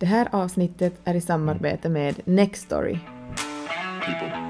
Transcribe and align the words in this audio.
Det 0.00 0.06
här 0.06 0.28
avsnittet 0.32 0.92
är 1.04 1.14
i 1.14 1.20
samarbete 1.20 1.88
med 1.88 2.20
Nextory. 2.24 2.98
people. 4.00 4.49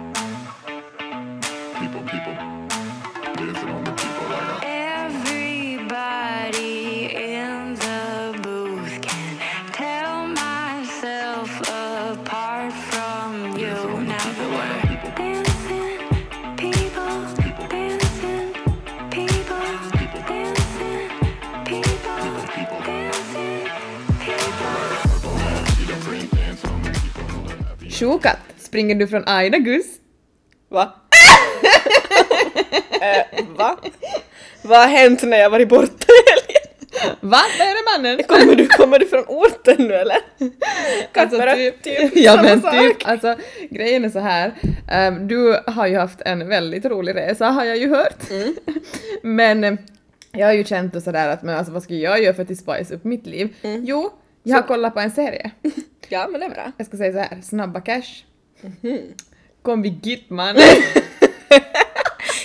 Sjokat, 28.00 28.38
springer 28.58 28.94
du 28.94 29.06
från 29.06 29.28
Aida 29.28 29.58
Gus? 29.58 29.86
Va? 30.68 30.94
eh, 33.00 33.44
va? 33.56 33.78
Vad 34.62 34.78
har 34.78 34.86
hänt 34.86 35.22
när 35.22 35.38
jag 35.38 35.50
varit 35.50 35.68
borta 35.68 36.06
i 36.08 36.30
helgen? 36.30 36.62
Va? 37.20 37.38
Vad 37.58 37.66
är 37.68 37.74
det 37.74 37.98
mannen? 37.98 38.24
Kommer 38.28 38.56
du, 38.56 38.66
kommer 38.66 38.98
du 38.98 39.06
från 39.06 39.24
orten 39.28 39.76
nu 39.78 39.94
eller? 39.94 40.16
Alltså, 41.14 41.40
typ, 41.54 41.82
typ 41.82 42.12
ja 42.16 42.42
men 42.42 42.62
sak. 42.62 42.72
typ, 42.72 43.08
alltså 43.08 43.36
grejen 43.70 44.04
är 44.04 44.10
så 44.10 44.18
här. 44.18 44.54
ehm, 44.90 45.28
du 45.28 45.60
har 45.66 45.86
ju 45.86 45.96
haft 45.96 46.20
en 46.20 46.48
väldigt 46.48 46.84
rolig 46.84 47.14
resa 47.14 47.46
har 47.46 47.64
jag 47.64 47.76
ju 47.76 47.88
hört. 47.88 48.30
Mm. 48.30 48.54
men 49.22 49.64
eh, 49.64 49.74
jag 50.32 50.46
har 50.46 50.54
ju 50.54 50.64
känt 50.64 50.96
och 50.96 51.02
sådär 51.02 51.28
att 51.28 51.42
men 51.42 51.56
alltså 51.56 51.72
vad 51.72 51.82
ska 51.82 51.94
jag 51.94 52.22
göra 52.22 52.34
för 52.34 52.42
att 52.42 52.58
spice 52.58 52.94
upp 52.94 53.04
mitt 53.04 53.26
liv? 53.26 53.54
Mm. 53.62 53.84
Jo, 53.84 54.10
jag 54.42 54.56
har 54.56 54.62
kollat 54.62 54.94
på 54.94 55.00
en 55.00 55.10
serie. 55.10 55.50
Ja 56.10 56.28
men 56.30 56.40
det 56.40 56.46
är 56.46 56.50
bra. 56.50 56.72
Jag 56.76 56.86
ska 56.86 56.96
säga 56.96 57.12
så 57.12 57.18
här, 57.18 57.42
Snabba 57.42 57.80
Cash. 57.80 58.24
Mhm. 58.60 58.98
Kom 59.62 59.82
vi 59.82 59.88
git 60.02 60.30
man. 60.30 60.56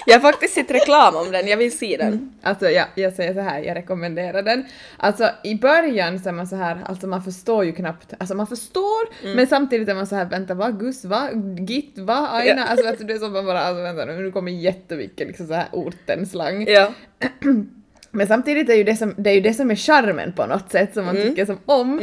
Jag 0.07 0.19
har 0.19 0.31
faktiskt 0.31 0.53
sett 0.53 0.71
reklam 0.71 1.15
om 1.15 1.31
den, 1.31 1.47
jag 1.47 1.57
vill 1.57 1.77
se 1.77 1.97
den. 1.99 2.33
Alltså 2.41 2.69
ja, 2.69 2.85
jag 2.95 3.13
säger 3.13 3.33
så 3.33 3.39
här, 3.39 3.59
jag 3.61 3.75
rekommenderar 3.77 4.41
den. 4.41 4.65
Alltså 4.97 5.29
i 5.43 5.55
början 5.55 6.19
så 6.19 6.29
är 6.29 6.33
man 6.33 6.47
så 6.47 6.55
här, 6.55 6.77
alltså 6.85 7.07
man 7.07 7.23
förstår 7.23 7.65
ju 7.65 7.71
knappt, 7.71 8.13
alltså 8.17 8.35
man 8.35 8.47
förstår 8.47 9.05
Mm. 9.23 9.35
men 9.35 9.47
samtidigt 9.47 9.89
är 9.89 9.95
man 9.95 10.07
så 10.07 10.15
här, 10.15 10.25
vänta 10.25 10.53
va, 10.53 10.69
Gus 10.71 11.05
va, 11.05 11.29
Git 11.67 11.97
va, 11.97 12.27
Aina, 12.31 12.61
Ja. 12.61 12.65
alltså 12.65 12.85
vet 12.85 12.97
du, 12.99 13.03
det 13.05 13.13
är 13.13 13.17
som 13.19 13.33
man 13.33 13.45
bara, 13.45 13.59
alltså 13.61 13.83
vänta 13.83 14.05
nu, 14.05 14.13
nu 14.17 14.31
kommer 14.31 14.51
jättemycket 14.51 15.27
liksom 15.27 15.47
så 15.47 15.53
här 15.53 15.67
ortenslang. 15.71 16.65
Ja. 16.67 16.93
Men 18.11 18.27
samtidigt 18.27 18.69
är 18.69 18.75
ju 18.75 18.83
det 18.83 18.95
som, 18.95 19.13
det 19.17 19.29
är 19.29 19.33
ju 19.33 19.41
det 19.41 19.53
som 19.53 19.71
är 19.71 19.75
charmen 19.75 20.33
på 20.33 20.45
något 20.45 20.71
sätt 20.71 20.93
som 20.93 21.05
man 21.05 21.15
Mm. 21.17 21.29
tycker 21.29 21.45
som 21.45 21.57
om. 21.65 21.99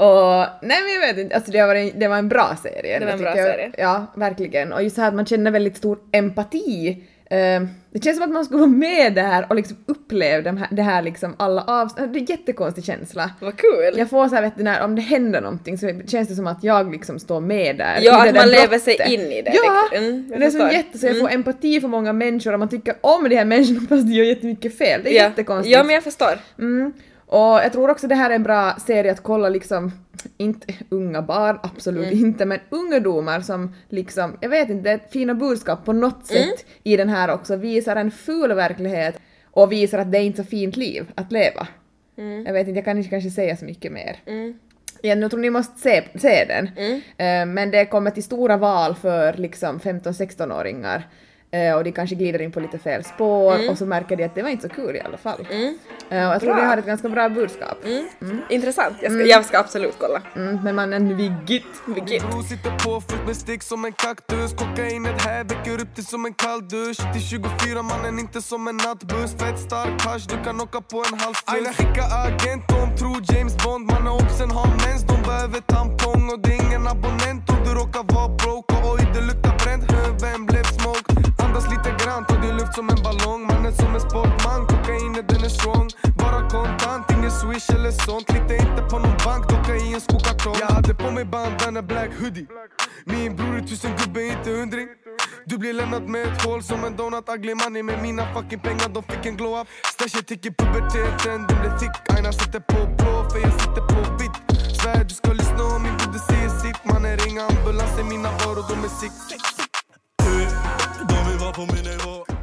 Mm. 0.00 0.10
Och 0.10 0.46
nej 0.62 0.82
men 0.82 0.92
jag 0.92 1.00
vet 1.00 1.18
inte, 1.18 1.34
alltså 1.34 1.52
det, 1.52 1.58
har 1.58 1.66
varit, 1.66 2.00
det 2.00 2.08
var 2.08 2.16
en 2.18 2.28
bra 2.28 2.56
serie. 2.62 2.98
Det 2.98 3.04
var 3.04 3.12
en 3.12 3.18
bra 3.18 3.36
jag. 3.36 3.46
serie. 3.46 3.70
Ja, 3.78 4.06
verkligen. 4.14 4.72
Och 4.72 4.82
just 4.82 4.96
så 4.96 5.02
här 5.02 5.08
att 5.08 5.14
man 5.14 5.26
känner 5.26 5.50
väldigt 5.50 5.76
stor 5.76 5.98
empati. 6.12 7.02
Eh, 7.30 7.62
det 7.90 8.04
känns 8.04 8.16
som 8.16 8.24
att 8.24 8.30
man 8.32 8.44
skulle 8.44 8.60
vara 8.60 8.70
med 8.70 9.14
där 9.14 9.46
och 9.48 9.56
liksom 9.56 9.76
uppleva 9.86 10.42
de 10.42 10.56
här, 10.56 10.68
det 10.70 10.82
här 10.82 11.02
liksom 11.02 11.34
alla 11.38 11.62
avsnitt. 11.62 12.12
Det 12.12 12.18
är 12.18 12.20
en 12.20 12.26
jättekonstig 12.26 12.84
känsla. 12.84 13.30
Vad 13.40 13.56
kul! 13.56 13.94
Jag 13.96 14.10
får 14.10 14.28
så 14.28 14.34
här, 14.34 14.42
vet 14.42 14.56
du, 14.56 14.62
när, 14.62 14.82
om 14.82 14.94
det 14.96 15.02
händer 15.02 15.40
någonting 15.40 15.78
så 15.78 16.00
känns 16.06 16.28
det 16.28 16.34
som 16.34 16.46
att 16.46 16.64
jag 16.64 16.92
liksom 16.92 17.18
står 17.18 17.40
med 17.40 17.76
där. 17.76 17.98
Ja, 18.02 18.28
att 18.28 18.34
man 18.34 18.48
lever 18.48 18.78
sig 18.78 19.14
in 19.14 19.20
i 19.20 19.42
det. 19.42 19.52
Ja! 19.54 19.98
Mm, 19.98 20.28
jag 20.30 20.40
det 20.40 20.46
är 20.46 20.50
så 20.50 20.68
jätte, 20.72 20.98
så 20.98 21.06
jag 21.06 21.18
får 21.18 21.28
Mm. 21.28 21.40
empati 21.40 21.80
för 21.80 21.88
många 21.88 22.12
människor 22.12 22.52
och 22.52 22.58
man 22.58 22.68
tycker 22.68 22.94
om 23.00 23.28
de 23.28 23.36
här 23.36 23.44
människorna 23.44 23.80
fast 23.88 24.06
de 24.06 24.12
gör 24.12 24.24
jättemycket 24.24 24.78
fel. 24.78 25.00
Det 25.04 25.10
är 25.10 25.22
ja. 25.22 25.28
jättekonstigt. 25.28 25.76
Ja 25.76 25.84
men 25.84 25.94
jag 25.94 26.04
förstår. 26.04 26.38
Mm. 26.58 26.92
Och 27.26 27.40
jag 27.40 27.72
tror 27.72 27.90
också 27.90 28.06
det 28.08 28.14
här 28.14 28.30
är 28.30 28.34
en 28.34 28.42
bra 28.42 28.74
serie 28.86 29.12
att 29.12 29.22
kolla 29.22 29.48
liksom, 29.48 29.92
inte 30.36 30.74
unga 30.88 31.22
barn, 31.22 31.58
absolut 31.62 32.12
Mm. 32.12 32.24
inte, 32.26 32.44
men 32.44 32.58
ungdomar 32.70 33.40
som 33.40 33.74
liksom, 33.88 34.36
jag 34.40 34.48
vet 34.48 34.68
inte, 34.70 34.82
det 34.82 34.90
är 35.04 35.10
fina 35.10 35.34
budskap 35.34 35.84
på 35.84 35.92
något 35.92 36.30
Mm. 36.30 36.42
sätt 36.48 36.66
i 36.82 36.96
den 36.96 37.08
här 37.08 37.30
också, 37.30 37.56
visar 37.56 37.96
en 37.96 38.10
ful 38.10 38.52
verklighet 38.52 39.18
och 39.50 39.72
visar 39.72 39.98
att 39.98 40.12
det 40.12 40.18
är 40.18 40.22
inte 40.22 40.42
så 40.44 40.48
fint 40.48 40.76
liv 40.76 41.10
att 41.14 41.32
leva. 41.32 41.66
Jag 42.46 42.52
vet 42.52 42.68
inte, 42.68 42.78
jag 42.78 42.84
kan 42.84 42.98
inte 42.98 43.10
kanske 43.10 43.30
säga 43.30 43.56
så 43.56 43.64
mycket 43.64 43.92
mer. 43.92 44.16
Mm. 44.26 44.58
Ja, 45.02 45.14
nu 45.14 45.28
tror 45.28 45.40
ni 45.40 45.50
måste 45.50 45.80
se, 45.80 46.02
se 46.18 46.44
den. 46.44 46.70
Mm. 46.76 47.00
Eh, 47.50 47.54
men 47.54 47.70
det 47.70 47.86
kommer 47.86 48.10
till 48.10 48.22
stora 48.24 48.56
val 48.56 48.94
för 48.94 49.32
liksom 49.32 49.80
15-16-åringar. 49.80 51.08
Eh, 51.54 51.74
och 51.76 51.84
de 51.84 51.92
kanske 51.92 52.16
glider 52.16 52.42
in 52.42 52.52
på 52.52 52.60
lite 52.60 52.78
fel 52.78 53.04
spår 53.04 53.70
och 53.70 53.78
så 53.78 53.86
märker 53.86 54.16
de 54.16 54.24
att 54.24 54.34
det 54.34 54.42
var 54.42 54.50
inte 54.50 54.68
så 54.68 54.74
kul 54.74 54.96
i 54.96 55.00
alla 55.00 55.16
fall. 55.16 55.46
Mm. 55.50 55.78
Eh, 56.10 56.28
och 56.28 56.34
jag 56.34 56.40
tror 56.40 56.52
Bra. 56.52 56.60
det 56.60 56.66
har 56.66 56.76
ett 56.76 56.86
ganska 56.86 57.08
bra 57.08 57.28
budskap. 57.28 57.84
Mm. 57.84 58.40
Intressant, 58.48 58.96
jag 59.00 59.12
ska, 59.12 59.22
jag 59.22 59.44
ska 59.44 59.58
absolut 59.58 59.94
kolla. 59.98 60.22
Mm, 60.36 60.58
men 60.64 60.74
mannen 60.74 61.16
Vigit. 61.16 61.64
Vilket. 61.86 62.30
Bro 62.30 62.42
sitter 62.42 62.70
på 62.70 63.00
fullt 63.00 63.26
med 63.26 63.36
stick 63.36 63.62
som 63.62 63.84
en 63.84 63.92
kaktus 63.92 64.52
Kokainet 64.54 65.22
här 65.22 65.44
väcker 65.44 65.80
upp 65.82 65.96
dig 65.96 66.04
som 66.04 66.24
en 66.26 66.34
kall 66.34 66.68
dusch 66.68 67.12
Till 67.12 67.22
24 67.22 67.82
mannen 67.82 68.18
inte 68.18 68.42
som 68.42 68.68
en 68.68 68.76
nattbuss 68.76 69.32
Fett 69.38 69.58
stark 69.58 70.02
hasch, 70.02 70.26
du 70.28 70.44
kan 70.44 70.60
åka 70.60 70.80
på 70.80 70.98
en 71.12 71.18
halv 71.18 71.34
Aina 71.44 71.72
skicka 71.72 72.04
agent, 72.26 72.62
de 72.68 72.96
tror 72.98 73.18
James 73.30 73.56
Bond 73.64 73.86
Mannen 73.86 74.12
oddsen 74.12 74.50
har 74.50 74.66
mens, 74.66 75.02
de 75.02 75.22
behöver 75.22 75.60
tampong 75.60 76.30
Och 76.32 76.40
det 76.40 76.50
är 76.54 76.66
ingen 76.66 76.86
abonnent 76.86 77.50
om 77.50 77.56
du 77.64 77.70
råkar 77.80 78.14
vara 78.14 78.28
broke 78.28 78.74
Och 78.74 78.92
oj, 78.92 79.04
swish 87.44 87.70
eller 87.76 87.90
sånt. 87.90 88.32
Litar 88.32 88.54
inte 88.54 88.82
på 88.90 88.98
någon 88.98 89.16
bank, 89.24 89.48
docka 89.48 89.76
i 89.76 89.94
en 89.94 90.00
skokartong 90.00 90.56
Jag 90.60 90.66
hade 90.66 90.94
på 90.94 91.10
mig 91.10 91.24
bandana 91.24 91.82
black 91.82 92.10
hoodie. 92.20 92.46
Min 93.04 93.36
bror 93.36 93.56
är 93.56 93.60
tusen 93.60 93.92
gubbe, 93.98 94.22
inte 94.22 94.50
hundring. 94.50 94.88
Du 95.46 95.58
blir 95.58 95.72
lämnad 95.72 96.08
med 96.08 96.22
ett 96.26 96.42
hål 96.44 96.62
som 96.62 96.84
en 96.84 96.96
donut. 96.96 97.28
Ugly 97.28 97.54
money 97.54 97.82
med 97.82 98.02
mina 98.02 98.34
fucking 98.34 98.60
pengar, 98.60 98.88
de 98.88 99.02
fick 99.02 99.26
en 99.26 99.36
glow 99.36 99.60
up. 99.60 99.68
Stashet 99.94 100.30
gick 100.30 100.46
i 100.46 100.50
puberteten, 100.50 101.46
den 101.48 101.60
blev 101.60 101.78
thick. 101.78 101.96
Aina 102.16 102.32
sitter 102.32 102.60
på 102.60 102.78
blå, 102.98 103.30
för 103.30 103.38
jag 103.38 103.52
sitter 103.52 103.82
på 103.92 104.00
vitt. 104.20 104.36
Svär 104.80 105.04
du 105.04 105.14
ska 105.14 105.32
lyssna 105.32 105.62
om 105.74 105.82
min 105.82 105.96
gubbe 105.98 106.18
säger 106.18 106.48
sitt. 106.48 106.84
Mannen 106.84 107.16
ring 107.18 107.38
ambulans, 107.38 107.98
i 108.00 108.04
mina 108.04 108.30
varor 108.30 108.64
de 108.70 108.84
är 108.88 108.92
sick. 109.00 109.12
Eh, 110.22 110.48
de 111.08 111.30
vill 111.30 111.38
vara 111.38 111.52
på 111.52 111.60
min 111.74 111.84
nivå. 111.84 112.33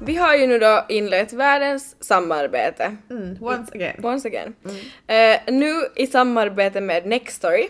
Vi 0.00 0.16
har 0.16 0.34
ju 0.34 0.46
nu 0.46 0.58
då 0.58 0.84
inlett 0.88 1.32
världens 1.32 1.96
samarbete. 2.04 2.96
Mm, 3.10 3.36
once 3.40 3.74
again. 3.74 4.04
Once 4.04 4.28
again. 4.28 4.54
Eh, 5.06 5.54
nu 5.54 5.72
i 5.96 6.06
samarbete 6.06 6.80
med 6.80 7.06
Nextory 7.06 7.68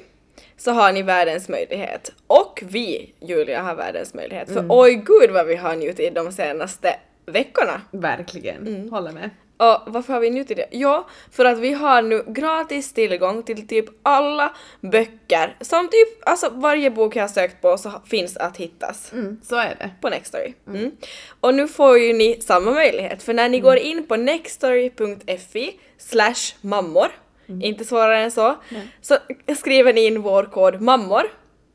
så 0.56 0.70
har 0.70 0.92
ni 0.92 1.02
världens 1.02 1.48
möjlighet. 1.48 2.12
Och 2.26 2.62
vi, 2.66 3.14
Julia, 3.20 3.62
har 3.62 3.74
världens 3.74 4.14
möjlighet. 4.14 4.52
För 4.52 4.66
oj 4.68 4.94
gud 4.94 5.30
vad 5.30 5.46
vi 5.46 5.56
har 5.56 5.76
njutit 5.76 6.14
de 6.14 6.32
senaste 6.32 6.96
veckorna. 7.26 7.80
Verkligen. 7.90 8.88
Håller 8.90 9.12
med. 9.12 9.30
Och 9.58 9.92
varför 9.92 10.12
har 10.12 10.20
vi 10.20 10.30
njutit 10.30 10.56
det? 10.56 10.66
Ja, 10.70 11.06
för 11.32 11.44
att 11.44 11.58
vi 11.58 11.72
har 11.72 12.02
nu 12.02 12.24
gratis 12.26 12.92
tillgång 12.92 13.42
till 13.42 13.68
typ 13.68 13.84
alla 14.02 14.54
böcker 14.80 15.56
som 15.60 15.88
typ, 15.88 16.28
alltså 16.28 16.50
varje 16.54 16.90
bok 16.90 17.16
jag 17.16 17.22
har 17.22 17.28
sökt 17.28 17.62
på 17.62 17.78
så 17.78 17.92
finns 18.06 18.36
att 18.36 18.56
hittas 18.56 19.12
Mm, 19.12 19.40
så 19.42 19.56
är 19.56 19.74
det. 19.78 19.90
på 20.00 20.08
Nextory. 20.08 20.52
Mm. 20.66 20.90
Och 21.40 21.54
nu 21.54 21.68
får 21.68 21.98
ju 21.98 22.12
ni 22.12 22.40
samma 22.40 22.70
möjlighet 22.70 23.22
för 23.22 23.34
när 23.34 23.48
ni 23.48 23.60
går 23.60 23.76
in 23.76 24.06
på 24.06 24.16
nextory.fi 24.16 25.80
slash 25.98 26.54
mammor, 26.60 27.06
inte 27.62 27.84
svårare 27.84 28.18
än 28.18 28.30
så, 28.30 28.56
så 29.00 29.16
skriver 29.56 29.92
ni 29.92 30.06
in 30.06 30.22
vår 30.22 30.44
kod 30.44 30.80
mammor 30.80 31.22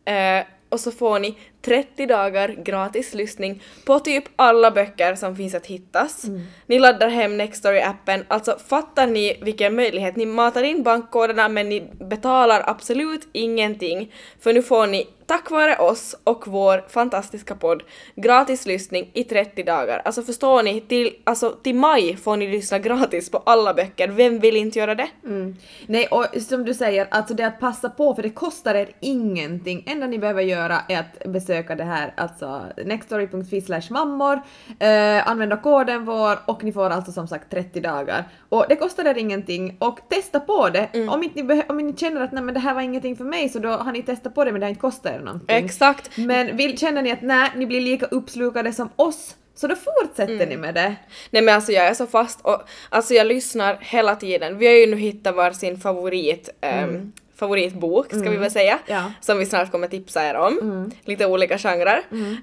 eh, 0.06 0.46
och 0.70 0.80
så 0.80 0.92
får 0.92 1.20
ni 1.20 1.38
30 1.62 2.06
dagar 2.06 2.50
gratis 2.50 3.14
lyssning 3.14 3.64
på 3.86 4.00
typ 4.00 4.24
alla 4.36 4.72
böcker 4.72 5.16
som 5.16 5.36
finns 5.36 5.56
att 5.56 5.66
hittas. 5.66 6.26
Ni 6.66 6.80
laddar 6.80 7.10
hem 7.10 7.42
Nextory-appen, 7.42 8.24
alltså 8.28 8.58
fattar 8.68 9.08
ni 9.08 9.38
vilken 9.42 9.76
möjlighet? 9.76 10.16
Ni 10.16 10.26
matar 10.26 10.64
in 10.64 10.84
bankkoderna 10.84 11.50
men 11.50 11.70
ni 11.70 11.90
betalar 12.00 12.64
absolut 12.68 13.28
ingenting 13.32 14.14
för 14.40 14.54
nu 14.54 14.64
får 14.64 14.88
ni 14.88 15.08
tack 15.32 15.52
vare 15.52 15.78
oss 15.78 16.16
och 16.24 16.48
vår 16.48 16.84
fantastiska 16.90 17.56
podd 17.56 17.84
gratis 18.16 18.66
lyssning 18.66 19.10
i 19.14 19.24
30 19.24 19.64
dagar. 19.64 20.02
Alltså 20.06 20.22
förstår 20.22 20.64
ni, 20.64 20.82
till, 20.82 21.16
alltså, 21.24 21.50
till 21.50 21.76
maj 21.76 22.18
får 22.18 22.38
ni 22.38 22.48
lyssna 22.48 22.80
gratis 22.80 23.30
på 23.32 23.38
alla 23.38 23.74
böcker. 23.74 24.08
Vem 24.08 24.40
vill 24.40 24.58
inte 24.58 24.80
göra 24.80 24.96
det? 24.96 25.08
Mm. 25.26 25.56
Nej, 25.88 26.08
och 26.08 26.26
som 26.42 26.66
du 26.66 26.74
säger, 26.74 27.08
alltså 27.12 27.34
det 27.34 27.48
att 27.48 27.60
passa 27.60 27.90
på 27.90 28.16
för 28.16 28.24
det 28.24 28.30
kostar 28.30 28.76
er 28.76 28.90
ingenting. 29.00 29.84
enda 29.88 30.08
ni 30.08 30.20
behöver 30.20 30.42
göra 30.42 30.82
är 30.90 31.00
att 31.00 31.28
besöka 31.52 31.76
det 31.76 31.84
här, 31.84 32.14
alltså 32.18 32.66
nextory.fi 32.86 33.64
mammor, 33.90 34.42
eh, 34.80 35.28
använda 35.28 35.58
koden 35.58 36.06
vår 36.06 36.38
och 36.46 36.64
ni 36.64 36.72
får 36.72 36.90
alltså 36.90 37.12
som 37.12 37.28
sagt 37.28 37.52
30 37.52 37.80
dagar. 37.80 38.24
Och 38.50 38.66
det 38.70 38.76
kostar 38.76 39.06
er 39.06 39.18
ingenting 39.18 39.78
och 39.80 40.00
testa 40.10 40.40
på 40.40 40.70
det. 40.70 41.08
Om, 41.10 41.24
inte 41.24 41.44
ni 41.44 41.64
om 41.70 41.78
ni 41.78 41.98
känner 41.98 42.22
att 42.22 42.32
nej 42.32 42.44
men 42.44 42.54
det 42.54 42.60
här 42.60 42.74
var 42.74 42.82
ingenting 42.82 43.16
för 43.16 43.26
mig 43.26 43.50
så 43.50 43.60
då 43.60 43.70
har 43.70 43.92
ni 43.92 44.04
testat 44.04 44.36
på 44.36 44.46
det 44.46 44.52
men 44.52 44.62
det 44.62 44.66
har 44.66 44.70
inte 44.70 44.82
kostat 44.82 45.12
er 45.12 45.20
någonting. 45.20 45.66
Exakt. 45.66 46.18
Men 46.18 46.58
vill, 46.58 46.78
känner 46.78 47.02
ni 47.02 47.12
att 47.12 47.22
nej, 47.22 47.52
ni 47.56 47.66
blir 47.66 47.82
lika 47.82 48.06
uppslukade 48.06 48.74
som 48.74 48.90
oss 48.96 49.36
så 49.56 49.68
då 49.68 49.76
fortsätter 49.76 50.48
ni 50.48 50.58
med 50.58 50.76
det. 50.76 50.96
Nej 51.32 51.42
men 51.42 51.56
alltså 51.56 51.72
jag 51.72 51.88
är 51.88 51.94
så 51.94 52.08
fast 52.08 52.42
och 52.42 52.62
alltså 52.90 53.14
jag 53.14 53.28
lyssnar 53.28 53.78
hela 53.82 54.16
tiden. 54.16 54.58
Vi 54.58 54.68
har 54.68 54.74
ju 54.74 54.86
nu 54.88 54.98
hittat 54.98 55.36
varsin 55.36 55.80
favorit, 55.80 56.50
ehm, 56.62 57.12
favoritbok 57.46 58.08
ska 58.10 58.30
vi 58.30 58.38
väl 58.38 58.52
säga. 58.52 58.80
Ja. 58.86 59.12
Som 59.22 59.38
vi 59.40 59.46
snart 59.46 59.72
kommer 59.72 59.88
tipsa 59.88 60.24
er 60.30 60.36
om. 60.36 60.92
Lite 61.06 61.26
olika 61.26 61.58
genrer. 61.58 62.02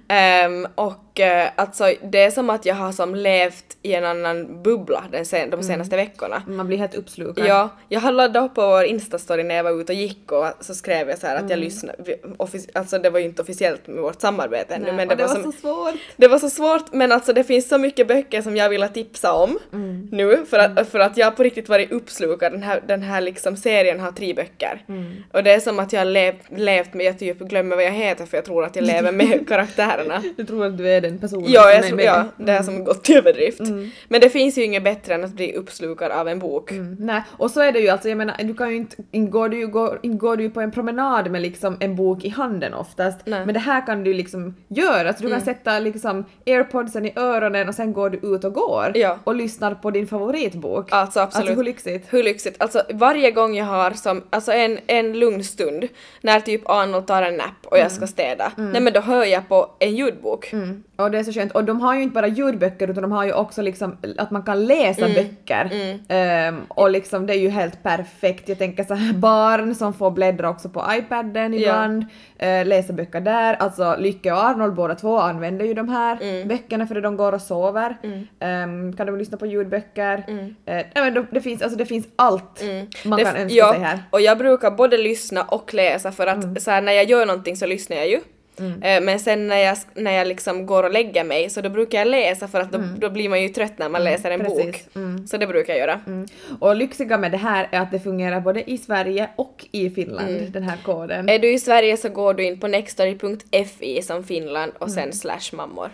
Ehm, 0.08 0.66
och 0.74 1.20
eh, 1.20 1.48
alltså 1.56 1.92
det 2.02 2.18
är 2.22 2.30
som 2.30 2.50
att 2.50 2.66
jag 2.66 2.74
har 2.74 2.92
som 2.92 3.14
levt 3.14 3.76
i 3.82 3.94
en 3.94 4.04
annan 4.04 4.62
bubbla 4.62 5.04
den 5.12 5.24
sen, 5.26 5.50
de 5.50 5.62
senaste 5.62 5.96
veckorna. 5.96 6.42
Man 6.46 6.66
blir 6.66 6.78
helt 6.78 6.94
uppslukad. 6.94 7.46
Ja, 7.46 7.68
jag 7.88 8.00
har 8.00 8.12
laddat 8.12 8.44
upp 8.44 8.54
på 8.54 8.66
vår 8.66 8.84
instastory 8.84 9.42
när 9.42 9.54
jag 9.54 9.64
var 9.64 9.80
ute 9.80 9.92
och 9.92 9.98
gick 9.98 10.32
och 10.32 10.46
så 10.60 10.74
skrev 10.74 11.08
jag 11.08 11.18
så 11.18 11.26
att 11.26 11.38
Mm. 11.38 11.50
jag 11.50 11.58
lyssnade, 11.58 11.98
vi- 12.06 12.20
offic- 12.38 12.68
alltså 12.74 12.98
det 12.98 13.10
var 13.10 13.18
ju 13.18 13.24
inte 13.24 13.42
officiellt 13.42 13.86
med 13.86 14.02
vårt 14.02 14.20
samarbete 14.20 14.74
ännu 14.74 14.84
Nej, 14.84 14.94
men 14.94 15.08
det, 15.08 15.14
det 15.14 15.26
var, 15.26 15.34
var 15.36 15.42
så 15.42 15.52
svårt. 15.52 15.94
det 16.16 16.28
var 16.28 16.38
så 16.38 16.50
svårt 16.50 16.92
men 16.92 17.12
alltså 17.12 17.32
det 17.32 17.44
finns 17.44 17.68
så 17.68 17.78
mycket 17.78 18.08
böcker 18.08 18.42
som 18.42 18.56
jag 18.56 18.68
vill 18.68 18.88
tipsa 18.94 19.32
om 19.32 19.58
Mm. 19.72 20.08
nu 20.12 20.44
för 20.50 20.58
att, 20.58 20.88
för 20.88 20.98
att 20.98 21.16
jag 21.16 21.36
på 21.36 21.42
riktigt 21.42 21.68
varit 21.68 21.92
uppslukad. 21.92 22.52
Den 22.52 22.62
här, 22.62 22.82
den 22.86 23.02
här 23.02 23.20
liksom 23.20 23.56
serien 23.56 24.00
har 24.00 24.12
tre 24.12 24.34
böcker. 24.34 24.82
Mm. 24.88 25.12
Och 25.32 25.42
det 25.42 25.52
är 25.54 25.60
som 25.60 25.78
att 25.78 25.92
jag 25.92 26.00
har 26.00 26.04
levt, 26.04 26.42
levt 26.56 26.94
med, 26.94 27.06
jag 27.06 27.18
typ 27.18 27.38
glömmer 27.38 27.76
vad 27.76 27.84
jag 27.84 27.90
heter 27.92 28.26
för 28.26 28.36
jag 28.36 28.44
tror 28.44 28.64
att 28.64 28.76
jag 28.76 28.84
lever 28.84 29.12
med 29.12 29.48
karaktärerna. 29.48 30.22
Du 30.36 30.44
tror 30.44 30.66
att 30.66 30.78
du 30.78 30.88
är 30.88 31.00
den 31.00 31.18
personen 31.18 31.44
Ja, 31.48 31.62
som 31.62 31.70
jag 31.70 31.74
är 31.78 31.82
tror, 31.82 31.96
med. 31.96 32.04
ja, 32.04 32.24
det 32.36 32.52
är 32.52 32.62
som 32.62 32.84
gått 32.84 33.04
till 33.04 33.16
överdrift. 33.16 33.60
Men 34.08 34.20
det 34.20 34.30
finns 34.30 34.58
ju 34.58 34.64
inget 34.64 34.84
bättre 34.84 35.14
än 35.14 35.24
att 35.24 35.30
bli 35.32 35.52
uppslukad 35.52 36.10
av 36.12 36.28
en 36.28 36.38
bok. 36.38 36.70
Mm, 36.70 36.96
nej, 37.00 37.22
och 37.30 37.50
så 37.50 37.60
är 37.60 37.72
det 37.72 37.78
ju 37.80 37.88
alltså, 37.88 38.08
jag 38.08 38.18
menar, 38.18 38.34
du 38.44 38.54
kan 38.54 38.70
ju 38.70 38.76
inte, 38.76 38.96
inte 39.10 39.30
går 39.30 39.48
du 39.48 39.58
ju, 39.58 39.66
går, 39.66 39.98
inte 40.02 40.18
går 40.18 40.36
du 40.36 40.42
ju 40.42 40.50
på 40.50 40.60
en 40.60 40.70
promenad 40.70 41.30
med 41.30 41.42
liksom 41.42 41.76
en 41.80 41.96
bok 41.96 42.24
i 42.24 42.28
handen 42.28 42.74
oftast, 42.74 43.18
Nej. 43.24 43.46
men 43.46 43.54
det 43.54 43.60
här 43.60 43.86
kan 43.86 44.04
du 44.04 44.14
liksom 44.14 44.54
göra, 44.68 45.12
så 45.12 45.22
du 45.22 45.30
kan 45.30 45.40
sätta 45.40 45.78
liksom 45.78 46.24
airpodsen 46.46 47.06
i 47.06 47.12
öronen 47.16 47.68
och 47.68 47.74
sen 47.74 47.92
går 47.92 48.10
du 48.10 48.18
ut 48.34 48.44
och 48.44 48.52
går 48.52 48.92
Ja. 48.94 49.18
och 49.24 49.34
lyssnar 49.34 49.74
på 49.74 49.90
din 49.90 50.06
favoritbok. 50.06 50.88
Alltså 50.92 51.20
absolut. 51.20 51.42
Alltså 51.48 51.56
hur 51.56 51.64
lyxigt? 51.64 52.06
Hur 52.10 52.22
lyxigt? 52.22 52.56
Alltså 52.62 52.82
varje 52.94 53.30
gång 53.30 53.56
jag 53.56 53.64
har 53.64 53.90
som, 53.90 54.22
alltså 54.30 54.52
en, 54.52 54.77
en 54.86 55.18
lugn 55.18 55.44
stund 55.44 55.88
när 56.20 56.40
typ 56.40 56.62
Arnold 56.64 57.06
tar 57.06 57.22
en 57.22 57.34
nap 57.34 57.66
och 57.66 57.78
jag 57.78 57.92
ska 57.92 58.06
städa, 58.06 58.52
nej 58.56 58.80
men 58.80 58.92
då 58.92 59.00
hör 59.00 59.24
jag 59.24 59.48
på 59.48 59.70
en 59.78 59.96
ljudbok. 59.96 60.52
Mm. 60.52 60.82
Och 60.98 61.10
det 61.10 61.18
är 61.18 61.22
så 61.24 61.32
skönt. 61.32 61.52
Och 61.52 61.64
de 61.64 61.80
har 61.80 61.94
ju 61.94 62.02
inte 62.02 62.14
bara 62.14 62.26
ljudböcker 62.26 62.90
utan 62.90 63.02
de 63.02 63.12
har 63.12 63.24
ju 63.24 63.32
också 63.32 63.62
liksom 63.62 63.96
att 64.18 64.30
man 64.30 64.42
kan 64.42 64.64
läsa 64.64 65.04
Mm. 65.06 65.14
böcker. 65.14 65.70
Ehm, 66.08 66.60
och 66.68 66.90
liksom 66.90 67.26
det 67.26 67.32
är 67.34 67.38
ju 67.38 67.48
helt 67.48 67.82
perfekt. 67.82 68.48
Jag 68.48 68.58
tänker 68.58 68.84
så 68.84 68.94
här 68.94 69.12
barn 69.18 69.74
som 69.74 69.94
får 69.94 70.10
bläddra 70.10 70.50
också 70.50 70.68
på 70.68 70.84
iPaden 70.90 71.54
ibland, 71.54 72.04
eh, 72.38 72.66
läsa 72.66 72.92
böcker 72.92 73.20
där. 73.20 73.54
Alltså 73.54 73.96
Lycke 73.98 74.32
och 74.32 74.44
Arnold 74.44 74.74
båda 74.74 74.94
två 74.94 75.18
använder 75.18 75.64
ju 75.64 75.74
de 75.74 75.88
här 75.88 76.18
Mm. 76.22 76.48
böckerna 76.48 76.86
för 76.86 77.00
de 77.00 77.16
går 77.16 77.32
och 77.32 77.42
sover. 77.42 77.96
Ehm, 78.40 78.96
kan 78.96 79.06
de 79.06 79.16
lyssna 79.18 79.38
på 79.38 79.46
ljudböcker. 79.46 80.24
Nej 80.66 80.90
men 80.94 81.14
de, 81.14 81.26
det, 81.30 81.40
finns, 81.40 81.62
alltså 81.62 81.78
det 81.78 81.86
finns 81.86 82.06
allt 82.16 82.62
man 82.62 82.68
Mm. 82.68 83.16
Det 83.18 83.24
kan 83.24 83.36
önska 83.42 83.56
ja, 83.58 83.72
sig 83.72 83.80
här. 83.82 83.98
Och 84.10 84.20
jag 84.20 84.38
brukar 84.38 84.70
både 84.70 84.98
lyssna 84.98 85.42
och 85.42 85.74
läsa 85.74 86.12
för 86.12 86.26
att 86.26 86.44
Mm. 86.44 86.56
så 86.56 86.70
här, 86.70 86.80
när 86.82 86.92
jag 86.92 87.04
gör 87.04 87.26
någonting 87.26 87.56
så 87.56 87.66
lyssnar 87.66 87.96
jag 87.96 88.08
ju. 88.08 88.20
Eh, 88.82 89.00
Men 89.02 89.18
sen 89.20 89.46
när 89.46 89.56
jag, 89.56 89.76
när 89.94 90.12
jag 90.12 90.26
liksom 90.26 90.66
går 90.66 90.82
och 90.82 90.92
lägger 90.92 91.24
mig 91.24 91.50
så 91.50 91.60
då 91.60 91.68
brukar 91.68 91.98
jag 91.98 92.08
läsa 92.08 92.48
för 92.48 92.60
att 92.60 92.72
då, 92.72 92.78
då 92.98 93.10
blir 93.10 93.28
man 93.28 93.42
ju 93.42 93.48
trött 93.48 93.78
när 93.78 93.88
man 93.88 94.04
läser 94.04 94.30
en 94.30 94.40
Mm. 94.40 94.52
precis. 94.52 94.88
bok. 94.94 95.28
Så 95.28 95.36
det 95.36 95.46
brukar 95.46 95.72
jag 95.72 95.80
göra. 95.80 96.00
Mm. 96.06 96.26
Och 96.60 96.76
lyxiga 96.76 97.18
med 97.18 97.30
det 97.30 97.36
här 97.36 97.68
är 97.72 97.80
att 97.80 97.90
det 97.90 98.00
fungerar 98.00 98.40
både 98.40 98.70
i 98.70 98.78
Sverige 98.78 99.28
och 99.36 99.66
i 99.72 99.90
Finland, 99.90 100.28
Mm. 100.36 100.52
den 100.52 100.62
här 100.62 100.76
koden. 100.82 101.28
Är 101.28 101.38
du 101.38 101.52
i 101.52 101.58
Sverige 101.58 101.96
så 101.96 102.08
går 102.08 102.34
du 102.34 102.44
in 102.44 102.60
på 102.60 102.68
nextory.fi 102.68 104.02
som 104.02 104.24
Finland 104.24 104.72
och 104.78 104.88
Mm. 104.88 104.94
sen 104.94 105.12
slash 105.12 105.56
mammor. 105.56 105.90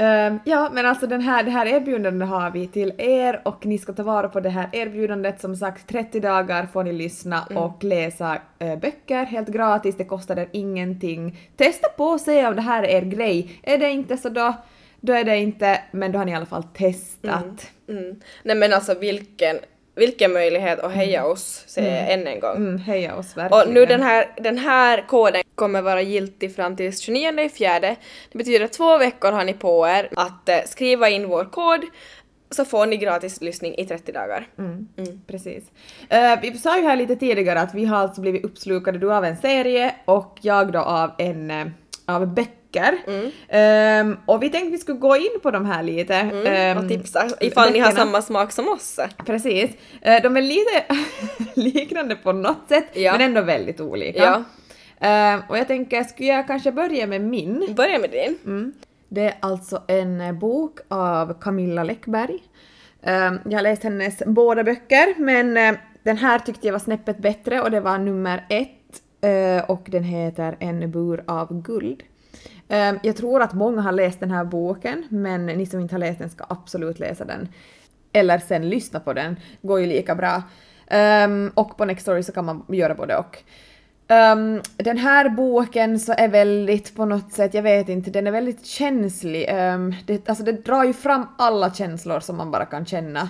Ehm, 0.00 0.38
ja, 0.44 0.70
men 0.72 0.86
alltså 0.86 1.06
den 1.06 1.20
här, 1.20 1.42
det 1.42 1.50
här 1.50 1.66
erbjudandet 1.66 2.28
har 2.28 2.50
vi 2.50 2.66
till 2.66 2.92
er 2.98 3.40
och 3.44 3.66
ni 3.66 3.78
ska 3.78 3.92
ta 3.92 4.02
vara 4.02 4.28
på 4.28 4.40
det 4.40 4.48
här 4.48 4.68
erbjudandet. 4.72 5.40
Som 5.40 5.56
sagt, 5.56 5.88
30 5.88 6.20
dagar 6.20 6.66
får 6.66 6.84
ni 6.84 6.92
lyssna 6.92 7.46
och 7.54 7.84
läsa 7.84 8.38
eh, 8.58 8.78
böcker 8.78 9.24
helt 9.24 9.48
gratis. 9.48 9.96
Det 9.96 10.04
kostar 10.04 10.36
er 10.36 10.48
ingenting. 10.52 11.38
Testa 11.56 11.88
på 11.88 12.04
och 12.04 12.20
se 12.20 12.46
om 12.46 12.56
det 12.56 12.62
här 12.62 12.82
är 12.82 12.88
er 12.88 13.02
grej. 13.02 13.60
Är 13.62 13.78
det 13.78 13.90
inte 13.90 14.16
så 14.16 14.28
då, 14.28 14.54
då 15.00 15.12
är 15.12 15.24
det 15.24 15.36
inte, 15.36 15.80
men 15.90 16.12
då 16.12 16.18
har 16.18 16.24
ni 16.24 16.32
i 16.32 16.34
alla 16.34 16.46
fall 16.46 16.62
testat. 16.62 17.70
Mm. 17.88 18.20
Nej 18.42 18.56
men 18.56 18.72
alltså 18.72 18.94
vilken, 18.94 19.56
vilken 19.98 20.32
möjlighet 20.32 20.80
att 20.80 20.92
heja 20.92 21.24
oss, 21.24 21.64
säger 21.66 21.96
jag 21.96 22.12
än 22.12 22.26
en 22.26 22.40
gång. 22.40 22.56
Mm, 22.56 22.78
heja 22.78 23.16
oss 23.16 23.36
verkligen. 23.36 23.68
Och 23.68 23.74
nu 23.74 23.86
den 23.86 24.02
här, 24.02 24.30
den 24.36 24.58
här 24.58 25.04
koden 25.08 25.42
kommer 25.54 25.82
vara 25.82 26.02
giltig 26.02 26.54
fram 26.56 26.76
till 26.76 26.98
29 26.98 27.40
i 27.40 27.48
fjärde. 27.48 27.96
Det 28.32 28.38
betyder 28.38 28.64
att 28.64 28.72
två 28.72 28.98
veckor 28.98 29.32
har 29.32 29.44
ni 29.44 29.52
på 29.52 29.88
er 29.88 30.08
att 30.16 30.48
eh, 30.48 30.58
skriva 30.66 31.08
in 31.08 31.28
vår 31.28 31.44
kod 31.44 31.84
så 32.50 32.64
får 32.64 32.86
ni 32.86 32.96
gratis 32.96 33.40
lyssning 33.40 33.74
i 33.78 33.84
30 33.84 34.12
dagar. 34.12 34.46
Mm. 34.58 34.88
Precis. 35.26 35.64
Eh, 36.08 36.40
vi 36.42 36.58
sa 36.58 36.78
ju 36.78 36.84
här 36.84 36.96
lite 36.96 37.16
tidigare 37.16 37.60
att 37.60 37.74
vi 37.74 37.84
har 37.84 37.96
alltså 37.96 38.20
blivit 38.20 38.44
uppslukade 38.44 38.98
du 38.98 39.12
av 39.12 39.24
en 39.24 39.36
serie 39.36 39.94
och 40.04 40.38
jag 40.40 40.72
då 40.72 40.78
av 40.78 41.10
en 41.18 41.50
eh, 41.50 41.66
av 42.06 42.26
böcker. 42.26 42.57
Ehm, 43.48 44.16
och 44.26 44.42
vi 44.42 44.48
tänkte 44.50 44.70
vi 44.70 44.78
skulle 44.78 44.98
gå 44.98 45.16
in 45.16 45.40
på 45.42 45.50
de 45.50 45.66
här 45.66 45.82
lite. 45.82 46.14
Ehm, 46.14 46.78
och 46.78 46.88
tipsa 46.88 47.28
ifall 47.40 47.72
ni 47.72 47.78
har 47.78 47.86
böckerna. 47.90 48.04
samma 48.04 48.22
smak 48.22 48.52
som 48.52 48.68
oss. 48.68 48.98
Precis. 49.26 49.70
Eh, 50.02 50.22
de 50.22 50.36
är 50.36 50.42
lite 50.42 50.84
liknande 51.60 52.14
på 52.16 52.32
något 52.32 52.68
sätt 52.68 52.86
Ja. 52.92 53.12
men 53.12 53.20
ändå 53.20 53.40
väldigt 53.42 53.80
olika. 53.80 54.22
Ja. 54.22 54.42
Ehm, 55.08 55.40
och 55.48 55.58
jag 55.58 55.66
tänker, 55.68 56.04
skulle 56.04 56.28
jag 56.28 56.46
kanske 56.46 56.72
börja 56.72 57.06
med 57.06 57.20
min? 57.20 57.74
Börja 57.76 57.98
med 57.98 58.10
din. 58.10 58.38
Mm. 58.46 58.72
Det 59.08 59.22
är 59.24 59.34
alltså 59.40 59.82
en 59.88 60.38
bok 60.38 60.78
av 60.88 61.40
Camilla 61.40 61.84
Läckberg. 61.84 62.38
Ehm, 63.02 63.38
jag 63.44 63.52
har 63.58 63.62
läst 63.62 63.82
hennes 63.82 64.22
båda 64.26 64.64
böcker, 64.64 65.14
men 65.20 65.56
eh, 65.56 65.74
den 66.02 66.16
här 66.16 66.38
tyckte 66.38 66.66
jag 66.66 66.72
var 66.72 66.80
snäppet 66.80 67.18
bättre 67.18 67.60
och 67.60 67.70
det 67.70 67.80
var 67.80 67.98
nummer 67.98 68.46
ett 68.48 68.68
eh, 69.20 69.70
och 69.70 69.82
den 69.86 70.04
heter 70.04 70.56
En 70.60 70.90
bur 70.90 71.24
av 71.26 71.62
guld. 71.62 72.02
Ehm, 72.68 72.98
jag 73.02 73.16
tror 73.16 73.42
att 73.42 73.54
många 73.54 73.80
har 73.80 73.92
läst 73.92 74.20
den 74.20 74.30
här 74.30 74.44
boken, 74.44 75.04
men 75.10 75.46
ni 75.46 75.66
som 75.66 75.80
inte 75.80 75.94
har 75.94 76.00
läst 76.00 76.18
den 76.18 76.30
ska 76.30 76.44
absolut 76.48 76.98
läsa 76.98 77.24
den. 77.24 77.48
Eller 78.12 78.38
sen 78.38 78.68
lyssna 78.68 79.00
på 79.00 79.12
den, 79.12 79.36
går 79.62 79.80
ju 79.80 79.86
lika 79.86 80.14
bra. 80.14 80.42
Ehm, 80.86 81.52
och 81.54 81.76
på 81.76 81.84
Nextory 81.84 82.22
så 82.22 82.32
kan 82.32 82.44
man 82.44 82.64
göra 82.68 82.94
både 82.94 83.16
och. 83.16 83.42
Um, 84.10 84.62
den 84.76 84.98
här 84.98 85.28
boken 85.28 86.00
så 86.00 86.12
är 86.12 86.28
väldigt 86.28 86.96
på 86.96 87.04
något 87.04 87.32
sätt, 87.32 87.54
jag 87.54 87.62
vet 87.62 87.88
inte, 87.88 88.10
den 88.10 88.26
är 88.26 88.30
väldigt 88.30 88.66
känslig. 88.66 89.50
Um, 89.54 89.94
det, 90.06 90.28
alltså 90.28 90.44
det 90.44 90.52
drar 90.52 90.84
ju 90.84 90.92
fram 90.92 91.26
alla 91.38 91.74
känslor 91.74 92.20
som 92.20 92.36
man 92.36 92.50
bara 92.50 92.64
kan 92.64 92.86
känna. 92.86 93.28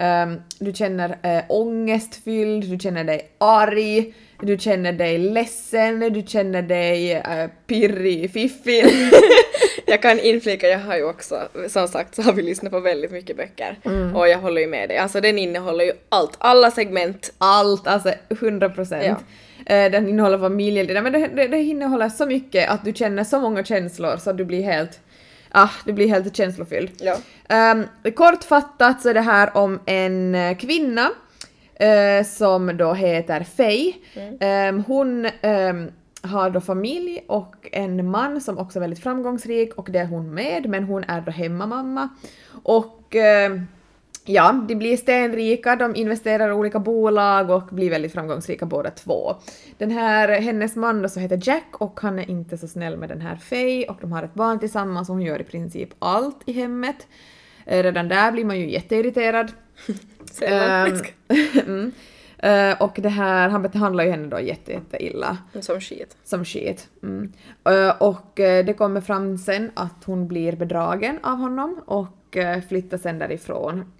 Ehm, 0.00 0.42
du 0.58 0.72
känner 0.72 1.08
uh, 1.08 1.44
ångestfylld, 1.48 2.70
du 2.70 2.78
känner 2.78 3.04
dig 3.04 3.30
arg, 3.38 4.14
du 4.40 4.58
känner 4.58 4.92
dig 4.92 5.18
ledsen, 5.18 6.00
du 6.00 6.22
känner 6.26 6.62
dig 6.62 7.16
uh, 7.16 7.50
pirrig, 7.66 8.32
fiffig. 8.32 8.84
Jag 9.86 10.02
kan 10.02 10.18
inflika, 10.18 10.68
jag 10.68 10.78
har 10.78 10.96
ju 10.96 11.04
också, 11.04 11.48
som 11.68 11.88
sagt 11.88 12.14
så 12.14 12.22
har 12.22 12.32
vi 12.32 12.42
lyssnat 12.42 12.72
på 12.72 12.80
väldigt 12.80 13.10
mycket 13.10 13.36
böcker. 13.36 13.78
Och 14.14 14.28
jag 14.28 14.38
håller 14.38 14.60
ju 14.60 14.66
med 14.66 14.88
dig. 14.88 14.98
Alltså 14.98 15.20
den 15.20 15.38
innehåller 15.38 15.84
ju 15.84 15.92
allt, 16.08 16.36
alla 16.38 16.70
segment. 16.70 17.32
Allt, 17.38 17.86
alltså 17.86 18.12
100 18.28 18.68
procent. 18.68 19.04
Ja. 19.66 19.74
Eh, 19.74 19.90
Den 19.90 20.08
innehåller 20.08 20.38
familjeliv, 20.38 21.02
men 21.02 21.12
det, 21.12 21.26
det, 21.26 21.46
det 21.48 21.62
innehåller 21.62 22.08
så 22.08 22.26
mycket 22.26 22.70
att 22.70 22.84
du 22.84 22.92
känner 22.92 23.24
så 23.24 23.40
många 23.40 23.64
känslor 23.64 24.16
så 24.16 24.30
att 24.30 24.36
du 24.36 24.44
blir 24.44 24.62
helt, 24.62 25.00
ah, 25.50 25.70
du 25.84 25.92
blir 25.92 26.08
helt 26.08 26.36
känslofylld. 26.36 26.90
Ja. 26.98 27.16
Um, 27.72 28.12
kortfattat 28.14 29.02
så 29.02 29.08
är 29.08 29.14
det 29.14 29.20
här 29.20 29.56
om 29.56 29.80
en 29.86 30.34
eh, 30.34 30.56
kvinna 30.56 31.10
eh, 31.74 32.24
som 32.24 32.76
då 32.76 32.92
heter 32.92 33.44
Faye. 33.44 33.94
Ehm, 34.40 34.84
hon 34.84 35.26
ehm, 35.42 35.90
har 36.22 36.50
då 36.50 36.60
familj 36.60 37.24
och 37.26 37.68
en 37.72 38.10
man 38.10 38.40
som 38.40 38.58
också 38.58 38.78
är 38.78 38.80
väldigt 38.80 39.02
framgångsrik 39.02 39.74
och 39.74 39.88
det 39.90 39.98
är 39.98 40.06
hon 40.06 40.34
med, 40.34 40.68
men 40.68 40.84
hon 40.84 41.04
är 41.04 41.20
då 41.20 41.30
hemmamamma. 41.30 42.08
Och 42.62 43.14
ehm, 43.14 43.66
Ja, 44.24 44.64
de 44.68 44.74
blir 44.74 44.96
stenrika, 44.96 45.76
de 45.76 45.96
investerar 45.96 46.48
i 46.48 46.52
olika 46.52 46.78
bolag 46.78 47.50
och 47.50 47.62
blir 47.70 47.90
väldigt 47.90 48.12
framgångsrika 48.12 48.66
båda 48.66 48.90
två. 48.90 49.36
Den 49.78 49.90
här, 49.90 50.28
hennes 50.28 50.76
man 50.76 51.02
då 51.02 51.08
så 51.08 51.20
heter 51.20 51.40
Jack 51.42 51.66
och 51.72 52.00
han 52.00 52.18
är 52.18 52.30
inte 52.30 52.58
så 52.58 52.68
snäll 52.68 52.96
med 52.96 53.08
den 53.08 53.20
här 53.20 53.36
Faye 53.36 53.88
och 53.88 53.96
de 54.00 54.12
har 54.12 54.22
ett 54.22 54.34
barn 54.34 54.58
tillsammans 54.58 55.08
och 55.08 55.14
hon 55.14 55.24
gör 55.24 55.40
i 55.40 55.44
princip 55.44 55.88
allt 55.98 56.36
i 56.46 56.52
hemmet. 56.52 57.06
Eh, 57.66 57.82
Redan 57.82 58.08
där 58.08 58.32
blir 58.32 58.44
man 58.44 58.60
ju 58.60 58.70
jätteirriterad. 58.70 59.52
Mm. 61.66 61.92
Eh, 62.42 62.82
och 62.82 62.98
det 63.02 63.08
här, 63.08 63.48
han 63.48 63.62
behandlar 63.62 64.04
ju 64.04 64.10
henne 64.10 64.28
då 64.28 64.40
jätte, 64.40 64.72
jätte 64.72 65.04
illa 65.04 65.38
Som 65.60 65.80
skit. 65.80 66.16
som 66.24 66.44
skit. 66.44 66.88
Mm. 67.02 67.32
Eh, 67.64 67.90
och 67.98 68.40
eh, 68.40 68.64
det 68.64 68.72
kommer 68.72 69.00
fram 69.00 69.38
sen 69.38 69.70
att 69.74 70.04
hon 70.04 70.28
blir 70.28 70.56
bedragen 70.56 71.18
av 71.22 71.36
honom 71.36 71.80
och 71.86 72.36
flyttar 72.68 72.98
sen 72.98 73.18
därifrån. 73.18 73.92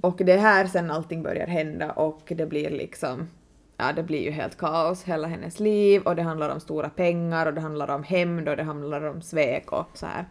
Och 0.00 0.16
det 0.24 0.32
är 0.32 0.38
här 0.38 0.66
sen 0.66 0.90
allting 0.90 1.22
börjar 1.22 1.46
hända 1.46 1.90
och 1.90 2.32
det 2.36 2.46
blir 2.46 2.70
liksom 2.70 3.28
Ja, 3.76 3.92
det 3.92 4.02
blir 4.02 4.22
ju 4.22 4.30
helt 4.30 4.56
kaos, 4.56 5.04
hela 5.04 5.28
hennes 5.28 5.60
liv 5.60 6.02
och 6.02 6.16
det 6.16 6.22
handlar 6.22 6.48
om 6.48 6.60
stora 6.60 6.88
pengar 6.88 7.46
och 7.46 7.54
det 7.54 7.60
handlar 7.60 7.90
om 7.90 8.02
hämnd 8.02 8.48
och 8.48 8.56
det 8.56 8.62
handlar 8.62 9.02
om 9.02 9.22
svek 9.22 9.72
och 9.72 9.90
så 9.94 10.06
här. 10.06 10.24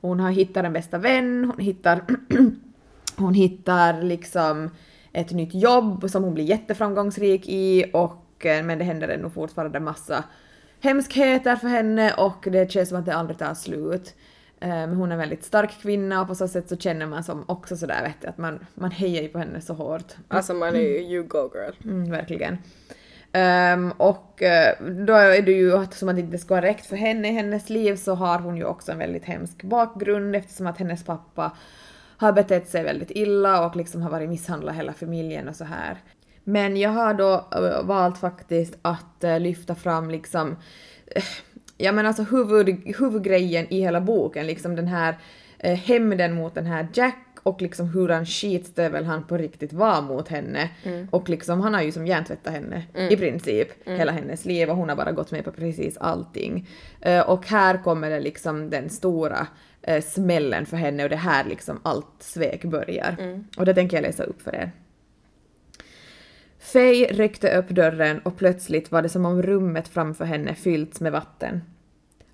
Hon 0.00 0.20
har 0.20 0.30
hittat 0.30 0.64
en 0.64 0.72
bästa 0.72 0.98
vän, 0.98 1.44
hon 1.44 1.64
hittar 1.64 2.00
hon 3.16 3.34
hittar 3.34 4.02
liksom 4.02 4.70
ett 5.12 5.30
nytt 5.30 5.54
jobb 5.54 6.10
som 6.10 6.24
hon 6.24 6.34
blir 6.34 6.44
jätteframgångsrik 6.44 7.48
i 7.48 7.90
och 7.92 8.46
eh, 8.46 8.64
men 8.64 8.78
det 8.78 8.84
händer 8.84 9.08
ännu 9.08 9.30
fortfarande 9.30 9.80
massa 9.80 10.24
hemskheter 10.80 11.56
för 11.56 11.68
henne 11.68 12.14
och 12.14 12.46
det 12.52 12.72
känns 12.72 12.88
som 12.88 12.98
att 12.98 13.06
det 13.06 13.14
aldrig 13.14 13.38
tar 13.38 13.54
slut. 13.54 14.14
Eh, 14.64 14.70
Men 14.70 14.94
hon 14.94 15.08
är 15.08 15.12
en 15.12 15.18
väldigt 15.18 15.44
stark 15.44 15.70
kvinna 15.82 16.20
och 16.20 16.28
på 16.28 16.34
så 16.34 16.48
sätt 16.48 16.68
så 16.68 16.76
känner 16.76 17.06
man 17.06 17.24
som 17.24 17.44
också 17.48 17.76
sådär 17.76 18.02
vet 18.02 18.20
du, 18.20 18.28
att 18.28 18.38
man, 18.38 18.66
man 18.74 18.90
hejar 18.90 19.22
ju 19.22 19.28
på 19.28 19.38
henne 19.38 19.60
så 19.60 19.74
hårt. 19.74 20.12
Alltså 20.28 20.54
man 20.54 20.74
är 20.74 20.80
ju 20.80 20.98
you 20.98 21.22
go 21.22 21.50
girl. 21.54 21.74
Mm, 21.84 22.10
verkligen. 22.10 22.58
Ehm, 23.32 23.92
och 23.96 24.42
eh, 24.42 24.74
då 25.06 25.12
är 25.12 25.42
det 25.42 25.52
ju 25.52 25.76
att 25.76 25.94
som 25.94 26.08
att 26.08 26.16
det 26.16 26.20
inte 26.20 26.38
ska 26.38 26.54
ha 26.54 26.62
räckt 26.62 26.86
för 26.86 26.96
henne 26.96 27.28
i 27.28 27.32
hennes 27.32 27.70
liv 27.70 27.96
så 27.96 28.14
har 28.14 28.38
hon 28.38 28.56
ju 28.56 28.64
också 28.64 28.92
en 28.92 28.98
väldigt 28.98 29.24
hemsk 29.24 29.62
bakgrund 29.62 30.36
eftersom 30.36 30.66
att 30.66 30.78
hennes 30.78 31.04
pappa 31.04 31.56
har 32.16 32.32
betett 32.32 32.68
sig 32.68 32.84
väldigt 32.84 33.10
illa 33.10 33.66
och 33.66 33.76
liksom 33.76 34.02
har 34.02 34.10
varit 34.10 34.28
misshandlad 34.28 34.74
hela 34.74 34.92
familjen 34.92 35.48
och 35.48 35.56
så 35.56 35.64
här. 35.64 35.98
Men 36.44 36.76
jag 36.76 36.90
har 36.90 37.14
då 37.14 37.48
eh, 37.52 37.84
valt 37.84 38.18
faktiskt 38.18 38.78
att 38.82 39.24
lyfta 39.40 39.74
fram 39.74 40.10
liksom 40.10 40.56
ja 41.84 41.92
men 41.92 42.06
alltså 42.06 42.22
huvud, 42.22 42.96
huvudgrejen 42.98 43.66
i 43.72 43.80
hela 43.80 44.00
boken, 44.00 44.46
liksom 44.46 44.76
den 44.76 44.86
här 44.86 45.18
eh, 45.58 45.74
hämnden 45.74 46.34
mot 46.34 46.54
den 46.54 46.66
här 46.66 46.88
Jack 46.94 47.18
och 47.42 47.62
liksom 47.62 47.88
hur 47.88 48.08
han 48.08 48.26
skitstövel 48.26 49.04
han 49.04 49.26
på 49.26 49.36
riktigt 49.36 49.72
var 49.72 50.02
mot 50.02 50.28
henne. 50.28 50.70
Och 51.10 51.28
liksom 51.28 51.60
han 51.60 51.74
har 51.74 51.82
ju 51.82 51.92
som 51.92 52.06
hjärntvättat 52.06 52.52
henne 52.52 52.82
i 53.10 53.16
princip 53.16 53.68
hela 53.98 54.12
hennes 54.12 54.44
liv 54.44 54.70
och 54.70 54.76
hon 54.76 54.88
har 54.88 54.96
bara 54.96 55.12
gått 55.12 55.30
med 55.30 55.44
på 55.44 55.52
precis 55.52 55.96
allting. 55.96 56.68
Eh, 57.00 57.20
och 57.20 57.46
här 57.46 57.82
kommer 57.82 58.10
det 58.10 58.20
liksom 58.20 58.70
den 58.70 58.90
stora 58.90 59.46
eh, 59.82 60.02
smällen 60.02 60.66
för 60.66 60.76
henne 60.76 61.04
och 61.04 61.10
det 61.10 61.16
här 61.16 61.44
liksom 61.44 61.80
allt 61.82 62.16
svek 62.18 62.64
börjar. 62.64 63.16
Och 63.56 63.64
det 63.66 63.74
tänker 63.74 63.96
jag 63.96 64.02
läsa 64.02 64.24
upp 64.24 64.42
för 64.42 64.54
er. 64.54 64.72
Faye 66.58 67.06
ryckte 67.12 67.58
upp 67.58 67.68
dörren 67.68 68.18
och 68.18 68.36
plötsligt 68.36 68.92
var 68.92 69.02
det 69.02 69.08
som 69.08 69.26
om 69.26 69.42
rummet 69.42 69.88
framför 69.88 70.24
henne 70.24 70.54
fyllts 70.54 71.00
med 71.00 71.12
vatten. 71.12 71.60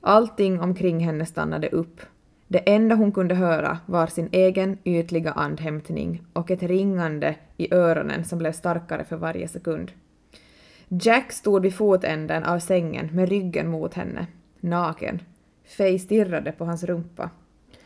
Allting 0.01 0.61
omkring 0.61 1.01
henne 1.01 1.27
stannade 1.27 1.69
upp. 1.69 2.01
Det 2.49 2.59
enda 2.59 2.95
hon 2.95 3.13
kunde 3.13 3.35
höra 3.35 3.79
var 3.87 4.07
sin 4.07 4.29
egen 4.33 4.79
ytliga 4.85 5.33
andhämtning 5.33 6.23
och 6.33 6.51
ett 6.51 6.63
ringande 6.63 7.35
i 7.57 7.75
öronen 7.75 8.25
som 8.25 8.39
blev 8.39 8.53
starkare 8.53 9.05
för 9.05 9.17
varje 9.17 9.49
sekund. 9.49 9.93
Jack 10.89 11.33
stod 11.33 11.63
vid 11.63 11.75
fotänden 11.75 12.45
av 12.45 12.59
sängen 12.59 13.09
med 13.13 13.29
ryggen 13.29 13.69
mot 13.69 13.95
henne, 13.95 14.27
naken. 14.61 15.23
Faye 15.77 15.99
stirrade 15.99 16.53
på 16.53 16.65
hans 16.65 16.85
rumpa. 16.85 17.31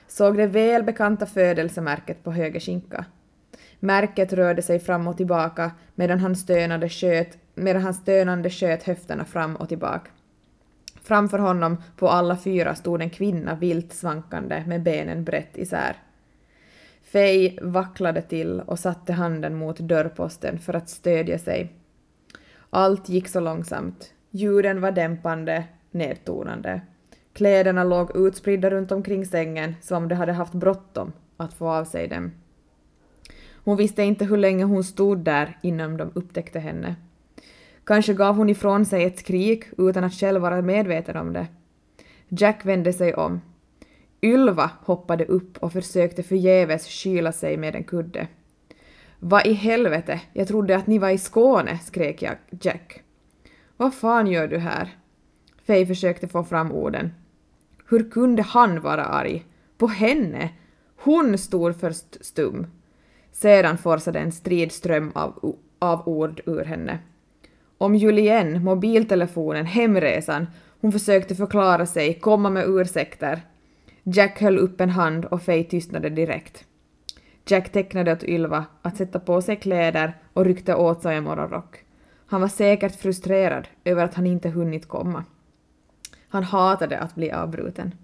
Såg 0.07 0.37
det 0.37 0.47
välbekanta 0.47 1.27
födelsemärket 1.27 2.25
på 2.25 2.33
höger 2.33 2.61
skinka. 2.61 3.05
Märket 3.81 4.33
rörde 4.33 4.63
sig 4.63 4.79
fram 4.79 5.09
och 5.09 5.17
tillbaka 5.17 5.71
medan 5.95 6.19
han 6.19 6.37
stönade 6.37 6.89
sköt, 6.89 7.39
medan 7.55 7.83
han 7.83 7.95
stönande 7.95 8.51
sköt 8.51 8.83
höfterna 8.83 9.25
fram 9.25 9.57
och 9.57 9.69
tillbaka. 9.69 10.11
Framför 11.05 11.39
honom 11.39 11.77
på 11.97 12.09
alla 12.09 12.37
fyra 12.37 12.75
stod 12.75 13.03
en 13.03 13.11
kvinna 13.11 13.55
vilt 13.55 13.93
svankande 13.93 14.65
med 14.67 14.83
benen 14.83 15.25
brett 15.25 15.59
isär. 15.59 15.97
Faye 17.03 17.59
vacklade 17.63 18.23
till 18.23 18.61
och 18.61 18.79
satte 18.79 19.13
handen 19.13 19.55
mot 19.55 19.79
dörrposten 19.79 20.59
för 20.59 20.75
att 20.75 20.89
stödja 20.89 21.39
sig. 21.39 21.73
Allt 22.71 23.09
gick 23.09 23.29
så 23.29 23.41
långsamt. 23.41 24.15
Ljuden 24.31 24.81
var 24.81 24.93
dämpande, 24.93 25.65
nedtonande. 25.91 26.81
Kläderna 27.33 27.85
låg 27.85 28.17
utspridda 28.17 28.71
runt 28.71 28.93
omkring 28.93 29.27
sängen 29.27 29.75
som 29.81 30.03
om 30.03 30.09
de 30.09 30.15
hade 30.15 30.33
haft 30.33 30.53
bråttom 30.55 31.13
att 31.37 31.55
få 31.55 31.69
av 31.69 31.85
sig 31.85 32.09
dem. 32.09 32.33
Hon 33.65 33.77
visste 33.77 34.03
inte 34.03 34.25
hur 34.25 34.37
länge 34.37 34.65
hon 34.65 34.85
stod 34.85 35.19
där 35.19 35.59
innan 35.63 35.97
de 35.97 36.11
upptäckte 36.15 36.59
henne. 36.59 36.97
Kanske 37.85 38.15
gav 38.15 38.37
hon 38.37 38.51
ifrån 38.51 38.87
sig 38.87 39.05
ett 39.05 39.19
skrik 39.19 39.65
utan 39.79 40.05
att 40.05 40.15
själv 40.15 40.41
vara 40.43 40.63
medveten 40.63 41.17
om 41.17 41.33
det. 41.33 41.47
Jack 42.29 42.65
vände 42.65 42.93
sig 42.93 43.15
om. 43.15 43.41
Ylva 44.23 44.71
hoppade 44.81 45.25
upp 45.25 45.59
och 45.59 45.73
försökte 45.73 46.23
förgäves 46.23 46.87
kyla 46.87 47.33
sig 47.33 47.57
med 47.57 47.75
en 47.75 47.85
kudde. 47.85 48.29
Vad 49.19 49.47
i 49.47 49.53
helvete, 49.53 50.21
jag 50.33 50.49
trodde 50.49 50.77
att 50.77 50.87
ni 50.87 50.99
var 50.99 51.11
i 51.11 51.19
Skåne, 51.19 51.79
skrek 51.79 52.23
jag 52.23 52.37
Jack. 52.61 53.03
Vad 53.77 53.95
fan 53.95 54.27
gör 54.27 54.49
du 54.49 54.59
här? 54.59 54.97
Faye 55.67 55.87
försökte 55.87 56.29
få 56.29 56.45
fram 56.45 56.73
orden. 56.73 57.13
Hur 57.89 58.11
kunde 58.11 58.43
han 58.43 58.81
vara 58.81 59.05
arg? 59.05 59.45
På 59.79 59.87
henne? 59.87 60.51
Hon 60.97 61.39
stod 61.39 61.81
först 61.81 62.25
stum. 62.25 62.67
Sedan 63.33 63.79
forsade 63.79 64.19
en 64.19 64.33
stridström 64.33 65.13
av, 65.15 65.57
av 65.79 66.09
ord 66.09 66.41
ur 66.47 66.65
henne. 66.65 66.99
Om 67.79 67.95
Julien, 67.95 68.65
mobiltelefonen, 68.65 69.67
hemresan, 69.67 70.47
hon 70.81 70.93
försökte 70.93 71.35
förklara 71.35 71.87
sig, 71.87 72.15
komma 72.15 72.51
med 72.51 72.65
ursäkter. 72.69 73.41
Jack 74.03 74.41
höll 74.41 74.59
upp 74.59 74.81
en 74.81 74.91
hand 74.91 75.25
och 75.25 75.43
Faye 75.43 75.65
tystnade 75.65 76.09
direkt. 76.09 76.65
Jack 77.47 77.73
tecknade 77.73 78.13
åt 78.13 78.25
Ylva 78.25 78.65
att 78.83 78.97
sätta 78.97 79.21
på 79.21 79.43
sig 79.43 79.57
kläder 79.57 80.17
och 80.33 80.45
ryckte 80.45 80.75
åt 80.75 81.03
sig 81.03 81.17
en 81.17 81.25
morgonrock. 81.25 81.85
Han 82.27 82.41
var 82.41 82.49
säkert 82.49 83.01
frustrerad 83.01 83.69
över 83.85 84.05
att 84.05 84.15
han 84.15 84.27
inte 84.27 84.49
hunnit 84.49 84.89
komma. 84.89 85.25
Han 86.29 86.45
hatade 86.45 86.99
att 86.99 87.15
bli 87.15 87.33
avbruten. 87.33 87.95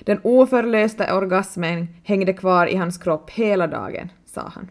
Den 0.00 0.20
oförlösta 0.22 1.16
orgasmen 1.16 1.88
hängde 2.04 2.32
kvar 2.32 2.66
i 2.66 2.76
hans 2.76 2.98
kropp 2.98 3.30
hela 3.30 3.66
dagen, 3.66 4.08
sa 4.24 4.52
han. 4.54 4.70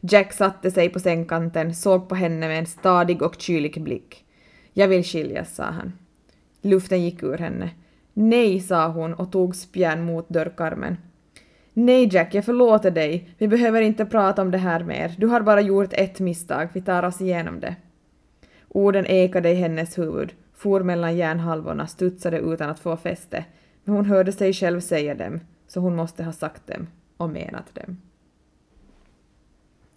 Jack 0.00 0.32
satte 0.32 0.70
sig 0.70 0.88
på 0.88 1.00
sängkanten, 1.00 1.74
såg 1.74 2.08
på 2.08 2.14
henne 2.14 2.48
med 2.48 2.58
en 2.58 2.66
stadig 2.66 3.22
och 3.22 3.40
kylig 3.40 3.82
blick. 3.82 4.24
Jag 4.72 4.88
vill 4.88 5.04
skiljas, 5.04 5.54
sa 5.54 5.64
han. 5.64 5.92
Luften 6.62 7.04
gick 7.04 7.22
ur 7.22 7.38
henne. 7.38 7.70
Nej, 8.12 8.60
sa 8.60 8.88
hon 8.88 9.14
och 9.14 9.32
tog 9.32 9.56
spjärn 9.56 10.04
mot 10.04 10.28
dörrkarmen. 10.28 10.96
Nej 11.72 12.08
Jack, 12.12 12.34
jag 12.34 12.44
förlåter 12.44 12.90
dig. 12.90 13.30
Vi 13.38 13.48
behöver 13.48 13.80
inte 13.80 14.06
prata 14.06 14.42
om 14.42 14.50
det 14.50 14.58
här 14.58 14.84
mer. 14.84 15.14
Du 15.18 15.26
har 15.26 15.40
bara 15.40 15.60
gjort 15.60 15.92
ett 15.92 16.20
misstag. 16.20 16.68
Vi 16.72 16.82
tar 16.82 17.02
oss 17.02 17.20
igenom 17.20 17.60
det. 17.60 17.76
Orden 18.68 19.06
ekade 19.06 19.50
i 19.50 19.54
hennes 19.54 19.98
huvud, 19.98 20.32
for 20.54 20.80
mellan 20.80 21.16
hjärnhalvorna, 21.16 21.86
studsade 21.86 22.38
utan 22.38 22.70
att 22.70 22.78
få 22.78 22.96
fäste. 22.96 23.44
Men 23.84 23.94
hon 23.94 24.06
hörde 24.06 24.32
sig 24.32 24.52
själv 24.52 24.80
säga 24.80 25.14
dem, 25.14 25.40
så 25.66 25.80
hon 25.80 25.96
måste 25.96 26.24
ha 26.24 26.32
sagt 26.32 26.66
dem 26.66 26.86
och 27.16 27.30
menat 27.30 27.74
dem. 27.74 27.96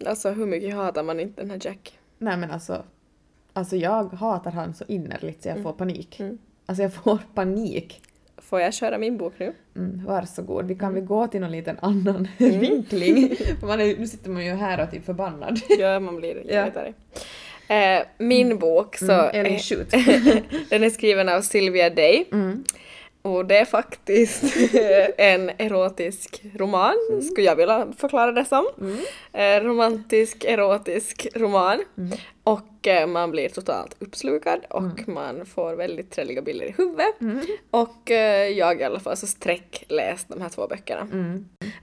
Alltså 0.06 0.30
hur 0.30 0.46
mycket 0.46 0.74
hatar 0.74 1.02
man 1.02 1.20
inte 1.20 1.40
den 1.42 1.50
här 1.50 1.58
Jack? 1.62 1.98
Nej 2.18 2.36
men 2.36 2.50
alltså, 2.50 2.84
alltså 3.52 3.76
jag 3.76 4.04
hatar 4.12 4.50
han 4.50 4.74
så 4.74 4.84
innerligt 4.88 5.42
så 5.42 5.48
jag 5.48 5.62
får 5.62 5.72
panik. 5.72 6.20
Alltså 6.66 6.82
jag 6.82 6.94
får 6.94 7.18
panik. 7.34 8.02
Får 8.36 8.60
jag 8.60 8.74
köra 8.74 8.98
min 8.98 9.16
bok 9.18 9.32
nu? 9.38 9.52
Mm, 9.76 10.04
varsågod, 10.06 10.66
vi 10.66 10.74
kan 10.74 10.94
väl 10.94 11.04
gå 11.04 11.26
till 11.26 11.40
någon 11.40 11.52
liten 11.52 11.76
annan 11.82 12.28
vinkling. 12.38 13.36
För 13.60 13.66
man 13.66 13.80
är, 13.80 13.96
nu 13.96 14.06
sitter 14.06 14.30
man 14.30 14.44
ju 14.46 14.52
här 14.52 14.82
och 14.84 14.90
typ 14.90 15.04
förbannad. 15.04 15.60
Ja, 15.78 16.00
man 16.00 16.16
blir 16.16 16.52
Ja. 16.52 16.64
lite 16.64 16.80
arg. 16.80 16.94
Eh, 17.68 18.02
min 18.18 18.58
bok 18.58 18.96
så... 18.96 19.12
Mm, 19.12 19.30
Elin, 19.34 19.52
eh, 19.54 19.58
shoot. 19.60 19.90
den 20.70 20.84
är 20.84 20.90
skriven 20.90 21.28
av 21.28 21.40
Sylvia 21.40 21.90
Day. 21.90 22.28
Mm. 22.32 22.64
Och 23.22 23.46
det 23.46 23.58
är 23.58 23.64
faktiskt 23.64 24.44
en 25.16 25.50
erotisk 25.58 26.42
roman, 26.58 26.94
Mm. 27.10 27.22
skulle 27.22 27.46
jag 27.46 27.56
vilja 27.56 27.86
förklara 27.98 28.32
det 28.32 28.44
som. 28.44 28.66
Eh, 29.32 29.60
romantisk, 29.64 30.44
erotisk 30.44 31.26
roman. 31.34 31.82
Mm. 31.98 32.18
Och 32.44 32.86
eh, 32.88 33.06
man 33.06 33.30
blir 33.30 33.48
totalt 33.48 33.96
uppslukad 33.98 34.60
och 34.70 35.08
man 35.08 35.46
får 35.46 35.74
väldigt 35.74 36.10
trevliga 36.10 36.42
bilder 36.42 36.66
i 36.66 36.74
huvudet. 36.78 37.14
Och 37.70 38.10
eh, 38.10 38.48
jag 38.48 38.80
i 38.80 38.84
alla 38.84 39.00
fall 39.00 39.16
så 39.16 39.26
sträckläst 39.26 40.28
de 40.28 40.42
här 40.42 40.48
två 40.48 40.66
böckerna. 40.66 41.02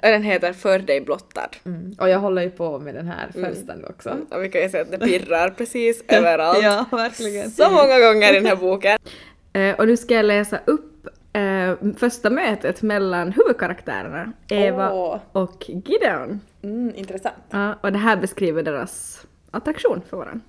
Och 0.04 0.08
Den 0.12 0.24
heter 0.24 0.54
För 0.54 0.80
dig 0.80 1.02
blottad. 1.02 1.50
Mm. 1.66 1.96
Och 2.00 2.10
jag 2.10 2.20
håller 2.20 2.42
ju 2.42 2.50
på 2.50 2.80
med 2.80 2.96
den 2.96 3.08
här 3.08 3.32
nu 3.36 3.86
också. 3.90 4.16
Och 4.32 4.44
vi 4.44 4.50
kan 4.50 4.62
ju 4.62 4.70
säga 4.70 4.84
att 4.84 4.92
det 4.92 4.98
pirrar 5.00 5.50
precis 5.50 6.04
överallt. 6.08 6.64
Ja, 6.64 6.86
verkligen. 6.92 7.52
Så 7.52 7.70
många 7.72 8.00
gånger 8.00 8.32
i 8.32 8.36
den 8.36 8.46
här 8.46 8.56
boken. 8.56 8.98
Och 9.78 9.88
nu 9.88 9.98
ska 9.98 10.14
jag 10.14 10.26
läsa 10.26 10.60
upp 10.66 10.97
eh, 11.38 11.94
första 11.98 12.30
mötet 12.30 12.82
mellan 12.82 13.32
huvudkaraktärerna, 13.32 14.34
Eva 14.48 14.94
Åh. 14.94 15.20
och 15.32 15.66
Gideon. 15.68 16.40
Mm, 16.62 16.96
intressant. 16.96 17.36
Ja, 17.50 17.74
och 17.82 17.92
det 17.92 17.98
här 17.98 18.18
beskriver 18.18 18.64
deras 18.64 19.26
attraktion 19.52 20.02
för 20.10 20.18
varandra. 20.18 20.42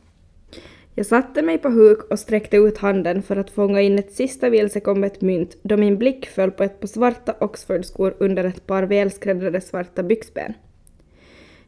Jag 0.95 1.07
satte 1.07 1.43
mig 1.43 1.59
på 1.59 1.69
huk 1.69 1.99
och 2.11 2.19
sträckte 2.19 2.57
ut 2.57 2.79
handen 2.79 3.23
för 3.23 3.37
att 3.37 3.51
fånga 3.51 3.81
in 3.81 3.99
ett 3.99 4.13
sista 4.13 4.49
vilsekommet 4.49 5.21
mynt 5.21 5.57
då 5.63 5.77
min 5.77 5.99
blick 5.99 6.27
föll 6.27 6.51
på 6.51 6.65
ett 6.65 6.81
par 6.81 6.87
svarta 6.87 7.35
Oxfordskor 7.41 8.15
under 8.19 8.45
ett 8.45 8.67
par 8.67 8.83
välskräddade 8.83 9.61
svarta 9.61 10.03
byxben. 10.03 10.55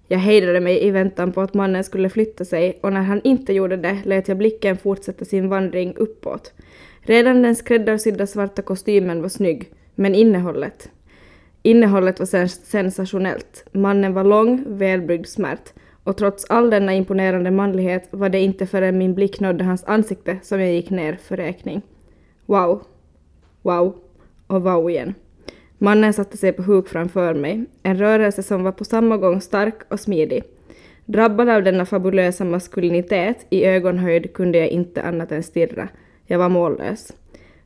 Jag 0.08 0.18
hejdade 0.18 0.60
mig 0.60 0.86
i 0.86 0.90
väntan 0.90 1.32
på 1.32 1.40
att 1.40 1.54
mannen 1.54 1.84
skulle 1.84 2.10
flytta 2.10 2.44
sig 2.44 2.78
och 2.82 2.92
när 2.92 3.02
han 3.02 3.20
inte 3.24 3.52
gjorde 3.52 3.76
det 3.76 3.98
lät 4.04 4.28
jag 4.28 4.38
blicken 4.38 4.76
fortsätta 4.76 5.24
sin 5.24 5.48
vandring 5.48 5.94
uppåt. 5.96 6.52
Redan 7.02 7.42
den 7.42 7.56
skräddarsydda 7.56 8.26
svarta 8.26 8.62
kostymen 8.62 9.22
var 9.22 9.28
snygg, 9.28 9.70
men 9.94 10.14
innehållet? 10.14 10.90
Innehållet 11.62 12.18
var 12.18 12.26
sens- 12.26 12.64
sensationellt. 12.64 13.64
Mannen 13.72 14.14
var 14.14 14.24
lång, 14.24 14.64
välbryggd 14.66 15.26
smärt 15.26 15.72
Och 16.04 16.16
trots 16.16 16.44
all 16.50 16.70
denna 16.70 16.94
imponerande 16.94 17.50
manlighet 17.50 18.08
var 18.10 18.28
det 18.28 18.38
inte 18.40 18.66
förrän 18.66 18.98
min 18.98 19.14
blick 19.14 19.40
nådde 19.40 19.64
hans 19.64 19.84
ansikte 19.84 20.38
som 20.42 20.60
jag 20.60 20.72
gick 20.72 20.90
ner 20.90 21.16
för 21.22 21.36
räkning. 21.36 21.82
Wow. 22.46 22.82
Wow. 23.62 23.96
Och 24.46 24.62
wow 24.62 24.90
igen. 24.90 25.14
Mannen 25.78 26.12
satte 26.12 26.36
sig 26.36 26.52
på 26.52 26.62
huk 26.62 26.88
framför 26.88 27.34
mig, 27.34 27.64
en 27.82 27.98
rörelse 27.98 28.42
som 28.42 28.62
var 28.62 28.72
på 28.72 28.84
samma 28.84 29.16
gång 29.16 29.40
stark 29.40 29.74
och 29.88 30.00
smidig. 30.00 30.42
Drabbad 31.04 31.48
av 31.48 31.62
denna 31.62 31.86
fabulösa 31.86 32.44
maskulinitet 32.44 33.46
i 33.50 33.64
ögonhöjd 33.64 34.32
kunde 34.32 34.58
jag 34.58 34.68
inte 34.68 35.02
annat 35.02 35.32
än 35.32 35.42
stirra. 35.42 35.88
Jag 36.30 36.38
var 36.38 36.48
mållös. 36.48 37.12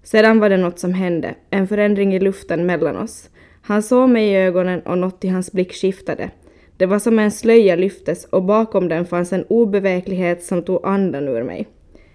Sedan 0.02 0.40
var 0.40 0.48
det 0.48 0.56
något 0.56 0.78
som 0.78 0.94
hände, 0.94 1.34
en 1.50 1.68
förändring 1.68 2.14
i 2.14 2.20
luften 2.20 2.66
mellan 2.66 2.96
oss. 2.96 3.30
Han 3.62 3.82
såg 3.82 4.08
mig 4.08 4.28
i 4.28 4.36
ögonen 4.36 4.80
och 4.80 4.98
något 4.98 5.24
i 5.24 5.28
hans 5.28 5.52
blick 5.52 5.72
skiftade. 5.72 6.30
Det 6.76 6.86
var 6.86 6.98
som 6.98 7.18
en 7.18 7.30
slöja 7.30 7.76
lyftes 7.76 8.24
och 8.24 8.42
bakom 8.42 8.88
den 8.88 9.06
fanns 9.06 9.32
en 9.32 9.44
obeveklighet 9.48 10.42
som 10.42 10.62
tog 10.62 10.86
andan 10.86 11.28
ur 11.28 11.42
mig. 11.42 11.68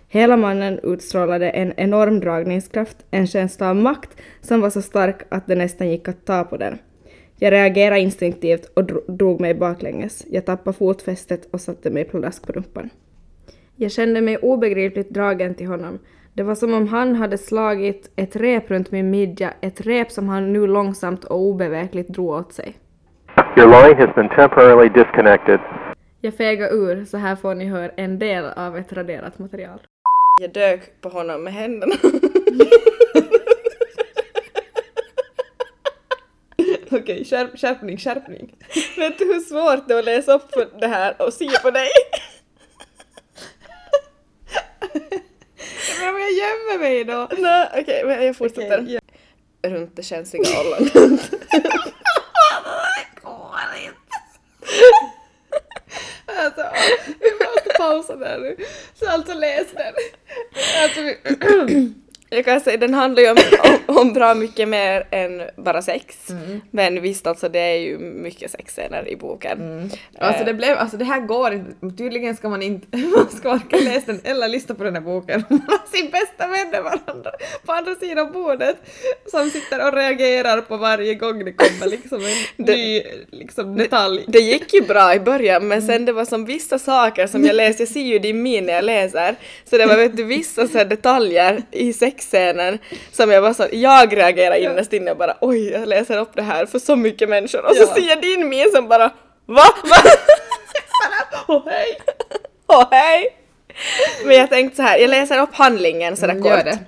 Hela 0.07 0.37
mannen 0.37 0.79
utstrålade 0.83 1.49
en 1.49 1.73
enorm 1.77 2.19
dragningskraft, 2.19 2.97
en 3.11 3.27
känsla 3.27 3.69
av 3.69 3.75
makt 3.75 4.09
som 4.41 4.61
var 4.61 4.69
så 4.69 4.81
stark 4.81 5.21
att 5.29 5.47
det 5.47 5.55
nästan 5.55 5.89
gick 5.89 6.07
att 6.07 6.25
ta 6.25 6.43
på 6.43 6.57
den. 6.57 6.77
Jag 7.37 7.53
reagerade 7.53 7.99
instinktivt 7.99 8.65
och 8.73 8.85
drog 9.07 9.41
mig 9.41 9.53
baklänges. 9.53 10.25
Jag 10.29 10.45
tappade 10.45 10.77
fotfästet 10.77 11.47
och 11.51 11.61
satte 11.61 11.89
mig 11.89 12.05
pladask 12.05 12.47
på 12.47 12.51
rumpan. 12.51 12.89
Jag 13.75 13.91
kände 13.91 14.21
mig 14.21 14.37
obegripligt 14.37 15.09
dragen 15.09 15.55
till 15.55 15.67
honom. 15.67 15.99
Det 16.39 16.43
var 16.43 16.55
som 16.55 16.73
om 16.73 16.87
han 16.87 17.15
hade 17.15 17.37
slagit 17.37 18.11
ett 18.15 18.35
rep 18.35 18.71
runt 18.71 18.91
min 18.91 19.09
midja, 19.09 19.53
ett 19.61 19.81
rep 19.81 20.11
som 20.11 20.29
han 20.29 20.53
nu 20.53 20.67
långsamt 20.67 21.23
och 21.23 21.39
obevekligt 21.39 22.07
drog 22.07 22.29
åt 22.29 22.53
sig. 22.53 22.77
Your 23.57 23.67
line 23.67 23.97
has 23.97 24.15
been 24.15 24.29
temporarily 24.29 24.89
disconnected. 24.89 25.59
Jag 26.21 26.33
fegade 26.33 26.71
ur, 26.71 27.05
så 27.05 27.17
här 27.17 27.35
får 27.35 27.55
ni 27.55 27.65
höra 27.65 27.91
en 27.95 28.19
del 28.19 28.45
av 28.45 28.77
ett 28.77 28.93
raderat 28.93 29.39
material. 29.39 29.79
Jag 30.41 30.53
dök 30.53 31.01
på 31.01 31.09
honom 31.09 31.43
med 31.43 31.53
händerna. 31.53 31.95
Okej, 36.91 37.25
skärp, 37.25 37.59
skärpning, 37.59 37.97
skärpning. 37.97 38.55
Vet 38.97 39.17
du 39.17 39.25
hur 39.25 39.39
svårt 39.39 39.87
det 39.87 39.93
är 39.93 39.99
att 39.99 40.05
läsa 40.05 40.33
upp 40.33 40.53
för 40.53 40.79
det 40.79 40.87
här 40.87 41.21
och 41.21 41.33
se 41.33 41.49
på 41.63 41.71
dig? 41.71 41.89
Men 45.99 46.15
om 46.15 46.21
jag 46.21 46.28
gömmer 46.39 46.79
mig 46.79 47.03
då? 47.03 47.27
Nej, 47.37 47.69
okej, 47.81 48.03
men 48.05 48.25
jag 48.25 48.35
fortsätter. 48.35 48.83
Okej, 48.83 48.99
Runt 49.61 49.95
det 49.95 50.03
känsliga 50.03 50.59
ollonet. 50.59 50.93
Alltså, 56.39 56.65
vi 57.19 57.31
måste 57.45 57.69
pausa 57.77 58.15
där 58.15 58.37
nu. 58.37 58.55
Så 58.99 59.09
alltså 59.09 59.33
läs 59.33 59.67
den. 59.71 59.93
Alltså, 60.83 61.01
vi, 61.01 61.17
Jag 62.31 62.45
kan 62.45 62.61
säga, 62.61 62.77
den 62.77 62.93
handlar 62.93 63.23
ju 63.23 63.29
om, 63.31 63.37
om, 63.87 63.97
om 63.97 64.13
bra 64.13 64.35
mycket 64.35 64.67
mer 64.67 65.07
än 65.11 65.41
bara 65.55 65.81
sex. 65.81 66.27
Men 66.71 67.01
visst 67.01 67.27
alltså 67.27 67.49
det 67.49 67.59
är 67.59 67.75
ju 67.77 67.97
mycket 67.99 68.51
sexscener 68.51 69.07
i 69.09 69.15
boken. 69.15 69.89
alltså 70.19 70.43
det 70.43 70.53
blev, 70.53 70.77
alltså 70.77 70.97
det 70.97 71.05
här 71.05 71.19
går 71.21 71.53
inte, 71.53 71.97
tydligen 71.97 72.35
ska 72.35 72.49
man 72.49 72.61
inte, 72.61 72.97
man 73.15 73.29
ska 73.31 73.49
varken 73.49 73.83
läsa 73.83 74.03
den 74.05 74.21
eller 74.23 74.47
lyssna 74.47 74.75
på 74.75 74.83
den 74.83 74.93
här 74.93 75.01
boken. 75.01 75.43
Man 75.49 75.61
har 75.67 75.97
sin 75.97 76.09
bästa 76.11 76.47
vän 76.47 76.83
varandra 76.83 77.31
på 77.65 77.71
andra 77.71 77.95
sidan 77.95 78.31
bordet 78.31 78.75
som 79.31 79.49
sitter 79.49 79.87
och 79.87 79.93
reagerar 79.93 80.61
på 80.61 80.77
varje 80.77 81.15
gång 81.15 81.45
det 81.45 81.53
kommer 81.53 81.91
liksom 81.91 82.17
en 82.25 82.31
Det- 82.65 82.75
ny 82.75 83.03
liksom, 83.31 83.75
detalj. 83.77 84.23
Det 84.27 84.39
gick 84.39 84.73
ju 84.73 84.81
bra 84.81 85.13
i 85.15 85.19
början 85.19 85.67
men 85.67 85.81
sen 85.81 86.05
det 86.05 86.11
var 86.13 86.25
som 86.25 86.45
vissa 86.45 86.79
saker 86.79 87.27
som 87.27 87.45
jag 87.45 87.55
läste, 87.55 87.81
jag 87.83 87.89
ser 87.89 88.01
ju 88.01 88.19
det 88.19 88.27
i 88.27 88.33
min 88.33 88.65
när 88.65 88.73
jag 88.73 88.85
läser, 88.85 89.35
så 89.69 89.77
det 89.77 89.85
var 89.85 89.95
vet 89.97 90.17
du 90.17 90.23
vissa 90.23 90.67
så 90.67 90.83
detaljer 90.83 91.61
i 91.71 91.93
sexscenen 92.21 92.79
som 93.11 93.31
jag 93.31 93.41
var 93.41 93.53
så, 93.53 93.65
jag 93.71 94.17
reagerar 94.17 94.55
innerst 94.55 94.93
inne 94.93 95.11
och 95.11 95.17
bara 95.17 95.35
oj 95.41 95.69
jag 95.71 95.87
läser 95.87 96.17
upp 96.17 96.31
det 96.35 96.41
här 96.41 96.65
för 96.65 96.79
så 96.79 96.95
mycket 96.95 97.29
människor 97.29 97.65
och 97.65 97.75
så 97.75 97.81
Ja. 97.83 97.93
ser 97.95 98.09
jag 98.09 98.21
din 98.21 98.49
min 98.49 98.71
som 98.75 98.87
bara 98.87 99.07
va? 99.45 99.63
va? 99.83 100.11
Åh 101.47 101.63
hej! 101.65 101.97
Åh 102.67 102.87
hej! 102.91 103.35
Men 104.25 104.35
jag 104.35 104.49
tänkte 104.49 104.75
så 104.75 104.81
här, 104.81 104.97
jag 104.97 105.09
läser 105.09 105.41
upp 105.41 105.53
handlingen 105.55 106.17
sådär 106.17 106.33
Mm, 106.33 106.43
kort. 106.43 106.65
det. 106.65 106.79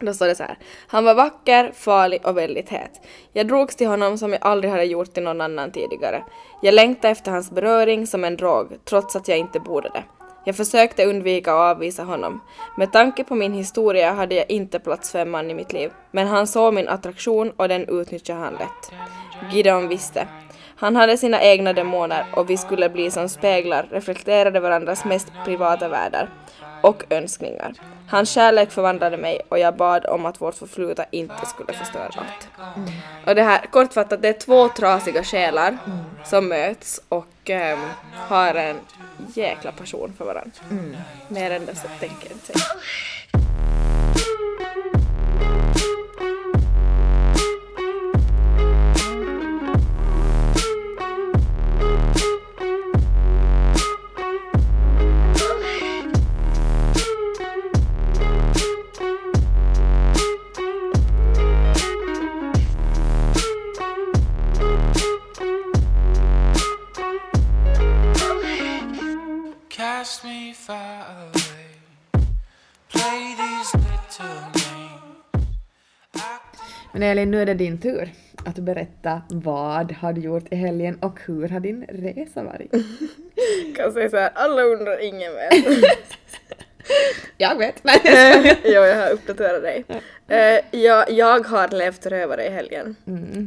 Då 0.00 0.14
står 0.14 0.26
det 0.26 0.34
så 0.34 0.42
här. 0.42 0.58
Han 0.86 1.04
var 1.04 1.14
vacker, 1.14 1.72
farlig 1.76 2.20
och 2.26 2.36
väldigt 2.38 2.68
het. 2.68 2.90
Jag 3.32 3.48
drogs 3.48 3.76
till 3.76 3.86
honom 3.86 4.18
som 4.18 4.32
jag 4.32 4.38
aldrig 4.42 4.70
hade 4.70 4.84
gjort 4.84 5.14
till 5.14 5.22
någon 5.22 5.40
annan 5.40 5.72
tidigare. 5.72 6.24
Jag 6.62 6.74
längtade 6.74 7.12
efter 7.12 7.30
hans 7.30 7.50
beröring 7.50 8.06
som 8.06 8.24
en 8.24 8.36
drog, 8.36 8.78
trots 8.84 9.16
att 9.16 9.28
jag 9.28 9.38
inte 9.38 9.60
borde 9.60 9.88
det. 9.88 10.02
Jag 10.48 10.56
försökte 10.56 11.04
undvika 11.04 11.52
att 11.52 11.76
avvisa 11.76 12.04
honom. 12.04 12.40
Med 12.76 12.92
tanke 12.92 13.24
på 13.24 13.34
min 13.34 13.52
historia 13.52 14.12
hade 14.12 14.34
jag 14.34 14.50
inte 14.50 14.78
plats 14.78 15.12
för 15.12 15.18
en 15.18 15.30
man 15.30 15.50
i 15.50 15.54
mitt 15.54 15.72
liv. 15.72 15.90
Men 16.10 16.26
han 16.26 16.46
såg 16.46 16.74
min 16.74 16.88
attraktion 16.88 17.52
och 17.56 17.68
den 17.68 17.88
utnyttjade 17.88 18.40
han 18.40 18.52
lätt. 18.52 18.92
Gideon 19.52 19.88
visste. 19.88 20.28
Han 20.76 20.96
hade 20.96 21.16
sina 21.16 21.42
egna 21.42 21.72
demoner 21.72 22.26
och 22.36 22.50
vi 22.50 22.56
skulle 22.56 22.88
bli 22.88 23.10
som 23.10 23.28
speglar, 23.28 23.88
reflekterade 23.90 24.60
varandras 24.60 25.04
mest 25.04 25.28
privata 25.44 25.88
världar 25.88 26.30
och 26.82 27.04
önskningar. 27.10 27.72
Hans 28.08 28.30
kärlek 28.30 28.70
förvandlade 28.70 29.16
mig 29.16 29.40
och 29.48 29.58
jag 29.58 29.76
bad 29.76 30.06
om 30.06 30.26
att 30.26 30.40
vårt 30.40 30.54
förflutna 30.54 31.04
inte 31.10 31.46
skulle 31.46 31.72
förstöra 31.72 32.04
allt. 32.04 32.48
Och 33.26 33.34
det 33.34 33.42
här, 33.42 33.66
kortfattat, 33.70 34.22
det 34.22 34.28
är 34.28 34.32
två 34.32 34.68
trasiga 34.68 35.24
själar 35.24 35.78
som 36.24 36.48
möts 36.48 37.00
och 37.08 37.50
ehm, 37.50 37.78
har 38.14 38.54
en 38.54 38.76
jäkla 39.34 39.72
passion 39.72 40.12
för 40.18 40.24
varandra. 40.24 40.52
Mer 41.28 41.50
än 41.50 41.66
det 41.66 41.74
så 41.74 41.88
tänker 42.00 42.28
jag 42.28 42.32
inte 42.32 42.46
säga. 42.46 42.64
Far 70.68 71.04
away. 71.24 71.64
Play 72.92 73.34
these 73.40 73.70
little 73.74 74.40
games. 74.52 75.46
Men 76.92 77.02
Elin, 77.02 77.30
nu 77.30 77.42
är 77.42 77.46
det 77.46 77.54
din 77.54 77.80
tur 77.80 78.12
att 78.44 78.58
berätta 78.58 79.22
vad 79.28 79.92
har 79.92 80.12
du 80.12 80.20
gjort 80.20 80.52
i 80.52 80.56
helgen 80.56 80.98
och 81.00 81.20
hur 81.26 81.48
har 81.48 81.60
din 81.60 81.84
resa 81.88 82.42
varit? 82.42 82.70
kan 83.76 83.92
säga 83.92 84.10
så 84.10 84.16
här, 84.16 84.30
alla 84.34 84.62
undrar, 84.62 85.04
ingen 85.04 85.32
vet. 85.34 85.52
Jag 87.36 87.58
vet! 87.58 87.84
Nej, 87.84 88.00
jag 88.64 88.88
jag 88.88 88.96
har 88.96 89.10
uppdaterat 89.10 89.62
dig. 89.62 89.84
Eh, 90.28 90.80
jag, 90.80 91.10
jag 91.10 91.46
har 91.46 91.68
levt 91.68 92.06
rövare 92.06 92.46
i 92.46 92.50
helgen. 92.50 92.96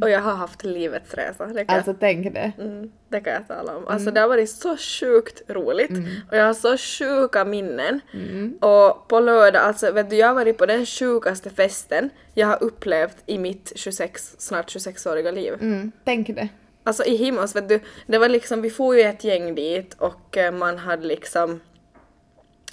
Och 0.02 0.10
jag 0.10 0.20
har 0.20 0.34
haft 0.34 0.64
livets 0.64 1.14
resa. 1.14 1.46
Det 1.46 1.64
kan, 1.64 1.76
Alltså 1.76 1.94
tänk 2.00 2.34
det. 2.34 2.52
mm, 2.58 2.90
det 3.08 3.20
kan 3.20 3.32
jag 3.32 3.48
tala 3.48 3.76
om. 3.76 3.86
Alltså 3.88 4.10
det 4.10 4.20
har 4.20 4.28
varit 4.28 4.50
så 4.50 4.76
sjukt 4.76 5.42
roligt. 5.48 5.90
Och 6.30 6.36
jag 6.36 6.44
har 6.44 6.54
så 6.54 6.76
sjuka 6.76 7.44
minnen. 7.44 8.00
Och 8.60 9.08
på 9.08 9.20
lördag, 9.20 9.62
alltså 9.62 9.92
vet 9.92 10.10
du, 10.10 10.16
jag 10.16 10.26
har 10.26 10.34
varit 10.34 10.58
på 10.58 10.66
den 10.66 10.86
sjukaste 10.86 11.50
festen 11.50 12.10
jag 12.34 12.46
har 12.46 12.62
upplevt 12.62 13.16
i 13.26 13.38
mitt 13.38 13.72
26, 13.76 14.34
snart 14.38 14.74
26-åriga 14.76 15.30
liv. 15.30 15.54
Mm, 15.60 15.92
tänk 16.04 16.26
det. 16.36 16.48
Alltså 16.84 17.04
i 17.04 17.16
Himmels, 17.16 17.56
vet 17.56 17.68
du, 17.68 17.80
det 18.06 18.18
var 18.18 18.28
liksom, 18.28 18.62
vi 18.62 18.70
får 18.70 18.96
ju 18.96 19.02
ett 19.02 19.24
gäng 19.24 19.54
dit 19.54 19.94
och 19.98 20.36
eh, 20.36 20.52
man 20.52 20.78
hade 20.78 21.06
liksom 21.06 21.60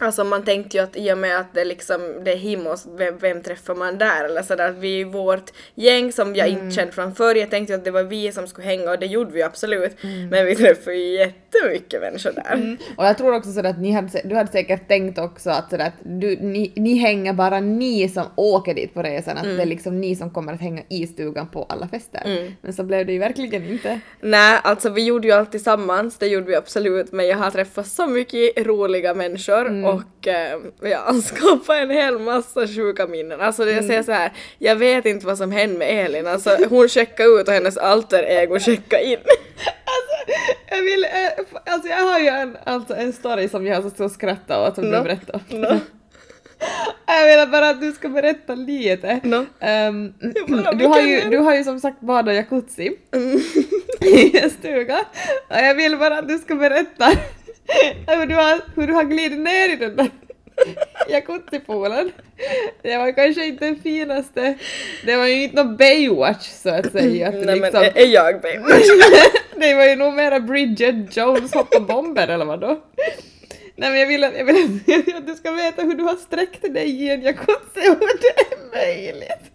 Alltså 0.02 0.24
man 0.24 0.44
tänkte 0.44 0.78
ju 0.78 0.84
att 0.84 0.98
i 0.98 1.14
och 1.14 1.18
med 1.18 1.40
att 1.40 1.54
det 1.54 1.66
liksom, 1.66 2.02
det 2.24 2.32
är 2.32 2.38
Himmels, 2.38 2.88
vem, 2.98 3.18
vem 3.18 3.42
träffar 3.42 3.76
man 3.76 3.98
där? 3.98 4.26
Eller 4.26 4.42
sådär, 4.42 4.72
vi 4.80 5.02
är 5.02 5.06
vårt 5.06 5.52
gäng 5.76 6.12
som 6.12 6.36
jag 6.36 6.48
inte 6.48 6.72
kände 6.76 6.92
från 6.94 7.16
förr, 7.16 7.36
jag 7.36 7.50
tänkte 7.50 7.74
ju 7.74 7.78
att 7.80 7.86
det 7.86 7.92
var 7.92 8.04
vi 8.04 8.32
som 8.32 8.48
skulle 8.48 8.68
hänga 8.68 8.92
och 8.92 9.00
det 9.00 9.06
gjorde 9.06 9.32
vi 9.32 9.44
absolut. 9.44 9.96
Men 10.32 10.46
vi 10.46 10.56
träffade 10.56 10.96
ju 10.96 11.18
jättemycket 11.18 12.02
människor 12.02 12.32
där. 12.32 12.78
Och 12.98 13.06
jag 13.06 13.18
tror 13.18 13.36
också 13.36 13.52
sådär 13.52 13.70
att 13.70 13.80
ni 13.80 13.92
hade, 13.92 14.22
du 14.24 14.36
hade 14.36 14.52
säkert 14.52 14.88
tänkt 14.88 15.20
också 15.20 15.50
att, 15.50 15.70
sådär 15.70 15.86
att 15.86 15.94
du, 16.04 16.36
ni, 16.42 16.72
ni 16.76 16.96
hänger 16.96 17.34
bara 17.34 17.60
ni 17.60 18.10
som 18.10 18.24
åker 18.36 18.74
dit 18.74 18.94
på 18.94 19.02
resan, 19.04 19.38
att 19.38 19.44
det 19.44 19.62
är 19.62 19.66
liksom 19.66 20.02
ni 20.02 20.16
som 20.16 20.30
kommer 20.32 20.54
att 20.54 20.62
hänga 20.62 20.82
i 20.90 21.08
stugan 21.08 21.48
på 21.50 21.64
alla 21.70 21.88
fester. 21.88 22.52
Men 22.62 22.74
så 22.74 22.84
blev 22.84 23.06
det 23.06 23.14
ju 23.14 23.20
verkligen 23.20 23.70
inte. 23.70 24.00
Nej, 24.22 24.60
alltså 24.64 24.90
vi 24.90 25.04
gjorde 25.06 25.28
ju 25.28 25.34
allt 25.34 25.52
tillsammans, 25.52 26.18
det 26.18 26.28
gjorde 26.28 26.46
vi 26.46 26.56
absolut, 26.56 27.12
men 27.12 27.28
jag 27.28 27.38
har 27.38 27.52
träffat 27.52 27.88
så 27.88 28.08
mycket 28.08 28.58
roliga 28.58 29.14
människor 29.14 29.89
och 29.94 30.28
eh, 30.28 30.60
jag 30.82 31.24
skapade 31.24 31.80
en 31.80 31.90
hel 31.90 32.20
massa 32.20 32.68
sjuka 32.68 33.08
minnen. 33.08 33.42
Alltså 33.42 33.66
jag 33.70 33.86
säger 33.86 34.04
så 34.04 34.12
här, 34.12 34.32
jag 34.58 34.76
vet 34.76 35.06
inte 35.06 35.26
vad 35.26 35.38
som 35.38 35.52
hände 35.52 35.78
med 35.78 36.06
Elin, 36.06 36.28
alltså 36.28 36.58
hon 36.70 36.90
checkade 36.90 37.30
ut 37.30 37.48
och 37.48 37.54
hennes 37.54 37.78
alter 37.78 38.24
ego 38.24 38.60
checkade 38.60 39.04
in. 39.04 39.18
Alltså 39.86 40.34
Jag 40.76 40.84
vill, 40.84 41.04
eh, 41.04 41.74
alltså 41.74 41.90
jag 41.90 41.98
har 42.04 42.20
ju 42.20 42.28
en, 42.28 42.58
alltså 42.64 42.96
en 42.96 43.14
story 43.14 43.50
som 43.50 43.66
jag 43.68 43.82
har 43.82 43.90
så 43.98 44.10
skrattat 44.10 44.70
åt 44.70 44.76
som 44.76 44.84
Nå. 44.84 44.98
du 44.98 45.04
berättade. 45.04 45.40
Nå. 45.50 45.80
Jag 47.08 47.38
vill 47.38 47.52
bara 47.52 47.70
att 47.70 47.82
du 47.82 47.92
ska 47.92 48.10
berätta 48.10 48.56
lite. 48.56 49.20
Nå. 49.24 49.46
Ehm, 49.60 50.14
bara, 50.48 50.72
du, 50.80 50.86
har 50.86 51.02
ju, 51.02 51.22
du 51.30 51.38
har 51.38 51.56
ju 51.56 51.64
som 51.64 51.80
sagt 51.80 52.02
badat 52.02 52.36
jacuzzi 52.36 52.92
Mm. 53.12 53.40
i 54.02 54.38
en 54.40 54.50
stuga. 54.50 55.00
Och 55.50 55.56
jag 55.56 55.76
vill 55.76 55.98
bara 55.98 56.18
att 56.20 56.28
du 56.28 56.38
ska 56.38 56.56
berätta 56.56 57.12
hur 58.08 58.26
du 58.26 58.36
har, 58.36 58.62
hur 58.76 58.88
du 58.88 58.94
har 58.94 59.04
glidit 59.04 59.40
ner 59.40 59.74
i 59.74 59.76
den 59.76 59.96
där 59.96 60.10
jacuzzipoolen. 61.10 62.12
Det 62.82 62.98
var 62.98 63.12
kanske 63.12 63.46
inte 63.46 63.66
den 63.66 63.80
finaste, 63.80 64.58
det 65.06 65.16
var 65.16 65.26
ju 65.26 65.44
inte 65.44 65.64
någon 65.64 65.78
Baywatch 65.78 66.48
så 66.48 66.70
att 66.70 66.92
säga. 66.92 67.28
Att 67.28 67.34
Nej 67.34 67.46
men 67.46 67.62
liksom, 67.62 67.84
är, 67.84 67.98
är 67.98 68.06
jag 68.06 68.42
baby? 68.42 68.64
det 69.56 69.74
var 69.74 69.86
ju 69.86 69.96
nog 69.96 70.14
mera 70.14 70.40
Bridget 70.40 71.18
Jones 71.18 71.54
hoppa 71.54 71.80
bomber 71.80 72.28
eller 72.28 72.46
vadå? 72.46 72.80
Nej 73.76 73.90
men 73.90 74.00
jag 74.00 74.08
vill, 74.08 74.24
att, 74.24 74.38
jag, 74.38 74.46
vill 74.46 74.56
att, 74.56 74.82
jag 74.88 75.04
vill 75.06 75.16
att 75.16 75.28
du 75.28 75.36
ska 75.36 75.52
veta 75.52 75.82
hur 75.82 75.96
du 75.96 76.04
har 76.04 76.16
sträckt 76.16 76.74
dig 76.74 76.90
i 76.90 77.10
en 77.10 77.22
jacuzzi 77.22 77.90
och 77.90 78.00
hur 78.00 78.20
det 78.22 78.56
är 78.56 78.86
möjligt. 78.86 79.52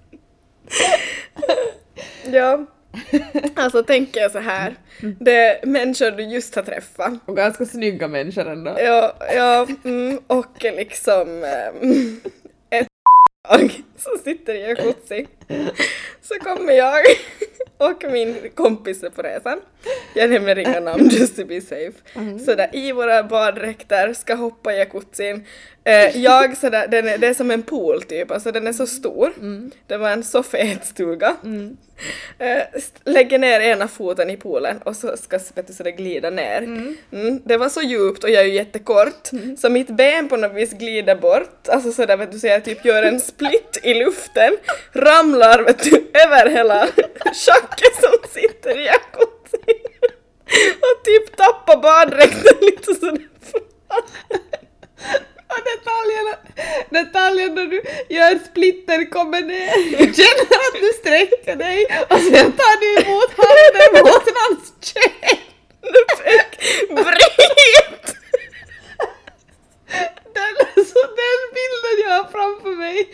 Ja. 2.32 2.66
Alltså 3.54 3.82
tänker 3.82 4.20
jag 4.20 4.30
så 4.30 4.38
här. 4.38 4.74
Det 5.20 5.36
är 5.36 5.66
människor 5.66 6.10
du 6.10 6.22
just 6.22 6.54
har 6.54 6.62
träffat. 6.62 7.12
Och 7.26 7.36
ganska 7.36 7.66
snygga 7.66 8.08
människor 8.08 8.46
ändå. 8.46 8.76
Ja, 8.78 9.16
ja 9.34 9.66
mm, 9.84 10.18
och 10.26 10.62
liksom 10.62 11.44
ehm, 11.44 12.20
ett 12.70 12.86
som 14.10 14.18
sitter 14.24 14.54
i 14.54 14.60
jacuzzi. 14.62 15.26
Så 16.22 16.34
kommer 16.34 16.72
jag 16.72 17.04
och 17.78 18.04
min 18.12 18.36
kompis 18.54 19.02
är 19.02 19.10
på 19.10 19.22
resan. 19.22 19.60
Jag 20.14 20.30
nämner 20.30 20.58
inga 20.58 20.80
namn 20.80 21.08
just 21.08 21.36
to 21.36 21.44
be 21.44 21.60
safe. 21.60 21.92
Sådär 22.44 22.70
i 22.72 22.92
våra 22.92 23.22
baddräkter 23.22 24.12
ska 24.12 24.34
hoppa 24.34 24.74
i 24.74 24.78
jacuzzin. 24.78 25.44
Eh, 25.84 26.16
jag 26.18 26.56
sådär, 26.56 26.86
den 26.88 27.08
är, 27.08 27.18
det 27.18 27.26
är 27.26 27.34
som 27.34 27.50
en 27.50 27.62
pool 27.62 28.02
typ, 28.02 28.30
alltså 28.30 28.52
den 28.52 28.66
är 28.66 28.72
så 28.72 28.86
stor. 28.86 29.32
Det 29.86 29.96
var 29.96 30.10
en 30.10 30.24
så 30.24 30.42
fet 30.42 30.86
stuga. 30.86 31.36
Eh, 32.38 32.62
st- 32.74 32.98
lägger 33.10 33.38
ner 33.38 33.60
ena 33.60 33.88
foten 33.88 34.30
i 34.30 34.36
poolen 34.36 34.78
och 34.84 34.96
så 34.96 35.16
ska 35.16 35.38
vet 35.54 35.66
du, 35.66 35.72
så 35.72 35.82
det 35.82 35.92
glida 35.92 36.30
ner. 36.30 36.62
Mm. 37.12 37.40
Det 37.44 37.56
var 37.56 37.68
så 37.68 37.82
djupt 37.82 38.24
och 38.24 38.30
jag 38.30 38.42
är 38.42 38.46
ju 38.46 38.54
jättekort 38.54 39.30
så 39.58 39.68
mitt 39.70 39.88
ben 39.88 40.28
på 40.28 40.36
något 40.36 40.54
vis 40.54 40.72
glider 40.72 41.16
bort, 41.16 41.68
alltså 41.68 41.92
sådär 41.92 42.16
vet 42.16 42.32
du 42.32 42.38
så 42.38 42.46
jag 42.46 42.64
typ 42.64 42.84
gör 42.84 43.02
en 43.02 43.20
split 43.20 43.80
i 43.82 43.93
luften, 43.94 44.56
ramlar 44.92 45.62
vet 45.62 45.78
du 45.84 46.10
över 46.14 46.50
hela 46.50 46.88
schacket 47.32 47.94
som 48.00 48.30
sitter 48.30 48.78
i 48.78 48.84
jacuzzin 48.84 49.84
och 50.86 51.04
typ 51.04 51.36
tappar 51.36 51.76
baddräkten 51.76 52.58
lite 52.60 52.94
sådär 52.94 53.28
Och 55.48 55.60
detaljerna, 55.70 56.36
detaljerna 56.90 57.54
när 57.54 57.66
du 57.66 57.82
gör 58.08 58.38
splitter 58.50 59.10
kommer 59.10 59.40
ner, 59.40 59.98
du 59.98 60.14
känner 60.14 60.56
att 60.64 60.80
du 60.80 60.88
sträcker 61.00 61.56
dig 61.56 61.86
och 62.10 62.20
sen 62.20 62.52
tar 62.52 62.80
du 62.80 63.02
emot 63.02 63.30
handen 63.36 64.04
mot 64.04 64.28
hans 64.38 64.72
käk. 64.80 65.40
Brit! 66.88 68.23
Den, 70.34 70.84
så 70.84 70.98
den 71.02 71.40
bilden 71.54 72.08
jag 72.10 72.16
har 72.16 72.24
framför 72.30 72.76
mig, 72.78 73.08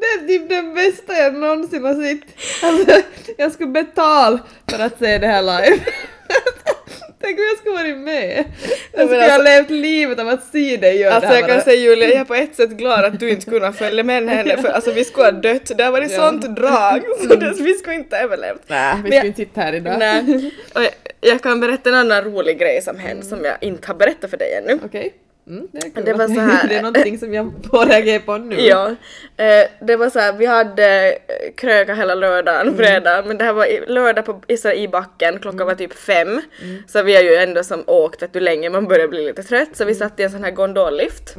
det 0.00 0.06
är 0.06 0.28
typ 0.28 0.48
den 0.48 0.74
bästa 0.74 1.12
jag 1.18 1.34
någonsin 1.34 1.84
har 1.84 1.94
sett. 1.94 2.20
Alltså, 2.62 3.02
jag 3.36 3.52
skulle 3.52 3.70
betala 3.70 4.38
för 4.70 4.78
att 4.78 4.98
se 4.98 5.18
det 5.18 5.26
här 5.26 5.42
live. 5.42 5.78
Tänk 7.20 7.38
om 7.38 7.44
jag 7.44 7.58
skulle 7.58 7.74
varit 7.74 7.98
med. 7.98 8.44
Jag 8.92 9.06
skulle 9.08 9.22
alltså- 9.24 9.38
ha 9.38 9.44
levt 9.56 9.70
livet 9.70 10.18
av 10.18 10.28
att 10.28 10.44
se 10.52 10.76
dig 10.76 10.96
göra 11.00 11.14
Alltså 11.14 11.28
det 11.30 11.34
här. 11.34 11.40
jag 11.42 11.50
kan 11.50 11.60
säga 11.62 11.76
Julia, 11.82 12.08
jag 12.08 12.16
är 12.20 12.24
på 12.24 12.34
ett 12.34 12.56
sätt 12.56 12.70
glad 12.70 13.04
att 13.04 13.20
du 13.20 13.30
inte 13.30 13.50
kunde 13.50 13.72
följa 13.72 14.02
med 14.04 14.28
henne 14.28 14.56
för 14.56 14.68
alltså 14.68 14.92
vi 14.92 15.04
skulle 15.04 15.24
ha 15.24 15.32
dött, 15.32 15.70
det 15.78 15.84
har 15.84 15.92
varit 15.92 16.10
Ja. 16.10 16.16
sånt 16.16 16.56
drag 16.56 17.02
så 17.28 17.34
det, 17.34 17.52
vi 17.60 17.74
skulle 17.74 17.94
inte 17.96 18.16
ha 18.16 18.22
överlevt. 18.22 18.62
Nej, 18.66 18.96
vi 19.04 19.16
jag- 19.16 19.24
inte 19.26 19.36
sitta 19.36 19.60
här 19.60 19.72
idag. 19.72 19.98
Nej. 19.98 20.50
Och 20.74 20.82
jag, 20.82 20.90
jag 21.20 21.42
kan 21.42 21.60
berätta 21.60 21.88
en 21.88 21.94
annan 21.94 22.24
rolig 22.24 22.58
grej 22.58 22.82
som 22.82 22.98
hände 22.98 23.26
som 23.26 23.44
jag 23.44 23.54
inte 23.60 23.86
har 23.88 23.94
berättat 23.94 24.30
för 24.30 24.36
dig 24.36 24.54
ännu. 24.54 24.78
Okej. 24.84 25.14
Mm, 25.46 25.68
det, 25.72 25.78
är 25.78 25.90
kul. 25.90 26.04
Det 26.04 26.12
var 26.12 26.28
så 26.28 26.40
här- 26.40 26.68
det 26.68 26.74
är 26.74 26.82
någonting 26.82 27.18
som 27.18 27.34
jag 27.34 27.52
får 27.70 27.86
reagera 27.86 28.20
på 28.20 28.38
nu. 28.38 28.60
Ja, 28.60 28.88
eh, 29.36 29.66
det 29.80 29.96
var 29.96 30.10
så 30.10 30.18
här, 30.18 30.32
vi 30.32 30.46
hade 30.46 31.12
eh, 31.12 31.18
kröka 31.56 31.94
hela 31.94 32.14
lördagen, 32.14 32.76
fredag, 32.76 33.22
men 33.26 33.38
det 33.38 33.44
här 33.44 33.52
var 33.52 33.88
lördag 33.88 34.24
på, 34.26 34.40
i, 34.48 34.56
så 34.56 34.72
i 34.72 34.88
backen, 34.88 35.38
klockan 35.38 35.66
var 35.66 35.74
typ 35.74 35.94
fem. 35.98 36.40
Så 36.88 37.02
vi 37.02 37.14
har 37.14 37.22
ju 37.22 37.34
ändå 37.34 37.64
som 37.64 37.84
åkt 37.86 38.22
vet 38.22 38.32
du 38.32 38.40
länge, 38.40 38.70
man 38.70 38.88
börjar 38.88 39.08
bli 39.08 39.26
lite 39.26 39.42
trött, 39.42 39.68
så 39.76 39.84
vi 39.84 39.94
satt 39.94 40.20
i 40.20 40.22
en 40.22 40.30
sån 40.30 40.44
här 40.44 40.50
gondollift. 40.50 41.34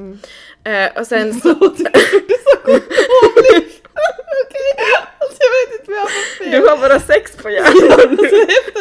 Eh, 0.64 1.00
och 1.02 1.08
sen 1.08 1.34
så... 1.34 1.52
Okej, 1.52 1.92
alltså 5.20 5.38
jag 5.40 5.52
vet 5.52 5.80
inte 5.80 5.92
vad 5.92 5.98
jag 5.98 6.02
har 6.02 6.10
för 6.10 6.44
fel. 6.44 6.52
du 6.62 6.68
har 6.68 6.78
bara 6.78 7.00
sex 7.00 7.38
på 7.38 7.50
hjärnan 7.50 8.18
nu. 8.22 8.30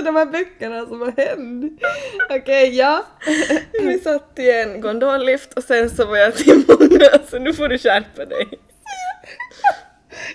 Alltså 0.05 0.13
de 0.13 0.19
här 0.19 0.45
böckerna 0.45 0.87
som 0.87 1.01
har 1.01 1.13
hänt. 1.17 1.83
Okej, 2.31 2.77
ja. 2.77 3.05
Vi 3.83 3.99
satt 3.99 4.39
i 4.39 4.51
en 4.51 4.81
gondollift 4.81 5.55
och 5.55 5.65
sen 5.65 5.91
så 5.91 6.07
var 6.07 6.17
jag 6.17 6.35
till 6.35 6.65
många, 6.69 7.09
så 7.31 7.39
nu 7.39 7.53
får 7.53 7.69
du 7.69 7.79
skärpa 7.79 8.25
dig. 8.25 8.49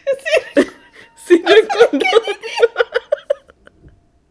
Jag 0.05 0.15
ser 0.55 0.63
Ser 1.27 1.35
du 1.35 1.61
en 1.61 1.67
gondollift? 1.91 2.39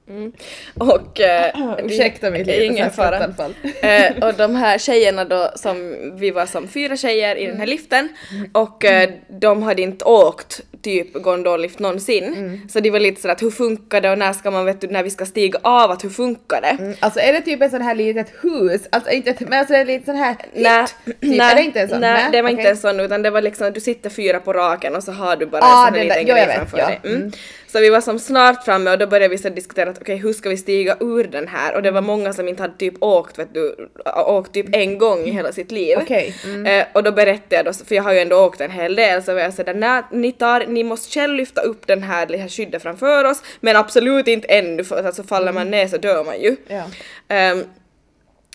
Mm. 0.09 0.33
Och... 0.74 1.20
Eh, 1.20 1.74
Ursäkta 1.85 2.31
mitt 2.31 2.46
liv, 2.46 2.62
Ingen 2.62 2.90
fara. 2.90 3.29
Eh, 3.83 4.29
och 4.29 4.35
de 4.35 4.55
här 4.55 4.79
tjejerna 4.79 5.24
då 5.24 5.51
som, 5.57 5.77
vi 6.20 6.31
var 6.31 6.46
som 6.46 6.68
fyra 6.68 6.96
tjejer 6.96 7.37
i 7.37 7.46
den 7.46 7.59
här 7.59 7.66
liften 7.66 8.09
och 8.53 8.85
eh, 8.85 9.11
de 9.29 9.62
hade 9.62 9.83
inte 9.83 10.05
åkt 10.05 10.61
typ 10.88 11.12
gondollift 11.22 11.79
någonsin. 11.79 12.61
Så 12.72 12.81
de 12.81 12.90
var 12.90 13.01
lite 13.01 13.20
sådär 13.20 13.33
att 13.35 13.42
hur 13.42 13.51
funkar 13.51 14.01
det 14.01 14.11
och 14.11 14.18
när 14.18 14.33
ska 14.33 14.51
man 14.51 14.64
vet 14.64 14.81
du 14.81 14.87
när 14.87 15.03
vi 15.03 15.11
ska 15.11 15.27
stiga 15.27 15.59
av 15.62 15.90
att 15.90 16.05
hur 16.05 16.11
funkar 16.11 16.61
det? 16.61 16.77
Mm, 16.83 16.94
Alltså 17.01 17.20
är 17.20 17.33
det 17.33 17.40
typ 17.40 17.62
en 17.62 17.70
sån 17.70 17.83
här 17.83 17.94
litet 17.94 18.33
hus? 18.42 18.81
Alltså 18.92 19.11
inte 19.11 19.31
ett, 19.31 19.40
men 19.40 19.59
alltså 19.59 19.74
är 19.74 19.79
det 19.79 19.92
lite 19.92 20.07
sån 20.07 20.16
här 20.16 20.37
Nej? 20.55 20.87
Typ. 21.05 21.40
är 21.40 21.55
det 21.57 21.62
inte 21.62 21.81
en 21.81 21.88
sån? 21.88 22.01
nej, 22.01 22.29
det 22.33 22.42
var 22.42 22.51
inte 22.51 22.62
okej. 22.62 22.70
en 22.70 22.77
sån 22.77 23.01
utan 23.01 23.22
det 23.22 23.31
var 23.31 23.42
liksom 23.42 23.72
du 23.72 23.81
sitter 23.81 24.11
fyra 24.11 24.40
på 24.40 24.53
raken 24.53 24.96
och 24.96 25.03
så 25.05 25.12
har 25.12 25.37
du 25.37 25.46
bara 25.46 25.62
Ah, 25.64 25.87
en 25.87 25.92
sån 25.92 25.98
här 25.98 26.05
liten 26.05 26.27
grej 26.27 26.46
framför 26.57 26.79
ja. 26.79 26.87
dig. 26.87 27.01
Mm. 27.05 27.16
Mm. 27.16 27.33
Så 27.72 27.81
vi 27.81 27.90
var 27.90 28.01
som 28.01 28.18
snart 28.18 28.64
framme 28.64 28.90
och 28.90 28.98
då 28.98 29.07
började 29.07 29.29
vi 29.29 29.38
så 29.38 29.48
diskutera 29.48 29.90
att 29.90 29.98
okej 30.01 30.16
hur 30.16 30.33
ska 30.33 30.48
vi 30.48 30.57
stiga 30.57 30.96
ur 31.01 31.24
den 31.24 31.48
här 31.48 31.74
och 31.77 31.83
det 31.83 31.90
var 31.90 32.01
många 32.01 32.33
som 32.33 32.48
inte 32.48 32.62
hade 32.62 32.77
typ 32.77 32.94
åkt 33.03 33.38
vet 33.38 33.55
du, 33.55 33.88
åkt 34.27 34.53
typ 34.55 34.66
en 34.72 34.98
gång 34.98 35.18
i 35.27 35.31
hela 35.31 35.53
sitt 35.53 35.70
liv. 35.70 35.98
Mm. 36.44 36.66
Eh, 36.66 36.87
och 36.92 37.03
då 37.03 37.12
berättade 37.12 37.57
jag 37.57 37.64
då, 37.64 37.72
för 37.72 37.94
jag 37.94 38.03
har 38.03 38.12
ju 38.12 38.18
ändå 38.18 38.37
åkt 38.46 38.61
en 38.61 38.70
hel 38.70 38.96
del, 38.96 39.22
så 39.22 39.35
var 39.35 39.40
jag 39.40 39.55
sådär 39.55 39.74
när 39.74 40.03
ni 40.12 40.33
tar, 40.33 40.66
ni 40.79 40.85
måste 40.85 41.11
själv 41.11 41.35
lyfta 41.35 41.61
upp 41.61 41.87
den 41.87 42.03
här, 42.03 42.27
det 42.27 42.37
här 42.37 42.49
skyddet 42.49 42.83
framför 42.83 43.25
oss 43.25 43.43
men 43.61 43.77
absolut 43.77 44.29
inte 44.29 44.49
ännu 44.49 44.85
för 44.85 44.99
att 44.99 45.07
alltså 45.07 45.23
faller 45.23 45.53
man 45.53 45.71
ner 45.71 45.88
så 45.88 45.97
dör 45.97 46.25
man 46.25 46.41
ju. 46.41 46.57
Ja. 46.69 46.85
Ehm, 47.29 47.64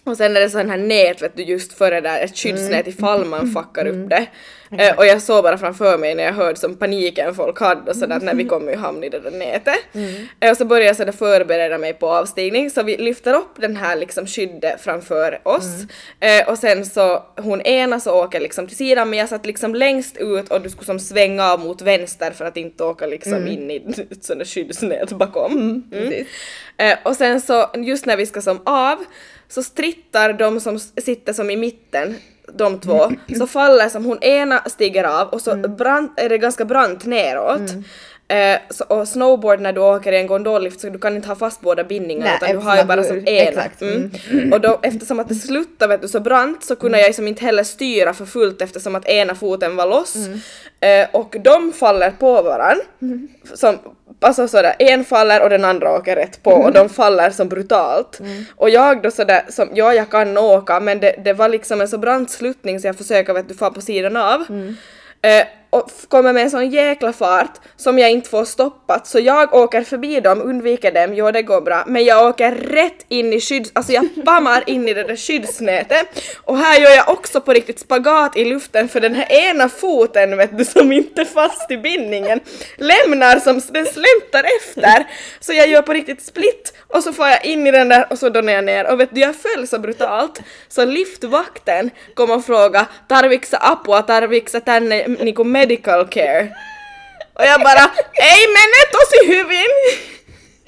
och 0.04 0.18
sen 0.18 0.36
är 0.36 0.40
det 0.40 0.50
sån 0.50 0.70
här 0.70 0.78
nät 0.78 1.22
vet 1.22 1.38
du 1.38 1.44
just 1.44 1.74
före 1.74 2.02
där, 2.02 2.22
ett 2.22 2.38
skyddsnät 2.38 2.88
ifall 2.88 3.26
man 3.26 3.52
fuckar 3.52 3.88
upp 3.88 4.10
det. 4.10 4.28
Eh, 4.78 4.98
och 4.98 5.06
jag 5.06 5.22
såg 5.22 5.44
bara 5.44 5.58
framför 5.58 5.98
mig 5.98 6.16
när 6.16 6.24
jag 6.24 6.34
hörde 6.34 6.60
som 6.60 6.76
paniken 6.76 7.36
folk 7.36 7.60
hade 7.60 7.92
och 7.92 7.98
sådär 7.98 8.16
att 8.16 8.24
när 8.24 8.36
vi 8.36 8.46
kommer 8.46 8.72
i 8.72 8.76
hamn 8.76 9.04
i 9.04 9.10
det 9.10 9.20
där 9.20 9.32
nätet. 9.32 9.76
Eh, 10.40 10.52
och 10.52 10.58
så 10.58 10.66
började 10.66 10.86
jag 10.86 10.96
sådär 10.96 11.12
förbereda 11.12 11.78
mig 11.78 11.94
på 11.94 12.10
avstigning 12.10 12.70
så 12.70 12.84
vi 12.84 12.98
lyfter 12.98 13.34
upp 13.34 13.52
den 13.56 13.76
här 13.76 13.96
liksom 13.96 14.28
skyddet 14.28 14.82
framför 14.82 15.40
oss. 15.44 15.66
Eh, 16.20 16.50
och 16.50 16.58
sen 16.58 16.86
så 16.86 17.24
hon 17.38 17.62
ena 17.62 18.00
så 18.00 18.24
åker 18.24 18.40
liksom 18.40 18.68
till 18.68 18.78
sidan 18.78 19.10
men 19.10 19.20
jag 19.20 19.30
satt 19.30 19.46
liksom 19.46 19.76
längst 19.76 20.18
ut 20.18 20.50
och 20.50 20.62
du 20.62 20.70
skulle 20.70 20.86
som 20.86 21.00
svänga 21.00 21.52
av 21.52 21.60
mot 21.60 21.82
vänster 21.82 22.32
för 22.32 22.46
att 22.46 22.58
inte 22.58 22.84
åka 22.84 23.06
liksom 23.06 23.48
in 23.48 23.72
i 23.72 23.76
ett 24.12 24.26
sånt 24.26 24.40
där 24.40 24.46
skyddsnät 24.46 25.12
bakom. 25.12 25.52
Mm. 25.52 25.84
Precis. 25.92 26.28
Eh, 26.78 26.98
och 27.04 27.16
sen 27.16 27.42
så 27.42 27.70
just 27.76 28.06
när 28.06 28.18
vi 28.18 28.26
ska 28.26 28.42
som 28.42 28.62
av 28.66 29.06
så 29.48 29.64
strittar 29.64 30.34
de 30.34 30.60
som 30.60 30.80
sitter 30.80 31.34
som 31.34 31.50
i 31.50 31.58
mitten, 31.58 32.16
de 32.52 32.80
två, 32.80 33.12
så 33.38 33.48
faller 33.48 33.90
som 33.90 34.06
hon 34.06 34.24
ena 34.24 34.60
stiger 34.66 35.04
av 35.04 35.28
och 35.28 35.42
så 35.42 35.52
Mm. 35.52 35.76
brant, 35.76 36.20
är 36.20 36.30
det 36.30 36.38
ganska 36.38 36.66
brant 36.66 37.06
neråt. 37.06 37.72
Eh, 38.34 38.60
så, 38.70 38.84
och 38.84 39.08
snowboard 39.08 39.60
när 39.60 39.74
du 39.74 39.82
åker 39.82 40.12
i 40.12 40.18
en 40.18 40.28
gondollift 40.28 40.80
så 40.82 40.90
du 40.90 41.00
kan 41.00 41.16
inte 41.16 41.28
ha 41.28 41.36
fast 41.36 41.62
båda 41.62 41.84
bindningarna 41.84 42.30
Nej, 42.30 42.38
utan 42.42 42.50
du 42.62 42.68
har 42.68 42.78
ju 42.78 42.84
bara 42.84 43.04
som 43.04 43.18
ena. 43.28 43.50
exakt, 43.50 43.82
Mm. 43.82 44.54
Och 44.54 44.62
då 44.62 44.80
eftersom 44.84 45.20
att 45.20 45.28
det 45.30 45.36
slutade 45.36 45.94
vet 45.94 46.02
du, 46.02 46.08
så 46.08 46.20
brant 46.20 46.64
så 46.64 46.76
kunde 46.76 47.02
jag 47.02 47.16
som 47.16 47.28
inte 47.28 47.46
heller 47.46 47.64
styra 47.64 48.14
för 48.14 48.26
fullt 48.26 48.62
eftersom 48.62 48.96
att 48.96 49.06
ena 49.06 49.36
foten 49.36 49.76
var 49.76 49.86
loss. 49.88 50.16
Eh, 50.80 51.08
och 51.12 51.36
de 51.44 51.74
faller 51.74 52.12
på 52.12 52.42
varann. 52.42 52.82
Som, 53.54 53.80
alltså 54.20 54.48
sådär, 54.48 54.76
en 54.80 55.06
faller 55.06 55.42
och 55.44 55.50
den 55.50 55.66
andra 55.66 55.92
åker 55.92 56.16
rätt 56.16 56.44
på 56.44 56.52
och 56.52 56.74
de 56.74 56.90
faller 56.90 57.30
som 57.30 57.50
brutalt. 57.50 58.20
Och 58.56 58.70
jag 58.70 59.02
då 59.02 59.12
sådär, 59.12 59.44
som, 59.50 59.70
ja 59.74 59.94
jag 59.94 60.10
kan 60.10 60.38
åka 60.38 60.80
men 60.80 61.00
det, 61.00 61.16
det 61.24 61.34
var 61.34 61.50
liksom 61.50 61.82
en 61.82 61.88
så 61.88 61.98
brant 61.98 62.32
sluttning 62.32 62.80
så 62.80 62.88
jag 62.88 62.98
försöker 62.98 63.34
vet 63.34 63.48
du 63.48 63.54
få 63.56 63.72
på 63.72 63.82
sidan 63.82 64.18
av. 64.18 64.42
Eh, 65.22 65.48
och 65.74 65.92
kommer 66.08 66.34
med 66.34 66.44
en 66.44 66.50
sån 66.50 66.70
jäkla 66.70 67.14
fart 67.14 67.60
som 67.76 68.00
jag 68.00 68.12
inte 68.12 68.30
får 68.30 68.46
stoppat. 68.46 69.08
Så 69.08 69.20
jag 69.20 69.54
åker 69.54 69.84
förbi 69.84 70.20
dem, 70.20 70.42
undviker 70.42 70.92
dem, 70.92 71.14
jo 71.14 71.32
det 71.32 71.42
går 71.42 71.62
bra, 71.62 71.84
men 71.88 72.06
jag 72.06 72.28
åker 72.30 72.52
rätt 72.52 73.06
in 73.10 73.34
i 73.34 73.40
skydds... 73.40 73.72
Alltså 73.74 73.92
jag 73.92 74.08
bammar 74.26 74.64
in 74.68 74.88
i 74.88 74.94
det 74.94 75.04
där 75.04 75.16
skyddsnätet. 75.16 76.08
Och 76.44 76.58
här 76.58 76.80
gör 76.80 76.92
jag 76.92 77.10
också 77.10 77.42
på 77.42 77.54
riktigt 77.54 77.80
spagat 77.80 78.38
i 78.38 78.46
luften 78.46 78.90
för 78.90 79.00
den 79.00 79.16
här 79.16 79.32
ena 79.32 79.70
foten 79.70 80.38
vet 80.38 80.58
du 80.58 80.66
som 80.66 80.92
inte 80.92 81.22
är 81.22 81.26
fast 81.26 81.72
i 81.72 81.78
bindningen 81.78 82.40
lämnar 82.78 83.40
som 83.40 83.62
den 83.72 83.86
släntar 83.86 84.46
efter. 84.60 85.08
Så 85.40 85.54
jag 85.54 85.68
gör 85.68 85.82
på 85.82 85.94
riktigt 85.94 86.22
split 86.22 86.74
och 86.88 87.04
så 87.04 87.14
får 87.14 87.28
jag 87.28 87.46
in 87.46 87.68
i 87.68 87.72
den 87.72 87.90
där 87.90 88.08
och 88.10 88.20
så 88.20 88.30
donar 88.30 88.54
jag 88.54 88.64
ner. 88.64 88.92
Och 88.92 89.00
vet 89.00 89.16
du 89.16 89.22
jag 89.22 89.36
föll 89.36 89.68
så 89.68 89.80
brutalt 89.80 90.42
så 90.68 90.86
liftvakten 90.86 91.90
kom 92.14 92.32
och 92.32 92.46
frågade 92.46 92.86
tarviksa 93.08 93.58
apua, 93.58 94.02
tarviksa 94.02 94.60
tänne 94.60 95.08
niinku 95.08 95.44
medical 95.64 96.08
care 96.08 96.50
och 97.34 97.46
jag 97.46 97.60
bara 97.62 97.86
ei 98.32 98.48
mene 98.56 98.80
tosi 98.92 99.20
hyvin! 99.28 99.72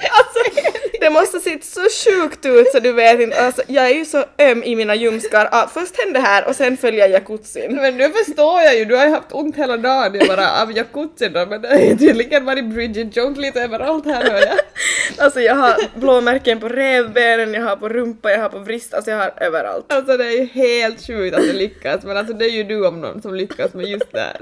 Alltså, 0.20 0.62
det 1.00 1.10
måste 1.10 1.40
se 1.40 1.60
så 1.62 1.82
sjukt 1.82 2.46
ut 2.46 2.72
så 2.72 2.80
du 2.80 2.92
vet 2.92 3.20
inte, 3.20 3.46
alltså, 3.46 3.62
jag 3.68 3.86
är 3.86 3.94
ju 3.94 4.06
så 4.06 4.24
öm 4.38 4.64
i 4.64 4.76
mina 4.76 4.96
ljumskar. 4.96 5.50
Ah, 5.52 5.68
först 5.68 6.00
hände 6.00 6.20
det 6.20 6.26
här 6.26 6.48
och 6.48 6.56
sen 6.56 6.78
följer 6.78 7.00
jag 7.00 7.10
jacuzzin. 7.10 7.76
Men 7.76 7.98
nu 7.98 8.10
förstår 8.10 8.62
jag 8.62 8.78
ju, 8.78 8.86
du 8.86 8.96
har 8.96 9.06
ju 9.06 9.12
haft 9.12 9.32
ont 9.32 9.56
hela 9.56 9.78
dagen 9.78 10.28
bara 10.28 10.62
av 10.62 10.72
jacuzzin 10.72 11.34
då, 11.34 11.46
men 11.46 11.62
det 11.62 11.68
har 11.68 11.98
tydligen 11.98 12.46
varit 12.46 12.66
Bridget 12.66 13.18
Jones 13.18 13.38
lite 13.38 13.62
överallt 13.62 14.06
här 14.06 14.24
hör 14.24 14.42
jag. 14.42 14.60
Alltså 15.18 15.42
jag 15.42 15.56
har 15.56 16.00
blåmärken 16.00 16.60
på 16.60 16.70
revbenen, 16.70 17.54
jag 17.54 17.64
har 17.64 17.76
på 17.76 17.90
rumpa, 17.90 18.32
jag 18.32 18.40
har 18.40 18.50
på 18.50 18.60
vrist, 18.60 18.94
alltså 18.94 19.12
jag 19.12 19.18
har 19.18 19.34
överallt. 19.38 19.94
Alltså 19.94 20.18
det 20.18 20.26
är 20.26 20.32
ju 20.32 20.46
helt 20.46 21.08
sjukt 21.08 21.36
att 21.36 21.44
det 21.44 21.54
lyckas, 21.54 22.04
men 22.04 22.18
alltså 22.18 22.34
det 22.34 22.46
är 22.46 22.50
ju 22.50 22.64
du 22.64 22.88
om 22.88 23.02
någon 23.02 23.22
som 23.22 23.36
lyckas 23.36 23.74
med 23.74 23.86
just 23.86 24.12
det 24.12 24.20
här. 24.20 24.38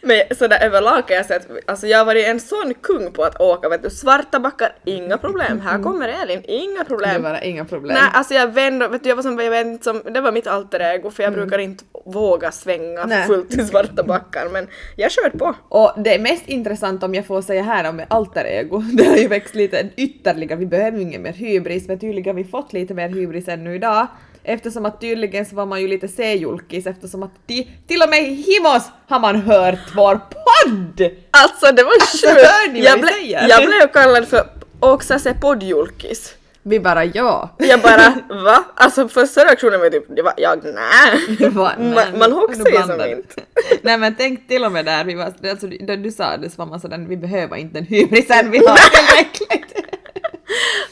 Men 0.00 0.22
sådär 0.36 0.58
överlag 0.62 1.08
kan 1.08 1.16
jag 1.16 1.26
säga 1.26 1.40
att 1.40 1.70
alltså 1.70 1.86
jag 1.86 1.98
har 1.98 2.04
varit 2.04 2.26
en 2.26 2.40
sån 2.40 2.74
kung 2.82 3.12
på 3.12 3.24
att 3.24 3.40
åka, 3.40 3.68
vet 3.68 3.82
du, 3.82 3.90
svarta 3.90 4.38
backar, 4.58 4.76
inga 4.84 5.18
problem. 5.18 5.60
Här 5.60 5.82
kommer 5.82 6.08
Elin, 6.08 6.42
inga 6.44 6.78
Det 6.78 6.84
problem. 6.84 7.22
var 7.22 7.44
inga 7.44 7.64
problem. 7.64 7.94
Nej, 7.94 8.10
alltså 8.12 8.34
jag 8.34 8.46
vände, 8.46 8.88
vet 8.88 9.02
du, 9.02 9.08
jag 9.08 9.16
var 9.16 9.22
som, 9.22 9.38
jag 9.38 9.60
inte, 9.60 9.84
som, 9.84 10.02
det 10.14 10.20
var 10.20 10.32
mitt 10.32 10.46
alter 10.46 10.80
ego 10.80 11.10
för 11.10 11.22
jag 11.22 11.32
brukar 11.32 11.58
inte 11.58 11.84
våga 12.04 12.52
svänga 12.52 13.04
Nej. 13.06 13.26
fullt 13.26 13.54
i 13.54 13.64
svarta 13.64 14.02
backar 14.02 14.48
men 14.52 14.66
jag 14.96 15.12
körde 15.12 15.38
på. 15.38 15.54
Och 15.68 15.92
det 15.96 16.14
är 16.14 16.18
mest 16.18 16.48
intressant 16.48 17.02
om 17.02 17.14
jag 17.14 17.26
får 17.26 17.42
säga 17.42 17.62
här 17.62 17.88
om 17.88 18.02
alter 18.08 18.44
ego, 18.44 18.78
det 18.92 19.04
har 19.04 19.16
ju 19.16 19.28
växt 19.28 19.54
lite 19.54 19.88
ytterligare, 19.96 20.58
vi 20.58 20.66
behöver 20.66 20.98
ju 20.98 21.02
ingen 21.02 21.22
mer 21.22 21.32
hybris, 21.32 21.88
men 21.88 21.98
tydligen 21.98 22.36
har 22.36 22.42
vi 22.44 22.50
fått 22.50 22.72
lite 22.72 22.94
mer 22.94 23.08
hybris 23.08 23.48
ännu 23.48 23.74
idag. 23.74 24.06
Eftersom 24.44 24.86
att 24.86 25.00
tydligen 25.00 25.46
så 25.46 25.56
var 25.56 25.66
man 25.66 25.80
ju 25.80 25.88
lite 25.88 26.08
C-julkis 26.08 26.86
eftersom 26.86 27.22
att 27.22 27.46
ti, 27.46 27.70
till 27.86 28.02
och 28.02 28.08
med 28.08 28.22
i 28.22 28.34
Himos 28.34 28.82
har 29.08 29.20
man 29.20 29.36
hört 29.36 29.78
vår 29.96 30.14
podd! 30.14 31.10
Alltså 31.30 31.72
det 31.72 31.82
var 31.82 31.92
hör 32.26 32.72
ni 32.72 32.80
sjukt! 32.80 32.90
vad 32.90 32.92
Jag, 32.92 32.96
vi 32.96 33.02
ble, 33.02 33.48
jag 33.48 33.66
blev 33.66 33.92
kallad 33.92 34.28
för 34.28 34.46
också 34.80 35.18
se 35.18 35.34
poddjulkis. 35.34 36.34
Vi 36.62 36.80
bara 36.80 37.04
ja. 37.04 37.50
Jag 37.58 37.80
bara 37.80 38.14
va? 38.44 38.64
Alltså 38.74 39.08
första 39.08 39.44
reaktionen 39.44 39.80
var 39.80 39.90
typ, 39.90 40.04
det 40.16 40.22
var 40.22 40.34
jag 40.36 40.64
nej. 40.64 41.50
Man 41.54 42.18
man 42.18 42.32
hoxar 42.32 42.70
ju 42.70 42.82
som 42.82 42.92
inte. 42.92 43.42
Nej 43.82 43.98
men 43.98 44.14
tänk 44.14 44.48
till 44.48 44.64
och 44.64 44.72
med 44.72 44.84
där, 44.84 45.04
vi 45.04 45.14
var, 45.14 45.24
alltså, 45.24 45.66
när 45.66 45.96
du 45.96 46.10
sa 46.10 46.36
det 46.36 46.50
så 46.50 46.56
var 46.56 46.66
man 46.66 46.80
sådär, 46.80 47.06
vi 47.08 47.16
behöver 47.16 47.56
inte 47.56 47.74
den 47.74 47.86
hybrisen, 47.86 48.50
vi 48.50 48.58
har 48.58 48.76
tillräckligt. 48.76 49.74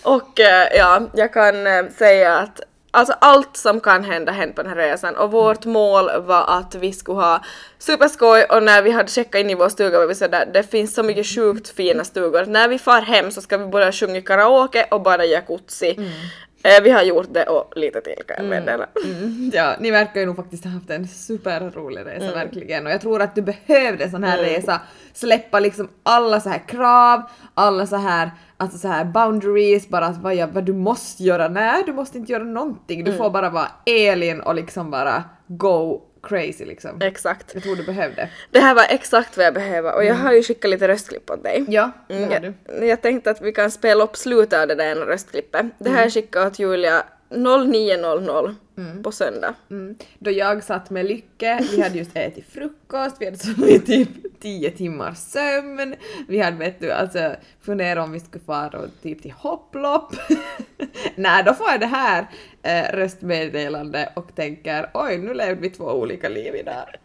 Och 0.03 0.41
eh, 0.41 0.69
ja, 0.77 1.11
jag 1.15 1.33
kan 1.33 1.67
eh, 1.67 1.85
säga 1.99 2.39
att 2.39 2.61
Alltså 2.95 3.15
allt 3.21 3.57
som 3.57 3.81
kan 3.81 4.05
hända 4.05 4.33
hände 4.33 4.55
på 4.55 4.63
den 4.63 4.73
här 4.73 4.79
resan. 4.79 5.17
Och 5.17 5.31
vårt 5.31 5.65
mål 5.65 6.11
var 6.23 6.45
att 6.59 6.75
vi 6.75 6.93
skulle 6.93 7.19
ha 7.19 7.45
superskoj. 7.79 8.45
Och 8.45 8.63
när 8.63 8.83
vi 8.83 8.91
hade 8.91 9.09
checkat 9.09 9.41
in 9.41 9.51
i 9.51 9.55
vår 9.55 9.69
stuga 9.69 9.99
var 9.99 10.07
vi 10.07 10.15
sådär, 10.15 10.51
det 10.55 10.63
finns 10.63 10.95
så 10.95 11.03
mycket 11.03 11.27
sjukt 11.27 11.69
fina 11.69 12.05
stugor. 12.05 12.45
När 12.47 12.69
vi 12.69 12.79
far 12.79 13.03
hem 13.03 13.31
så 13.31 13.41
ska 13.41 13.59
vi 13.59 13.67
börja 13.67 13.93
sjunga 13.93 14.21
karaoke 14.21 14.87
och 14.91 15.03
bara 15.03 15.25
jacuzzi. 15.25 15.91
Eh, 15.91 16.05
vi 16.83 16.91
har 16.91 17.03
gjort 17.03 17.29
det 17.35 17.45
och 17.45 17.73
lite 17.77 18.01
till 18.01 18.25
kan 18.27 18.37
jag 18.39 18.47
meddela. 18.51 18.87
Mm, 19.05 19.51
ja, 19.55 19.77
ni 19.81 19.91
verkar 19.91 20.21
ju 20.21 20.27
nog 20.27 20.37
faktiskt 20.37 20.65
ha 20.65 20.71
haft 20.71 20.91
en 20.91 21.09
superrolig 21.09 22.07
resa 22.07 22.35
verkligen. 22.35 22.87
Och 22.87 22.93
jag 22.93 23.01
tror 23.01 23.23
att 23.23 23.35
du 23.35 23.43
behövde 23.43 24.05
en 24.05 24.11
sån 24.11 24.25
här 24.25 24.39
resa, 24.39 24.81
släppa 25.13 25.61
liksom 25.61 25.89
alla 26.03 26.41
så 26.41 26.49
här 26.49 26.69
krav, 26.69 27.23
alla 27.55 27.87
så 27.87 27.97
här, 27.97 28.31
alltså 28.57 28.79
så 28.79 28.89
här 28.89 29.05
boundaries, 29.05 29.89
bara 29.89 30.07
att 30.07 30.17
vad, 30.17 30.35
jag, 30.35 30.49
vad 30.49 30.65
du 30.65 30.73
måste 30.73 31.23
göra, 31.23 31.49
nej 31.49 31.83
du 31.87 31.93
måste 31.93 32.19
inte 32.19 32.33
göra 32.33 32.45
någonting, 32.45 33.05
du 33.05 33.13
får 33.13 33.31
bara 33.31 33.51
vara 33.51 33.69
Elin 33.87 34.41
och 34.41 34.55
liksom 34.55 34.91
bara 34.91 35.25
go 35.47 36.01
crazy 36.23 36.65
liksom. 36.65 37.01
Exakt. 37.03 37.51
Jag 37.55 37.63
tror 37.63 37.77
du 37.77 37.83
behövde. 37.85 38.29
Det 38.51 38.61
här 38.61 38.75
var 38.75 38.85
exakt 38.89 39.37
vad 39.37 39.47
jag 39.47 39.55
behöver 39.55 39.95
och 39.95 40.05
jag 40.05 40.15
har 40.15 40.33
ju 40.33 40.43
skickat 40.43 40.71
lite 40.71 40.89
röstklipp 40.89 41.31
åt 41.31 41.43
dig. 41.45 41.65
Ja, 41.69 41.91
det 42.09 42.15
Mm, 42.15 42.31
har 42.33 42.41
du. 42.41 42.55
jag, 42.67 42.87
jag 42.89 43.03
tänkte 43.03 43.31
att 43.31 43.41
vi 43.41 43.53
kan 43.53 43.71
spela 43.71 44.05
upp 44.05 44.17
slutet 44.17 44.61
av 44.61 44.69
det 44.69 44.75
där 44.75 44.85
ena 44.93 45.07
röstklippet. 45.07 45.67
Det 45.79 45.91
här 45.91 46.11
skickade 46.11 46.47
åt 46.47 46.59
Julia 46.59 47.03
09.00 47.33 48.55
på 49.03 49.13
söndag. 49.13 49.55
Mm. 49.71 49.97
Då 50.19 50.31
jag 50.31 50.65
satt 50.65 50.91
med 50.91 51.07
Lycke, 51.07 51.67
vi 51.71 51.83
hade 51.83 51.99
just 51.99 52.17
ätit 52.17 52.47
frukost, 52.53 53.17
vi 53.21 53.25
hade 53.25 53.39
sovit 53.39 53.87
typ 53.87 54.09
10 54.41 54.71
timmars 54.71 55.19
sömn, 55.19 55.95
vi 56.29 56.39
hade 56.39 56.57
vet 56.57 56.81
du 56.81 56.93
alltså 56.93 57.37
funderat 57.61 58.05
om 58.05 58.13
vi 58.13 58.21
skulle 58.21 58.45
fara 58.45 58.79
och 58.79 58.89
typ 59.03 59.23
till 59.23 59.33
hopplopp. 59.33 60.15
Nej, 61.15 61.45
då 61.45 61.55
får 61.55 61.71
jag 61.71 61.81
det 61.81 61.87
här 61.87 62.27
eh, 62.63 62.97
röstmeddelande 62.97 64.13
och 64.17 64.35
tänker 64.35 64.91
oj, 64.95 65.19
nu 65.19 65.35
levde 65.35 65.63
vi 65.63 65.71
två 65.71 65.85
olika 65.85 66.29
liv 66.29 66.55
idag. 66.55 66.97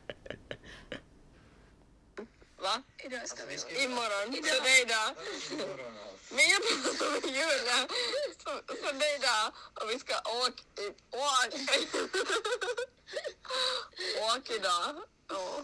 Va? 2.61 2.83
Imorgon. 3.85 4.33
Så 4.43 4.63
det 4.63 4.69
är 4.69 4.85
idag. 4.85 6.06
Men 6.29 6.45
jag 6.49 6.61
pratar 6.83 7.11
med 7.11 7.23
Julia. 7.25 7.87
Så, 8.43 8.75
så 8.75 8.91
det 8.91 9.05
är 9.05 9.15
idag. 9.19 9.53
Och 9.81 9.89
vi 9.89 9.99
ska 9.99 10.15
åka. 10.19 10.63
i- 10.81 10.95
Åk. 11.11 11.53
Åk 14.37 14.49
idag. 14.49 14.95
Ja. 15.27 15.63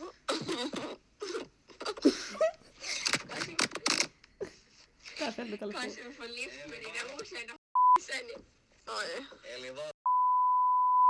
Kanske 5.17 5.43
du 5.43 5.57
får 6.13 6.27
lift 6.27 6.67
med 6.69 6.79
dina 6.79 7.15
okända 7.15 7.53
sen. 8.01 8.43
Oj. 8.87 9.25
Elin 9.55 9.75
var 9.75 9.91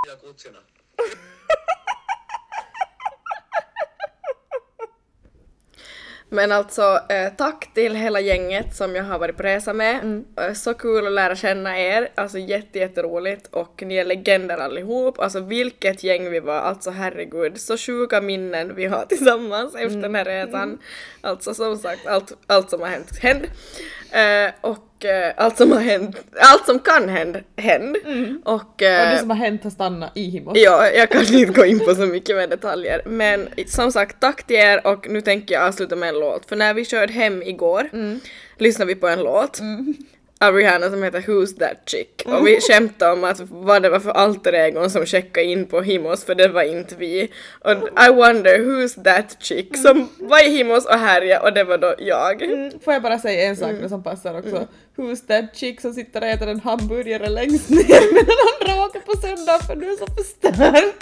jacuzzina. 0.08 0.60
Men 6.34 6.52
alltså 6.52 7.00
eh, 7.10 7.34
tack 7.38 7.74
till 7.74 7.96
hela 7.96 8.20
gänget 8.20 8.76
som 8.76 8.96
jag 8.96 9.04
har 9.04 9.20
varit 9.20 9.38
på 9.38 9.44
resa 9.44 9.74
med. 9.74 10.24
Eh, 10.40 10.54
Så 10.54 10.74
kul 10.74 11.08
att 11.08 11.14
lära 11.14 11.36
känna 11.36 11.80
er, 11.80 12.10
alltså 12.16 12.38
jätte 12.38 12.80
jätteroligt 12.80 13.48
och 13.48 13.84
ni 13.86 13.96
är 13.96 14.06
legender 14.06 14.58
allihop. 14.58 15.20
Alltså 15.20 15.40
vilket 15.40 16.04
gäng 16.04 16.30
vi 16.30 16.40
var, 16.40 16.56
alltså 16.60 16.90
herregud 16.92 17.60
så 17.62 17.78
sjuka 17.78 18.22
minnen 18.22 18.76
vi 18.76 18.86
har 18.86 19.06
tillsammans 19.10 19.76
efter 19.76 20.02
den 20.02 20.16
här 20.16 20.26
resan. 20.26 20.80
Alltså 21.22 21.54
som 21.54 21.78
sagt 21.78 22.08
allt, 22.08 22.38
allt 22.48 22.70
som 22.70 22.82
har 22.82 22.88
hänt 22.88 23.20
hände. 23.22 23.48
Eh, 24.14 24.52
och 24.62 25.06
eh, 25.06 25.34
allt 25.38 25.58
som 25.58 25.72
har 25.72 25.80
hänt, 25.80 26.16
allt 26.40 26.66
som 26.66 26.80
kan 26.80 27.10
hända 27.10 27.40
hände. 27.58 28.00
Och, 28.44 28.54
Och 28.54 28.74
det 28.78 29.14
eh, 29.14 29.20
som 29.20 29.30
har 29.30 29.38
hänt 29.38 29.64
har 29.64 29.72
stannat 29.72 30.12
i 30.16 30.30
Himos. 30.30 30.58
Ja, 30.58 30.90
jag 30.90 31.10
kan 31.10 31.22
inte 31.22 31.46
gå 31.46 31.66
in 31.66 31.80
på 31.80 31.96
så 31.96 32.02
mycket 32.06 32.36
mer 32.36 32.48
detaljer. 32.48 33.02
Men 33.06 33.50
som 33.68 33.92
sagt, 33.92 34.20
tack 34.20 34.44
till 34.48 34.56
er 34.56 34.88
och 34.88 35.10
nu 35.10 35.22
tänker 35.22 35.54
jag 35.56 35.68
avsluta 35.68 35.96
med 35.96 36.10
en 36.10 36.20
låt. 36.20 36.46
För 36.46 36.56
när 36.56 36.74
vi 36.74 36.86
körde 36.86 37.14
hem 37.14 37.44
igår 37.44 37.90
lyssnade 38.58 38.94
vi 38.94 39.00
på 39.00 39.08
en 39.08 39.20
låt 39.20 39.60
av 40.48 40.56
Rihanna 40.56 40.90
som 40.90 41.04
heter 41.04 41.20
Who's 41.20 41.60
That 41.60 41.78
Chick? 41.90 42.24
Och 42.26 42.48
vi 42.48 42.62
skämtade 42.62 43.14
om 43.14 43.24
att 43.24 43.40
vad 43.50 43.82
det 43.82 43.90
var 43.90 44.00
för 44.00 44.12
alter 44.12 44.54
egon 44.54 44.90
som 44.90 45.06
checkade 45.06 45.46
in 45.48 45.66
på 45.66 45.82
Himos 45.82 46.24
för 46.24 46.36
det 46.36 46.48
var 46.48 46.64
inte 46.64 46.96
vi. 46.96 47.32
Och 47.60 47.72
I 48.08 48.10
wonder 48.10 48.60
who's 48.60 49.04
that 49.04 49.38
chick 49.40 49.78
som 49.78 50.10
var 50.20 50.48
i 50.48 50.50
Himos 50.50 50.86
och 50.86 51.00
härjade 51.00 51.46
och 51.46 51.54
det 51.54 51.64
var 51.64 51.78
då 51.78 51.96
jag. 51.98 52.42
Mm, 52.42 52.80
Får 52.80 52.94
jag 52.94 53.02
bara 53.02 53.20
säga 53.20 53.46
en 53.46 53.58
sak 53.58 53.72
nu 53.82 53.90
som 53.90 54.04
passar 54.04 54.38
också? 54.40 54.68
Who's 54.96 55.28
that 55.28 55.56
chick 55.58 55.82
som 55.82 55.94
sitter 55.94 56.22
och 56.22 56.28
äter 56.28 56.48
en 56.48 56.60
hamburgare 56.60 57.30
längst 57.30 57.70
ner 57.70 58.14
medan 58.14 58.36
andra 58.62 58.86
åker 58.86 59.00
på 59.00 59.18
söndag 59.18 59.60
för 59.68 59.76
du 59.76 59.92
är 59.92 59.96
så 59.96 60.08
förstörd. 60.08 60.84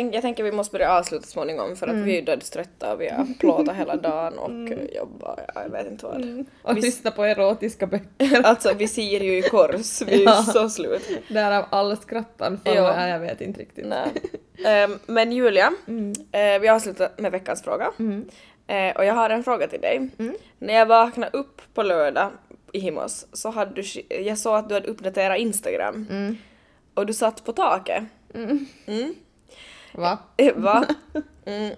tänk, 0.00 0.14
jag 0.14 0.22
tänker 0.22 0.42
vi 0.44 0.52
måste 0.52 0.72
börja 0.72 0.92
avsluta 0.98 1.26
småningom 1.26 1.76
för 1.76 1.86
att 1.88 1.96
vi 1.96 2.18
är 2.18 2.22
dödströtta 2.22 2.92
och 2.92 3.00
vi 3.00 3.08
har 3.08 3.26
plåtat 3.40 3.76
hela 3.76 3.96
dagen 4.10 4.38
och 4.38 4.50
mm. 4.50 4.78
jobbat, 4.96 5.40
ja, 5.54 5.62
jag 5.62 5.70
vet 5.70 5.86
inte 5.86 6.06
vad. 6.06 6.44
Och 6.62 6.76
Vi- 6.76 6.80
lyssna 6.80 7.10
på 7.10 7.24
erotiska 7.24 7.86
böcker. 7.86 8.42
Alltså 8.44 8.72
vi 8.74 8.88
ser 8.88 9.20
ju 9.20 9.38
i 9.38 9.42
kors, 9.42 10.02
vi 10.02 10.22
är 10.22 10.24
Ja. 10.24 10.42
så 10.42 10.68
slut. 10.70 11.08
Därav 11.28 11.64
all 11.70 11.96
skrattan 11.96 12.60
Ja. 12.64 12.74
ja. 12.74 13.08
jag 13.08 13.20
vet 13.20 13.40
inte 13.40 13.60
riktigt. 13.60 13.86
Ehm, 14.66 14.98
men 15.06 15.32
Julia, 15.32 15.72
Mm. 15.88 16.12
eh, 16.32 16.60
vi 16.60 16.68
avslutar 16.68 17.08
med 17.16 17.32
veckans 17.32 17.62
fråga. 17.62 17.90
Eh, 18.66 18.96
och 18.96 19.04
jag 19.04 19.14
har 19.14 19.30
en 19.30 19.44
fråga 19.44 19.68
till 19.68 19.80
dig. 19.80 20.10
Mm. 20.18 20.34
När 20.58 20.74
jag 20.74 20.86
vaknade 20.86 21.38
upp 21.38 21.62
på 21.74 21.82
lördag 21.82 22.30
i 22.72 22.80
Himos 22.80 23.26
så 23.32 23.50
hade 23.50 23.82
du, 23.82 24.02
jag 24.24 24.38
såg 24.38 24.54
att 24.54 24.68
du 24.68 24.74
hade 24.74 24.88
uppdaterat 24.88 25.38
Instagram. 25.38 26.06
Mm. 26.10 26.36
Och 26.94 27.06
du 27.06 27.12
satt 27.14 27.44
på 27.44 27.52
taket. 27.52 28.02
Va? 29.98 30.18
Eh, 30.36 30.54
Va? 30.54 30.84
Mm. 31.48 31.74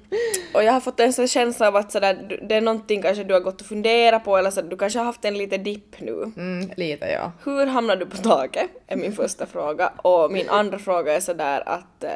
Och 0.54 0.64
jag 0.64 0.72
har 0.72 0.80
fått 0.80 1.00
en 1.00 1.12
sån 1.12 1.28
känsla 1.28 1.68
av 1.68 1.76
att 1.76 1.92
sådär, 1.92 2.38
det 2.48 2.54
är 2.54 2.60
någonting 2.60 3.02
kanske 3.02 3.24
du 3.24 3.34
har 3.34 3.40
gått 3.40 3.60
och 3.60 3.66
funderat 3.66 4.24
på 4.24 4.36
eller 4.36 4.50
så 4.50 4.62
du 4.62 4.76
kanske 4.76 4.98
har 4.98 5.06
haft 5.06 5.24
en 5.24 5.38
liten 5.38 5.62
dipp 5.62 6.00
nu. 6.00 6.32
Mm, 6.36 6.70
lite 6.76 7.06
ja. 7.06 7.32
Hur 7.44 7.66
hamnade 7.66 8.04
du 8.04 8.10
på 8.10 8.16
taket? 8.16 8.70
Är 8.86 8.96
min 8.96 9.12
första 9.12 9.46
fråga. 9.46 9.88
Och 9.88 10.32
min 10.32 10.48
andra 10.48 10.78
fråga 10.78 11.16
är 11.16 11.20
sådär 11.20 11.62
att 11.68 12.04
eh, 12.04 12.10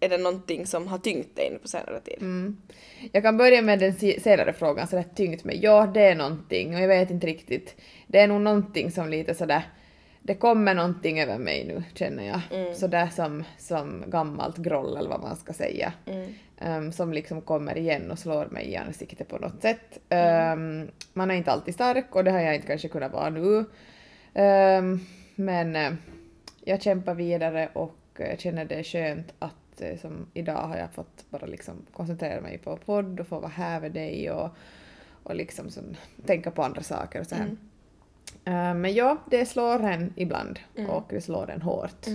är 0.00 0.08
det 0.08 0.18
någonting 0.18 0.66
som 0.66 0.88
har 0.88 0.98
tyngt 0.98 1.36
dig 1.36 1.50
nu 1.50 1.58
på 1.58 1.68
senare 1.68 2.00
tid? 2.00 2.18
Mm. 2.20 2.56
Jag 3.12 3.22
kan 3.22 3.36
börja 3.36 3.62
med 3.62 3.78
den 3.78 4.20
senare 4.20 4.52
frågan, 4.52 4.88
sådär 4.88 5.04
tyngt 5.14 5.44
med. 5.44 5.56
Ja, 5.62 5.90
det 5.94 6.00
är 6.00 6.14
någonting 6.14 6.74
och 6.74 6.80
jag 6.80 6.88
vet 6.88 7.10
inte 7.10 7.26
riktigt. 7.26 7.76
Det 8.06 8.20
är 8.20 8.28
nog 8.28 8.40
någonting 8.40 8.90
som 8.90 9.08
lite 9.08 9.34
sådär, 9.34 9.62
det 10.26 10.34
kommer 10.34 10.74
någonting 10.74 11.20
över 11.20 11.38
mig 11.38 11.64
nu 11.64 11.82
känner 11.94 12.24
jag. 12.26 12.40
Sådär 12.76 13.06
som, 13.06 13.44
som 13.58 14.04
gammalt 14.06 14.56
groll 14.56 14.96
eller 14.96 15.10
vad 15.10 15.20
man 15.20 15.36
ska 15.36 15.52
säga. 15.52 15.92
Ehm, 16.58 16.92
som 16.92 17.12
liksom 17.12 17.40
kommer 17.40 17.78
igen 17.78 18.10
och 18.10 18.18
slår 18.18 18.46
mig 18.46 18.70
i 18.70 18.76
ansiktet 18.76 19.28
på 19.28 19.38
något 19.38 19.62
sätt. 19.62 19.98
Ehm, 20.08 20.88
man 21.12 21.30
är 21.30 21.34
inte 21.34 21.52
alltid 21.52 21.74
stark 21.74 22.16
och 22.16 22.24
det 22.24 22.30
har 22.30 22.40
jag 22.40 22.54
inte 22.54 22.66
kanske 22.66 22.88
kunnat 22.88 23.12
vara 23.12 23.30
nu. 23.30 23.64
Ehm, 24.34 25.00
men 25.34 25.76
eh, 25.76 25.92
jag 26.64 26.82
kämpar 26.82 27.14
vidare 27.14 27.68
och 27.72 27.98
eh, 28.18 28.36
känner 28.38 28.64
det 28.64 28.84
skönt 28.84 29.34
att 29.38 29.80
eh, 29.80 29.98
som 29.98 30.26
idag 30.34 30.62
har 30.66 30.76
jag 30.76 30.92
fått 30.92 31.24
bara 31.30 31.46
liksom 31.46 31.74
koncentrera 31.92 32.40
mig 32.40 32.58
på 32.58 32.76
podd 32.76 33.20
och 33.20 33.26
få 33.26 33.40
vara 33.40 33.50
här 33.50 33.80
med 33.80 33.92
dig 33.92 34.30
och, 34.30 34.48
och 35.22 35.34
liksom 35.34 35.70
som, 35.70 35.84
tänka 36.26 36.50
på 36.50 36.62
andra 36.62 36.82
saker 36.82 37.20
och 37.20 37.26
så 37.26 37.34
här. 37.34 37.44
Eh, 37.44 37.50
men 38.76 38.94
ja, 38.94 39.16
det 39.30 39.46
slår 39.46 39.82
en 39.84 40.12
ibland 40.16 40.58
och 40.88 41.04
det 41.10 41.20
slår 41.20 41.50
en 41.50 41.62
hårt. 41.62 42.06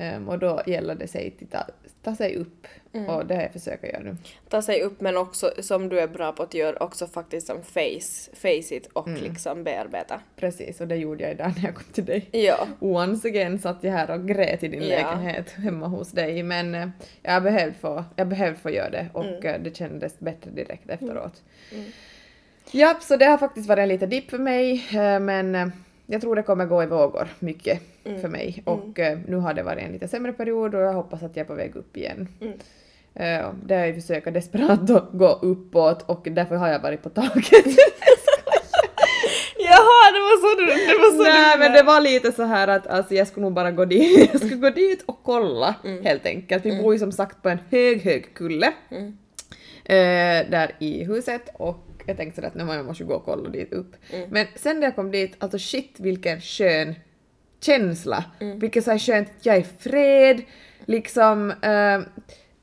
Ehm, 0.00 0.28
och 0.28 0.38
då 0.38 0.62
gäller 0.66 0.94
det 0.94 1.08
sig 1.08 1.34
att 1.42 1.50
ta, 1.50 1.64
ta 2.02 2.16
sig 2.16 2.36
upp 2.36 2.66
och 3.08 3.26
det 3.26 3.34
har 3.34 3.42
jag 3.42 3.52
försökt 3.52 3.84
göra 3.84 3.98
nu. 4.02 4.16
Ta 4.48 4.62
sig 4.62 4.82
upp 4.82 5.00
men 5.00 5.16
också 5.16 5.50
som 5.60 5.88
du 5.88 6.00
är 6.00 6.08
bra 6.08 6.32
på 6.32 6.42
att 6.42 6.54
göra 6.54 6.76
också 6.84 7.06
faktiskt 7.06 7.46
som 7.46 7.62
face, 7.62 8.30
face 8.34 8.74
it 8.74 8.86
och 8.92 9.08
liksom 9.08 9.64
bearbeta. 9.64 10.20
Precis, 10.36 10.80
och 10.80 10.88
det 10.88 10.96
gjorde 10.96 11.22
jag 11.24 11.32
idag 11.32 11.52
när 11.56 11.64
jag 11.64 11.74
kom 11.74 11.92
till 11.92 12.04
dig. 12.04 12.28
Ja. 12.32 12.66
Once 12.80 13.28
again 13.28 13.58
satt 13.58 13.84
jag 13.84 13.92
här 13.92 14.10
och 14.10 14.28
grät 14.28 14.62
i 14.62 14.68
din 14.68 14.82
Ja. 14.82 14.88
lägenhet 14.88 15.50
hemma 15.50 15.86
hos 15.86 16.10
dig 16.10 16.42
men 16.42 16.74
eh, 16.74 16.88
jag 17.22 17.42
behövde 17.42 17.74
få, 17.78 18.04
jag 18.16 18.28
behövde 18.28 18.58
få 18.60 18.70
göra 18.70 18.90
det 18.90 19.08
och 19.12 19.24
Mm. 19.24 19.46
eh, 19.46 19.60
det 19.60 19.76
kändes 19.76 20.18
bättre 20.18 20.50
direkt 20.50 20.90
efteråt. 20.90 21.42
Ja, 22.72 22.94
så 23.00 23.16
det 23.16 23.24
har 23.24 23.38
faktiskt 23.38 23.68
varit 23.68 23.82
en 23.82 23.88
liten 23.88 24.10
dipp 24.10 24.30
för 24.30 24.38
mig 24.38 24.86
eh, 24.92 25.20
men 25.20 25.54
eh, 25.54 25.66
jag 26.06 26.20
tror 26.20 26.36
det 26.36 26.42
kommer 26.42 26.66
gå 26.66 26.82
i 26.82 26.86
vågor 26.86 27.28
mycket 27.38 27.80
Mm. 28.04 28.20
för 28.20 28.28
mig 28.28 28.62
och 28.64 28.98
eh, 28.98 29.18
nu 29.26 29.36
har 29.36 29.54
det 29.54 29.62
varit 29.62 29.84
en 29.84 29.92
lite 29.92 30.08
sämre 30.08 30.32
period 30.32 30.74
och 30.74 30.80
jag 30.80 30.92
hoppas 30.92 31.22
att 31.22 31.36
jag 31.36 31.44
är 31.44 31.48
på 31.48 31.54
väg 31.54 31.76
upp 31.76 31.96
igen. 31.96 32.28
Mm. 32.40 32.52
Det 33.66 33.74
har 33.74 33.84
jag 33.86 33.94
försökt 33.94 34.34
desperat 34.34 34.90
att 34.90 35.12
gå 35.12 35.38
uppåt 35.42 36.02
och 36.10 36.26
därför 36.30 36.54
har 36.56 36.68
jag 36.68 36.80
varit 36.80 37.02
på 37.02 37.08
taket. 37.08 37.66
Jaha, 39.58 40.12
det 40.12 40.20
var 40.20 40.40
så 40.40 40.60
du, 40.60 40.66
det 40.66 40.98
var 40.98 41.10
så 41.10 41.22
Nej 41.22 41.52
du 41.56 41.58
men 41.58 41.72
det 41.72 41.82
var 41.82 42.00
lite 42.00 42.32
så 42.32 42.42
här 42.42 42.68
att 42.68 42.86
alltså, 42.86 43.14
jag 43.14 43.26
skulle 43.28 43.44
nog 43.44 43.52
bara 43.52 43.70
gå 43.70 43.84
dit, 43.84 44.28
jag 44.32 44.40
skulle 44.40 44.56
gå 44.60 44.70
dit 44.70 45.02
och 45.06 45.20
kolla 45.22 45.74
Mm. 45.84 46.04
helt 46.04 46.26
enkelt. 46.26 46.64
Vi 46.66 46.82
bor 46.82 46.92
ju 46.92 46.98
som 46.98 47.12
sagt 47.12 47.42
på 47.42 47.48
en 47.48 47.58
hög, 47.70 48.02
hög 48.04 48.34
kulle 48.34 48.72
Mm. 48.90 49.06
eh, 49.84 50.50
där 50.50 50.70
i 50.78 51.04
huset 51.04 51.42
och 51.54 51.87
jag 52.08 52.16
tänkte 52.16 52.34
sådär 52.34 52.48
att 52.48 52.54
nu 52.54 52.74
jag 52.74 52.86
måste 52.86 53.04
gå 53.04 53.14
och 53.14 53.24
kolla 53.24 53.50
dit 53.50 53.72
upp. 53.72 53.96
Mm. 54.12 54.28
Men 54.30 54.46
sen 54.54 54.80
när 54.80 54.86
jag 54.86 54.96
kom 54.96 55.10
dit, 55.10 55.36
alltså 55.38 55.58
shit 55.58 55.94
vilken 56.00 56.40
skön 56.40 56.94
känsla. 57.60 58.24
Mm. 58.40 58.58
Vilket 58.58 58.84
så 58.84 58.90
här 58.90 58.98
skönt 58.98 59.28
jag 59.40 59.56
är 59.56 59.66
fred, 59.78 60.42
liksom. 60.84 61.50
Eh, 61.50 62.00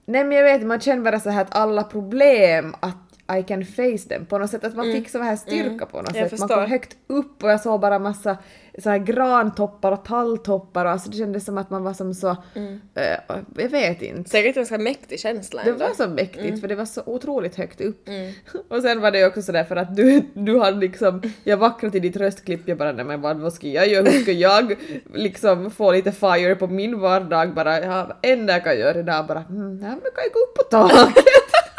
nej 0.05 0.23
men 0.23 0.31
jag 0.31 0.43
vet 0.43 0.67
man 0.67 0.79
känner 0.79 1.03
bara 1.03 1.19
så 1.19 1.29
här 1.29 1.41
att 1.41 1.55
alla 1.55 1.83
problem, 1.83 2.75
att 2.79 3.04
I 3.39 3.43
can 3.43 3.65
face 3.65 4.09
them 4.09 4.25
på 4.25 4.37
något 4.37 4.49
sätt, 4.49 4.63
att 4.63 4.75
man 4.75 4.85
fick 4.91 5.09
så 5.09 5.19
här 5.19 5.35
styrka 5.35 5.85
på 5.85 5.97
något 6.01 6.09
Mm. 6.09 6.21
Jag 6.21 6.29
sätt. 6.29 6.39
Man 6.39 6.47
förstår. 6.49 6.61
kom 6.61 6.71
högt 6.71 6.97
upp 7.07 7.43
och 7.43 7.49
jag 7.51 7.61
såg 7.61 7.79
bara 7.79 7.99
massa 7.99 8.37
så 8.83 8.89
här 8.89 8.97
grantoppar 8.97 9.91
och 9.91 10.05
talltoppar 10.05 10.85
och 10.85 10.91
alltså 10.91 11.09
det 11.09 11.17
kändes 11.17 11.45
som 11.45 11.57
att 11.57 11.69
man 11.69 11.83
var 11.83 11.93
som 11.93 12.13
så, 12.13 12.37
Mm. 12.55 12.81
eh, 12.95 13.35
jag 13.57 13.69
vet 13.69 14.01
inte. 14.01 14.29
Säkert 14.29 14.55
en 14.55 14.59
ganska 14.59 14.77
mäktig 14.77 15.19
känsla 15.19 15.61
Det 15.63 15.69
ändå. 15.69 15.85
var 15.85 15.93
så 15.93 16.07
mäktigt 16.09 16.61
för 16.61 16.67
det 16.67 16.75
var 16.75 16.85
så 16.85 17.01
otroligt 17.05 17.55
högt 17.55 17.81
upp. 17.81 18.07
Mm. 18.07 18.33
Och 18.69 18.81
sen 18.81 19.01
var 19.01 19.11
det 19.11 19.19
ju 19.19 19.25
också 19.27 19.41
sådär 19.41 19.63
för 19.63 19.75
att 19.75 19.95
du, 19.95 20.21
du 20.33 20.59
hade 20.59 20.77
liksom, 20.77 21.21
jag 21.43 21.57
vacklade 21.57 21.97
i 21.97 21.99
ditt 21.99 22.17
röstklipp, 22.17 22.61
jag 22.67 22.77
bara 22.77 22.91
nej 22.91 23.05
men 23.05 23.21
vad, 23.21 23.37
vad 23.39 23.53
ska 23.53 23.67
jag 23.67 23.87
göra, 23.87 24.09
hur 24.09 24.21
ska 24.21 24.31
jag 24.31 24.75
liksom 25.13 25.71
få 25.71 25.91
lite 25.91 26.11
fire 26.11 26.55
på 26.55 26.67
min 26.67 26.99
vardag 26.99 27.53
bara, 27.53 27.79
ja, 27.81 28.17
enda 28.21 28.53
jag 28.53 28.63
kan 28.63 28.79
göra 28.79 28.99
idag 28.99 29.25
bara, 29.27 29.39
mm, 29.49 29.77
nej, 29.77 29.89
men 29.89 29.99
kan 30.01 30.23
jag 30.23 30.33
gå 30.33 30.39
upp 30.39 30.55
på 30.55 30.63
taket? 30.63 31.23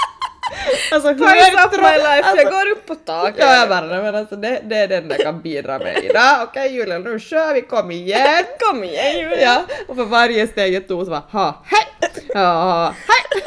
alltså 0.93 1.09
Spice 1.15 1.65
up 1.65 1.73
my 1.73 1.97
life, 1.97 2.23
alltså, 2.23 2.37
jag 2.45 2.53
går 2.53 2.71
upp 2.73 2.87
på 2.87 2.95
taket. 2.95 3.35
Ja, 3.39 3.55
jag 3.57 3.69
bara, 3.69 3.87
men 4.03 4.15
alltså 4.15 4.37
det, 4.37 4.61
det 4.65 4.77
är 4.77 4.89
den 4.89 5.11
jag 5.11 5.19
kan 5.19 5.41
bidra 5.43 5.79
med 5.79 6.05
idag. 6.05 6.43
Okej 6.43 6.75
Julia, 6.75 6.99
nu 6.99 7.21
kör 7.21 7.55
vi, 7.55 7.63
kom 7.63 7.91
igen! 7.91 8.45
Kom 8.61 8.85
igen 8.85 9.19
Julia! 9.19 9.41
Ja, 9.41 9.63
och 9.89 9.97
för 9.97 10.05
varje 10.05 10.47
steg 10.47 10.75
jag 10.75 10.89
tog 10.89 11.05
så 11.05 11.11
var 11.11 11.23
ha, 11.33 11.65
hej! 11.67 12.11
Ha, 12.35 12.85
hej! 13.09 13.43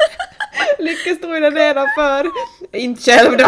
Lycka 0.78 1.14
stod 1.14 1.42
där 1.42 1.50
nedanför. 1.50 2.30
Inte 2.72 3.02
själv 3.10 3.36
då. 3.36 3.46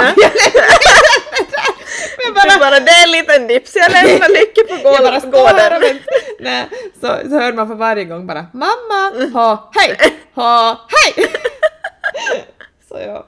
Men 2.25 2.35
Bara, 2.35 2.59
bara 2.59 2.81
det 2.81 2.91
är 2.91 3.05
en 3.05 3.11
liten 3.13 3.47
dips, 3.47 3.77
jag 3.77 3.93
lämnar 3.93 4.29
Lycke 4.29 4.63
på 4.69 4.75
jag 4.75 4.83
bara 4.83 4.99
gården. 4.99 5.21
står 5.21 5.47
här 5.47 5.77
och. 5.77 5.83
Nej, 6.41 6.67
så, 7.01 7.07
så 7.29 7.35
hörde 7.39 7.57
man 7.57 7.69
för 7.69 7.75
varje 7.75 8.05
gång 8.05 8.27
bara 8.27 8.47
mamma, 8.53 9.31
ha, 9.33 9.71
hej! 9.75 9.97
Ha, 10.35 10.87
hej! 10.89 11.27
Så 12.93 12.99
ja, 13.01 13.27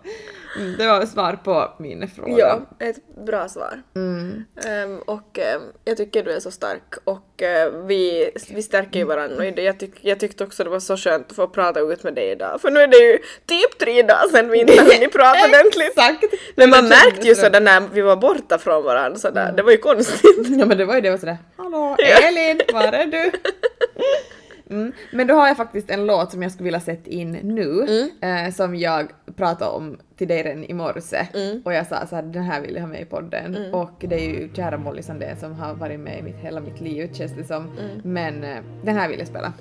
mm, 0.56 0.76
det 0.78 0.86
var 0.86 1.06
svar 1.06 1.38
på 1.44 1.70
min 1.78 2.08
fråga. 2.08 2.38
Ja, 2.38 2.60
ett 2.86 2.96
bra 3.26 3.48
svar. 3.48 3.82
Mm. 3.96 4.44
Ehm, 4.66 4.98
och 4.98 5.38
ehm, 5.38 5.62
jag 5.84 5.96
tycker 5.96 6.24
du 6.24 6.32
är 6.32 6.40
så 6.40 6.50
stark 6.50 6.94
och 7.04 7.42
eh, 7.42 7.72
vi, 7.72 8.30
vi 8.50 8.62
stärker 8.62 8.98
ju 8.98 9.04
varandra 9.04 9.44
jag, 9.44 9.78
tyck, 9.78 9.94
jag 10.00 10.20
tyckte 10.20 10.44
också 10.44 10.64
det 10.64 10.70
var 10.70 10.80
så 10.80 10.96
skönt 10.96 11.30
att 11.30 11.36
få 11.36 11.48
prata 11.48 11.80
ut 11.80 12.02
med 12.02 12.14
dig 12.14 12.30
idag 12.30 12.60
för 12.60 12.70
nu 12.70 12.80
är 12.80 12.86
det 12.86 12.96
ju 12.96 13.18
typ 13.46 13.78
tre 13.78 14.02
dagar 14.02 14.28
sedan 14.28 14.50
vi 14.50 14.58
inte 14.58 14.82
hunnit 14.92 15.12
prata 15.12 15.48
ordentligt. 15.48 15.88
Exakt! 15.88 16.24
Men 16.54 16.70
man 16.70 16.88
märkte 16.88 17.28
ju 17.28 17.34
så. 17.34 17.40
sådär 17.40 17.60
när 17.60 17.82
vi 17.92 18.00
var 18.00 18.16
borta 18.16 18.58
från 18.58 18.84
varandra 18.84 19.18
sådär, 19.18 19.52
det 19.56 19.62
var 19.62 19.70
ju 19.70 19.78
konstigt. 19.78 20.46
Ja 20.58 20.66
men 20.66 20.78
det 20.78 20.84
var 20.84 20.94
ju 20.94 21.00
det 21.00 21.10
var 21.10 21.18
sådär 21.18 21.38
Hallå. 21.56 21.96
Elin, 21.98 22.60
var 22.72 22.82
är 22.82 23.06
du? 23.06 23.30
Mm. 24.70 24.92
Men 25.12 25.26
då 25.26 25.34
har 25.34 25.46
jag 25.48 25.56
faktiskt 25.56 25.90
en 25.90 26.06
låt 26.06 26.32
som 26.32 26.42
jag 26.42 26.52
skulle 26.52 26.64
vilja 26.64 26.80
sätta 26.80 27.10
in 27.10 27.32
nu, 27.42 27.86
Mm. 28.20 28.46
eh, 28.46 28.52
som 28.54 28.76
jag 28.76 29.08
pratade 29.36 29.70
om 29.70 29.98
till 30.16 30.28
dig 30.28 30.42
redan 30.42 30.64
i 30.64 30.74
morse. 30.74 31.26
Mm. 31.34 31.62
Och 31.64 31.72
jag 31.74 31.86
sa 31.86 32.06
så 32.06 32.16
här, 32.16 32.22
den 32.22 32.42
här 32.42 32.60
vill 32.60 32.74
jag 32.74 32.80
ha 32.80 32.88
med 32.88 33.00
i 33.00 33.04
podden. 33.04 33.74
Och 33.74 33.90
det 33.98 34.14
är 34.16 34.28
ju 34.28 34.48
kära 34.54 34.78
Molly 34.78 35.02
Sandén 35.02 35.36
som 35.36 35.52
har 35.54 35.74
varit 35.74 36.00
med 36.00 36.18
i 36.18 36.22
mitt, 36.22 36.36
hela 36.36 36.60
mitt 36.60 36.80
liv 36.80 37.12
känns 37.12 37.32
det 37.32 37.44
som. 37.44 37.62
Mm. 37.78 38.00
Men 38.04 38.44
eh, 38.44 38.62
den 38.84 38.96
här 38.96 39.08
vill 39.08 39.18
jag 39.18 39.28
spela. 39.28 39.52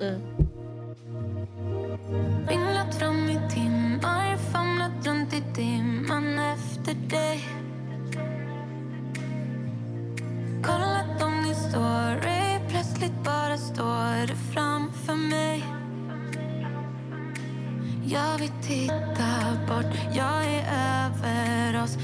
Jag 18.13 18.37
vill 18.37 18.51
titta 18.61 19.57
bort, 19.67 19.93
jag 20.15 20.45
är 20.45 20.63
över 21.05 21.83
oss. 21.83 21.97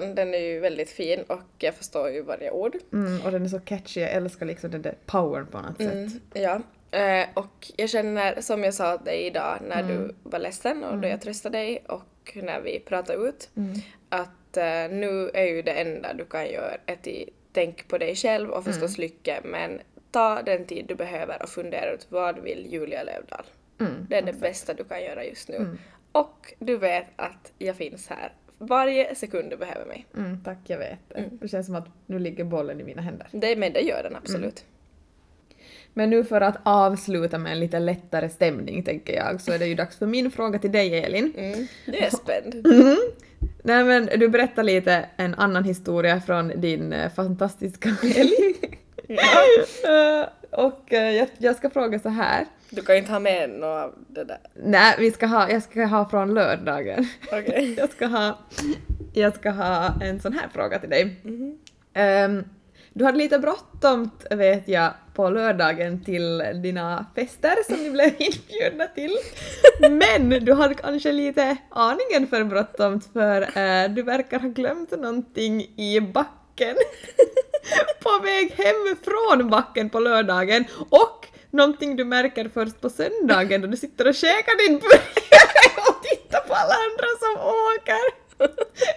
Låten 0.00 0.14
den 0.14 0.34
är 0.34 0.38
ju 0.38 0.60
väldigt 0.60 0.90
fin 0.90 1.22
och 1.22 1.40
jag 1.58 1.74
förstår 1.74 2.10
ju 2.10 2.22
varje 2.22 2.50
ord. 2.50 2.76
Mm, 2.92 3.20
och 3.24 3.32
den 3.32 3.44
är 3.44 3.48
så 3.48 3.60
catchy, 3.60 4.00
jag 4.00 4.10
älskar 4.12 4.46
liksom 4.46 4.70
den 4.70 4.82
där 4.82 4.94
powern 5.06 5.46
på 5.46 5.60
något 5.60 5.80
Mm, 5.80 6.08
sätt. 6.10 6.22
ja. 6.32 6.60
Eh, 6.98 7.26
och 7.34 7.72
jag 7.76 7.90
känner, 7.90 8.40
som 8.40 8.64
jag 8.64 8.74
sa 8.74 8.96
till 8.96 9.04
dig 9.04 9.26
idag 9.26 9.58
när 9.68 9.80
Mm. 9.82 9.88
du 9.98 10.14
var 10.22 10.38
ledsen 10.38 10.84
och 10.84 10.98
då 10.98 11.08
jag 11.08 11.20
tröstade 11.20 11.58
dig 11.58 11.84
och 11.88 12.38
när 12.42 12.60
vi 12.60 12.80
pratade 12.80 13.28
ut, 13.28 13.50
Mm. 13.56 13.74
att 14.08 14.56
eh, 14.56 14.96
nu 14.96 15.30
är 15.34 15.44
ju 15.44 15.62
det 15.62 15.72
enda 15.72 16.12
du 16.14 16.24
kan 16.24 16.46
göra 16.50 16.76
att 16.86 17.08
tänk 17.52 17.88
på 17.88 17.98
dig 17.98 18.14
själv 18.16 18.50
och 18.50 18.64
förstås 18.64 18.98
Mm. 18.98 19.00
lycka 19.00 19.40
men 19.44 19.80
ta 20.10 20.42
den 20.42 20.64
tid 20.66 20.84
du 20.88 20.94
behöver 20.94 21.42
och 21.42 21.48
fundera 21.48 21.92
ut 21.92 22.06
vad 22.08 22.38
vill 22.38 22.66
Julia 22.72 23.02
Lövdahl? 23.02 23.44
Mm, 23.80 24.06
det 24.08 24.16
är 24.16 24.22
det 24.22 24.32
bästa 24.32 24.74
du 24.74 24.84
kan 24.84 25.02
göra 25.04 25.24
just 25.24 25.48
nu. 25.48 25.56
Mm. 25.56 25.78
Och 26.12 26.54
du 26.58 26.76
vet 26.76 27.06
att 27.16 27.52
jag 27.58 27.76
finns 27.76 28.08
här 28.08 28.32
varje 28.58 29.14
sekund 29.14 29.50
du 29.50 29.56
behöver 29.56 29.86
mig. 29.86 30.06
Mm, 30.16 30.40
tack, 30.44 30.58
jag 30.66 30.78
vet 30.78 30.98
det. 31.08 31.24
Det 31.30 31.48
känns 31.48 31.66
som 31.66 31.74
att 31.74 31.86
nu 32.06 32.18
ligger 32.18 32.44
bollen 32.44 32.80
i 32.80 32.84
mina 32.84 33.02
händer. 33.02 33.28
Det, 33.32 33.56
men 33.56 33.72
det 33.72 33.80
gör 33.80 34.02
den 34.02 34.16
absolut. 34.16 34.64
Men 35.94 36.10
nu 36.10 36.24
för 36.24 36.40
att 36.40 36.56
avsluta 36.62 37.38
med 37.38 37.52
en 37.52 37.60
lite 37.60 37.78
lättare 37.78 38.28
stämning 38.28 38.82
tänker 38.82 39.16
jag 39.16 39.40
så 39.40 39.52
är 39.52 39.58
det 39.58 39.66
ju 39.66 39.74
dags 39.74 39.96
för 39.98 40.06
min 40.06 40.30
fråga 40.30 40.58
till 40.58 40.72
dig 40.72 40.98
Elin. 40.98 41.32
Mm. 41.36 41.66
Det 41.86 42.04
är 42.04 42.10
spänd. 42.10 42.66
Mhm. 42.66 42.96
Nej 43.62 43.84
men 43.84 44.06
du 44.06 44.28
berättar 44.28 44.62
lite 44.62 45.08
en 45.16 45.34
annan 45.34 45.64
historia 45.64 46.20
från 46.20 46.48
din 46.60 46.92
eh, 46.92 47.10
fantastiska 47.12 47.88
helg. 47.88 48.54
Eh, 49.84 50.28
och 50.58 50.92
eh, 50.92 51.16
jag, 51.16 51.28
jag 51.38 51.56
ska 51.56 51.70
fråga 51.70 51.98
så 51.98 52.08
här. 52.08 52.46
Du 52.70 52.82
kan 52.82 52.96
inte 52.96 53.12
ha 53.12 53.18
med 53.18 53.50
något 53.50 53.84
av 53.84 53.94
det 54.08 54.24
där. 54.24 54.38
Nej, 54.54 54.94
vi 54.98 55.10
ska 55.10 55.26
ha, 55.26 55.50
jag 55.50 55.62
ska 55.62 55.84
ha 55.84 56.08
från 56.08 56.34
lördagen. 56.34 57.06
Okej. 57.32 57.74
jag, 57.78 57.90
ska 57.90 58.06
ha, 58.06 58.38
jag 59.12 59.34
ska 59.34 59.50
ha 59.50 60.02
en 60.02 60.20
sån 60.20 60.32
här 60.32 60.48
fråga 60.54 60.78
till 60.78 60.90
dig. 60.90 61.16
Ehm, 61.94 62.44
du 62.92 63.04
hade 63.04 63.18
lite 63.18 63.38
bråttom 63.38 64.10
vet 64.30 64.68
jag 64.68 64.92
på 65.14 65.30
lördagen 65.30 66.04
till 66.04 66.42
dina 66.62 67.06
fester 67.14 67.54
som 67.66 67.76
ni 67.82 67.90
blev 67.90 68.08
inbjudna 68.18 68.86
till. 68.94 69.16
Men 69.80 70.44
du 70.44 70.52
hade 70.52 70.74
kanske 70.74 71.12
lite 71.12 71.56
aningen 71.70 72.26
för 72.30 72.44
bråttom 72.44 73.00
för 73.00 73.42
eh, 73.42 73.88
du 73.90 74.02
verkar 74.02 74.40
ha 74.40 74.48
glömt 74.48 74.90
någonting 74.90 75.60
i 75.76 76.00
backen. 76.00 76.37
på 78.02 78.18
väg 78.18 78.52
hem 78.52 78.96
från 79.04 79.50
backen 79.50 79.90
på 79.90 80.00
lördagen 80.00 80.64
och 80.90 81.26
någonting 81.50 81.96
du 81.96 82.04
märker 82.04 82.50
först 82.54 82.80
på 82.80 82.90
söndagen 82.90 83.60
då 83.60 83.66
du 83.66 83.76
sitter 83.76 84.08
och 84.08 84.14
käkar 84.14 84.68
din 84.68 84.78
burgare 84.78 85.88
och 85.88 86.02
tittar 86.02 86.40
på 86.40 86.54
alla 86.54 86.74
andra 86.74 87.08
som 87.20 87.32
åker. 87.46 88.28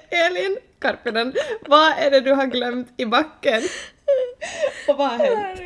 Elin 0.10 0.58
Karppinen, 0.80 1.34
vad 1.68 1.92
är 1.98 2.12
det 2.12 2.22
du 2.22 2.32
har 2.32 2.46
glömt 2.46 2.94
i 2.98 3.06
backen? 3.06 3.62
Och 4.88 4.98
vad 4.98 5.08
har 5.08 5.18
hänt? 5.18 5.60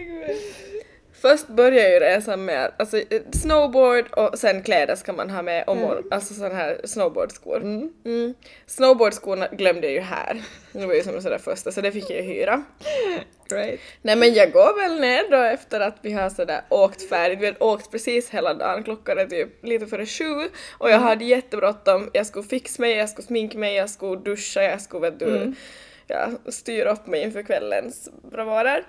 Först 1.26 1.48
börjar 1.48 1.90
ju 1.90 2.00
resan 2.00 2.46
med 2.46 2.72
alltså, 2.78 2.98
eh, 2.98 3.22
snowboard 3.32 4.06
och 4.12 4.40
sen 4.40 4.64
kläder 4.64 4.96
ska 4.96 5.14
man 5.14 5.30
ha 5.30 5.42
med 5.42 5.64
och 5.68 5.78
mor- 5.78 6.04
alltså 6.12 6.34
sådana 6.34 6.56
här 6.56 6.82
snowboardskor. 6.84 7.58
Mm. 7.58 8.34
Snowboardskorna 8.66 9.48
glömde 9.48 9.88
jag 9.88 9.94
ju 9.94 10.00
här. 10.00 10.42
Det 10.72 10.86
var 10.86 10.94
ju 10.94 11.04
som 11.04 11.22
sådär 11.22 11.38
första 11.38 11.72
så 11.72 11.82
det 11.82 11.92
fick 11.92 12.10
jag 12.10 12.18
ju 12.18 12.24
hyra. 12.24 12.64
Great. 13.50 13.80
Nej 14.02 14.16
men 14.16 14.34
jag 14.34 14.52
går 14.52 14.82
väl 14.82 15.00
ner 15.00 15.32
då 15.32 15.38
efter 15.38 15.80
att 15.80 15.98
vi 16.02 16.12
har 16.12 16.30
sådär 16.30 16.62
åkt 16.70 17.10
färdigt. 17.10 17.40
Vi 17.40 17.46
hade 17.46 17.60
åkt 17.60 17.92
precis 17.92 18.30
hela 18.30 18.54
dagen, 18.54 18.84
klockan 18.84 19.18
är 19.18 19.26
typ 19.26 19.66
lite 19.66 19.88
före 19.88 20.06
sju 20.06 20.50
och 20.78 20.90
jag 20.90 21.00
hade 21.00 21.26
jättebråttom. 21.26 22.10
Jag 22.14 22.26
skulle 22.26 22.48
fixa 22.48 22.82
mig, 22.82 22.96
jag 22.96 23.10
skulle 23.10 23.26
sminka 23.28 23.58
mig, 23.58 23.76
jag 23.76 23.90
skulle 23.90 24.22
duscha, 24.22 24.64
jag 24.64 24.82
skulle 24.82 25.10
vet 25.10 25.20
du, 25.20 25.54
ja, 26.08 26.28
styra 26.50 26.92
upp 26.92 27.08
mig 27.08 27.22
inför 27.22 27.44
kvällens 27.44 28.10
bravader. 28.32 28.84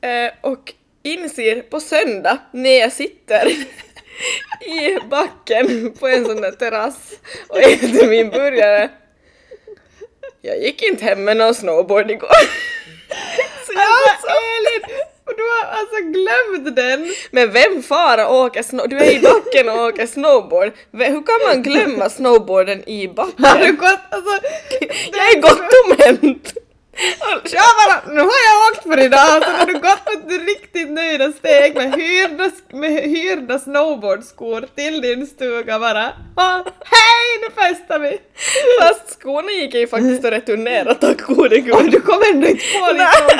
Eh, 0.00 0.32
och 0.40 0.74
inser 1.06 1.62
på 1.62 1.80
söndag 1.80 2.38
när 2.52 2.80
jag 2.80 2.92
sitter 2.92 3.46
i 4.60 4.98
backen 5.10 5.92
på 6.00 6.08
en 6.08 6.24
sån 6.26 6.40
där 6.40 6.52
terrass 6.52 7.12
och 7.48 7.58
äter 7.58 8.08
min 8.08 8.30
burgare. 8.30 8.90
Jag 10.40 10.58
gick 10.62 10.82
inte 10.82 11.04
hem 11.04 11.24
med 11.24 11.36
någon 11.36 11.54
snowboard 11.54 12.10
igår. 12.10 12.28
Så 13.66 13.72
jag 13.72 13.82
Alltså 13.82 14.26
Elin! 14.26 14.98
Du 15.36 15.42
har 15.42 15.78
alltså 15.78 15.96
glömt 15.96 16.76
den! 16.76 17.14
Men 17.30 17.52
vem 17.52 17.82
fara 17.82 18.28
och 18.28 18.36
åker 18.36 18.62
snow... 18.62 18.88
Du 18.88 18.98
är 18.98 19.10
i 19.10 19.20
backen 19.20 19.68
och 19.68 19.84
åker 19.84 20.06
snowboard. 20.06 20.72
Hur 20.92 21.26
kan 21.26 21.40
man 21.46 21.62
glömma 21.62 22.10
snowboarden 22.10 22.88
i 22.88 23.08
backen? 23.08 23.44
Har 23.44 23.58
du 23.58 23.72
gått 23.72 24.00
alltså... 24.10 24.46
Jag 25.12 25.36
är 25.36 25.40
gott 25.40 25.98
moment! 25.98 26.54
Ja 27.52 27.62
bara, 27.86 28.14
nu 28.14 28.20
har 28.20 28.26
jag 28.48 28.72
åkt 28.72 28.82
för 28.82 29.04
idag, 29.04 29.42
så 29.44 29.50
har 29.50 29.66
du 29.66 29.72
gått 29.72 30.26
med 30.26 30.36
ett 30.36 30.46
riktigt 30.46 30.90
nöjda 30.90 31.32
steg 31.32 31.74
med 31.74 31.94
hyrda, 31.94 32.50
med 32.72 32.90
hyrda 33.02 33.58
snowboardskor 33.58 34.66
till 34.74 35.00
din 35.00 35.26
stuga 35.26 35.78
bara. 35.78 36.12
Ah, 36.36 36.62
hej 36.84 37.26
nu 37.42 37.62
festar 37.62 37.98
vi! 37.98 38.18
Fast 38.80 39.20
skorna 39.20 39.50
gick 39.50 39.74
jag 39.74 39.80
ju 39.80 39.86
faktiskt 39.88 40.24
att 40.24 40.32
returnera, 40.32 40.94
tack 40.94 41.20
gode 41.20 41.56
Och 41.56 41.64
gud. 41.82 41.90
du 41.90 42.00
kom 42.00 42.22
ändå 42.32 42.48
inte 42.48 42.64
på 42.80 42.92
liksom. 42.92 43.38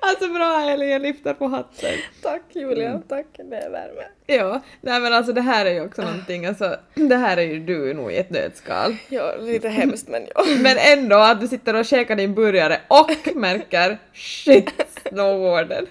Alltså 0.00 0.28
bra 0.28 0.70
Elin, 0.70 0.90
jag 0.90 1.02
lyfter 1.02 1.34
på 1.34 1.46
hatten. 1.46 1.94
Tack 2.22 2.42
Julia, 2.52 3.02
tack. 3.08 3.26
Det 3.36 3.56
är 3.56 3.70
värme. 3.70 4.02
Ja, 4.26 4.60
nej 4.80 5.00
men 5.00 5.12
alltså 5.12 5.32
det 5.32 5.40
här 5.40 5.66
är 5.66 5.70
ju 5.70 5.84
också 5.84 6.02
någonting, 6.02 6.46
alltså 6.46 6.76
det 6.94 7.16
här 7.16 7.36
är 7.36 7.42
ju 7.42 7.60
du 7.60 7.94
nog 7.94 8.12
i 8.12 8.16
ett 8.16 8.30
nötskal. 8.30 8.96
Ja, 9.08 9.34
lite 9.40 9.68
hemskt 9.68 10.08
men 10.08 10.26
ja. 10.34 10.44
Men 10.60 10.76
ändå 10.78 11.16
att 11.16 11.40
du 11.40 11.48
sitter 11.48 11.74
och 11.74 11.84
käkar 11.84 12.16
din 12.16 12.34
burgare 12.34 12.80
och 12.88 13.36
märker 13.36 13.98
shit, 14.14 14.70
snowboarden. 15.10 15.86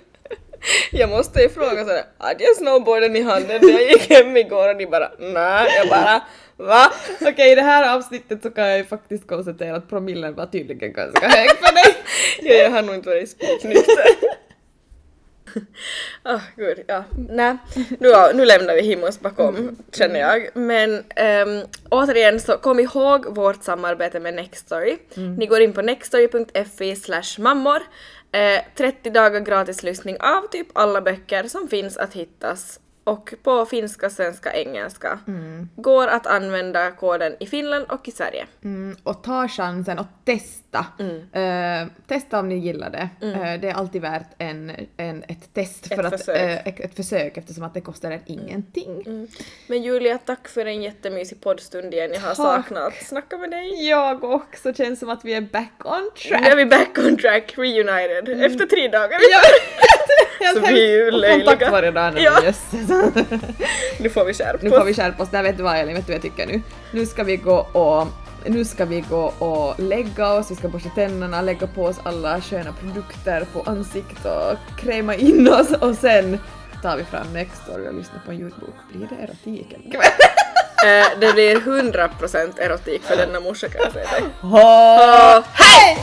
Jag 0.91 1.09
måste 1.09 1.41
ju 1.41 1.49
fråga 1.49 1.85
sådär, 1.85 2.03
hade 2.17 2.43
jag 2.43 2.55
snowboarden 2.57 3.15
i 3.15 3.21
handen 3.21 3.59
när 3.61 3.71
jag 3.71 3.91
gick 3.91 4.09
hem 4.09 4.37
igår 4.37 4.69
och 4.69 4.77
de 4.77 4.85
bara 4.85 5.11
nej, 5.19 5.67
jag 5.77 5.89
bara 5.89 6.21
va? 6.63 6.91
Okej, 7.21 7.51
i 7.51 7.55
det 7.55 7.61
här 7.61 7.95
avsnittet 7.95 8.43
så 8.43 8.49
kan 8.49 8.67
jag 8.67 8.77
ju 8.77 8.85
faktiskt 8.85 9.27
konstatera 9.27 9.75
att 9.75 9.89
promillen 9.89 10.35
var 10.35 10.45
tydligen 10.45 10.93
ganska 10.93 11.27
hög 11.27 11.49
för 11.49 11.73
dig. 11.73 11.95
Ja, 12.41 12.53
jag 12.63 12.71
har 12.71 12.81
nog 12.81 12.95
inte 12.95 13.09
varit 13.09 13.29
spiknykter. 13.29 14.33
Ah, 16.23 16.39
gud, 16.55 16.83
ja. 16.87 17.03
Nej, 17.29 17.57
nu, 17.99 18.09
nu 18.33 18.45
lämnar 18.45 18.75
vi 18.75 18.81
Himmels 18.81 19.19
bakom, 19.19 19.77
känner 19.91 20.19
jag. 20.19 20.49
Men 20.53 21.03
ehm, 21.15 21.61
återigen, 21.89 22.39
så 22.39 22.57
kom 22.57 22.79
ihåg 22.79 23.35
vårt 23.35 23.63
samarbete 23.63 24.19
med 24.19 24.33
Nextory. 24.33 24.97
Ni 25.37 25.45
går 25.45 25.61
in 25.61 25.73
på 25.73 25.81
nextory.fi 25.81 26.95
slash 26.95 27.39
mammor. 27.39 27.81
Eh, 28.31 28.61
30 28.75 29.09
dagar 29.09 29.39
gratis 29.39 29.83
lyssning 29.83 30.17
av 30.19 30.47
typ 30.47 30.67
alla 30.73 31.01
böcker 31.01 31.43
som 31.43 31.67
finns 31.67 31.97
att 31.97 32.13
hittas 32.13 32.79
och 33.03 33.33
på 33.43 33.65
finska, 33.65 34.09
svenska, 34.09 34.53
engelska. 34.53 35.19
Går 35.75 36.07
att 36.07 36.27
använda 36.27 36.91
koden 36.91 37.35
i 37.39 37.45
Finland 37.45 37.85
och 37.89 38.07
i 38.07 38.11
Sverige. 38.11 38.45
Mm, 38.63 38.97
och 39.03 39.23
ta 39.23 39.47
chansen 39.47 39.99
och 39.99 40.05
testa. 40.25 40.85
Eh, 41.33 41.87
testa 42.07 42.39
om 42.39 42.49
ni 42.49 42.55
gillar 42.57 42.89
det. 42.89 43.09
Eh, 43.27 43.59
det 43.61 43.69
är 43.69 43.73
alltid 43.73 44.01
värt 44.01 44.27
en, 44.37 44.71
en, 44.97 45.23
ett 45.27 45.53
test 45.53 45.85
Ett 45.85 45.95
för 45.95 46.03
att, 46.03 46.17
försök. 46.19 46.37
eh, 46.37 46.67
ett, 46.67 46.79
ett 46.79 46.95
försök 46.95 47.37
eftersom 47.37 47.63
att 47.63 47.73
det 47.73 47.81
kostar 47.81 48.11
er 48.11 48.21
ingenting. 48.25 49.27
Men 49.67 49.83
Julia, 49.83 50.17
tack 50.17 50.47
för 50.47 50.65
en 50.65 50.81
jättemysig 50.81 51.41
poddstund 51.41 51.93
igen. 51.93 52.11
Jag 52.13 52.19
har 52.21 52.27
Tack. 52.27 52.37
saknat 52.37 52.93
snacka 52.93 53.37
med 53.37 53.51
dig. 53.51 53.87
Jag 53.89 54.23
också, 54.23 54.73
känns 54.73 54.99
som 54.99 55.09
att 55.09 55.25
vi 55.25 55.33
är 55.33 55.41
back 55.41 55.71
on 55.85 56.11
Nu 56.15 56.29
track. 56.29 56.47
är 56.47 56.55
vi 56.55 56.65
back 56.65 56.97
on 56.97 57.17
track, 57.17 57.53
reunited, 57.57 58.41
efter 58.43 58.65
tre 58.65 58.87
dagar. 58.87 59.19
Ja, 59.31 59.39
Så 60.53 60.59
vi 60.59 60.83
är 60.93 61.05
ju 61.05 61.11
löjliga. 61.11 61.45
kontakt 61.51 61.71
varje 61.71 61.91
dag 61.91 62.13
nu, 62.13 62.21
Ja. 62.21 62.39
Nu 63.99 64.09
får 64.09 64.25
vi 64.25 64.33
skärpa 64.33 64.59
Nu 64.61 64.69
får 64.69 64.83
vi 64.85 64.93
skärpa 64.93 65.23
oss. 65.23 65.29
Nej, 65.31 65.43
vet 65.43 65.57
du 65.57 65.63
vad 65.63 65.77
Elin, 65.77 65.95
vet 65.95 66.07
du 66.07 66.11
vad 66.11 66.15
jag 66.15 66.21
tycker 66.21 66.47
nu? 66.47 66.61
Nu 66.91 67.05
ska 67.05 67.23
vi 67.23 67.37
gå 67.37 67.55
och 67.55 68.07
nu 68.45 68.65
ska 68.65 68.85
vi 68.85 69.01
gå 69.01 69.33
och 69.39 69.79
lägga 69.79 70.33
oss, 70.33 70.51
vi 70.51 70.55
ska 70.55 70.67
borsta 70.67 70.89
tänderna, 70.89 71.41
lägga 71.41 71.67
på 71.67 71.83
oss 71.85 71.95
alla 72.03 72.41
sköna 72.41 72.73
produkter 72.73 73.45
på 73.53 73.61
ansiktet 73.61 74.25
och 74.25 74.79
kräma 74.79 75.15
in 75.15 75.47
oss 75.53 75.71
och 75.81 75.95
sen 75.95 76.39
tar 76.81 76.97
vi 76.97 77.03
fram 77.03 77.33
Nextory 77.33 77.87
och 77.87 77.93
lyssnar 77.93 78.19
på 78.25 78.31
en 78.31 78.37
ljudbok. 78.37 78.75
Blir 78.93 79.07
det 79.07 79.23
erotik 79.23 79.69
kväll? 79.91 80.01
Eh, 80.85 81.19
det 81.19 81.33
blir 81.33 81.55
100% 81.55 82.59
erotik 82.59 83.03
för 83.03 83.17
denna 83.17 83.39
morsa 83.39 83.67
kan 83.69 83.81
jag 83.83 83.91
säga 83.93 84.05
dig. 84.09 84.23
Hej! 85.53 85.97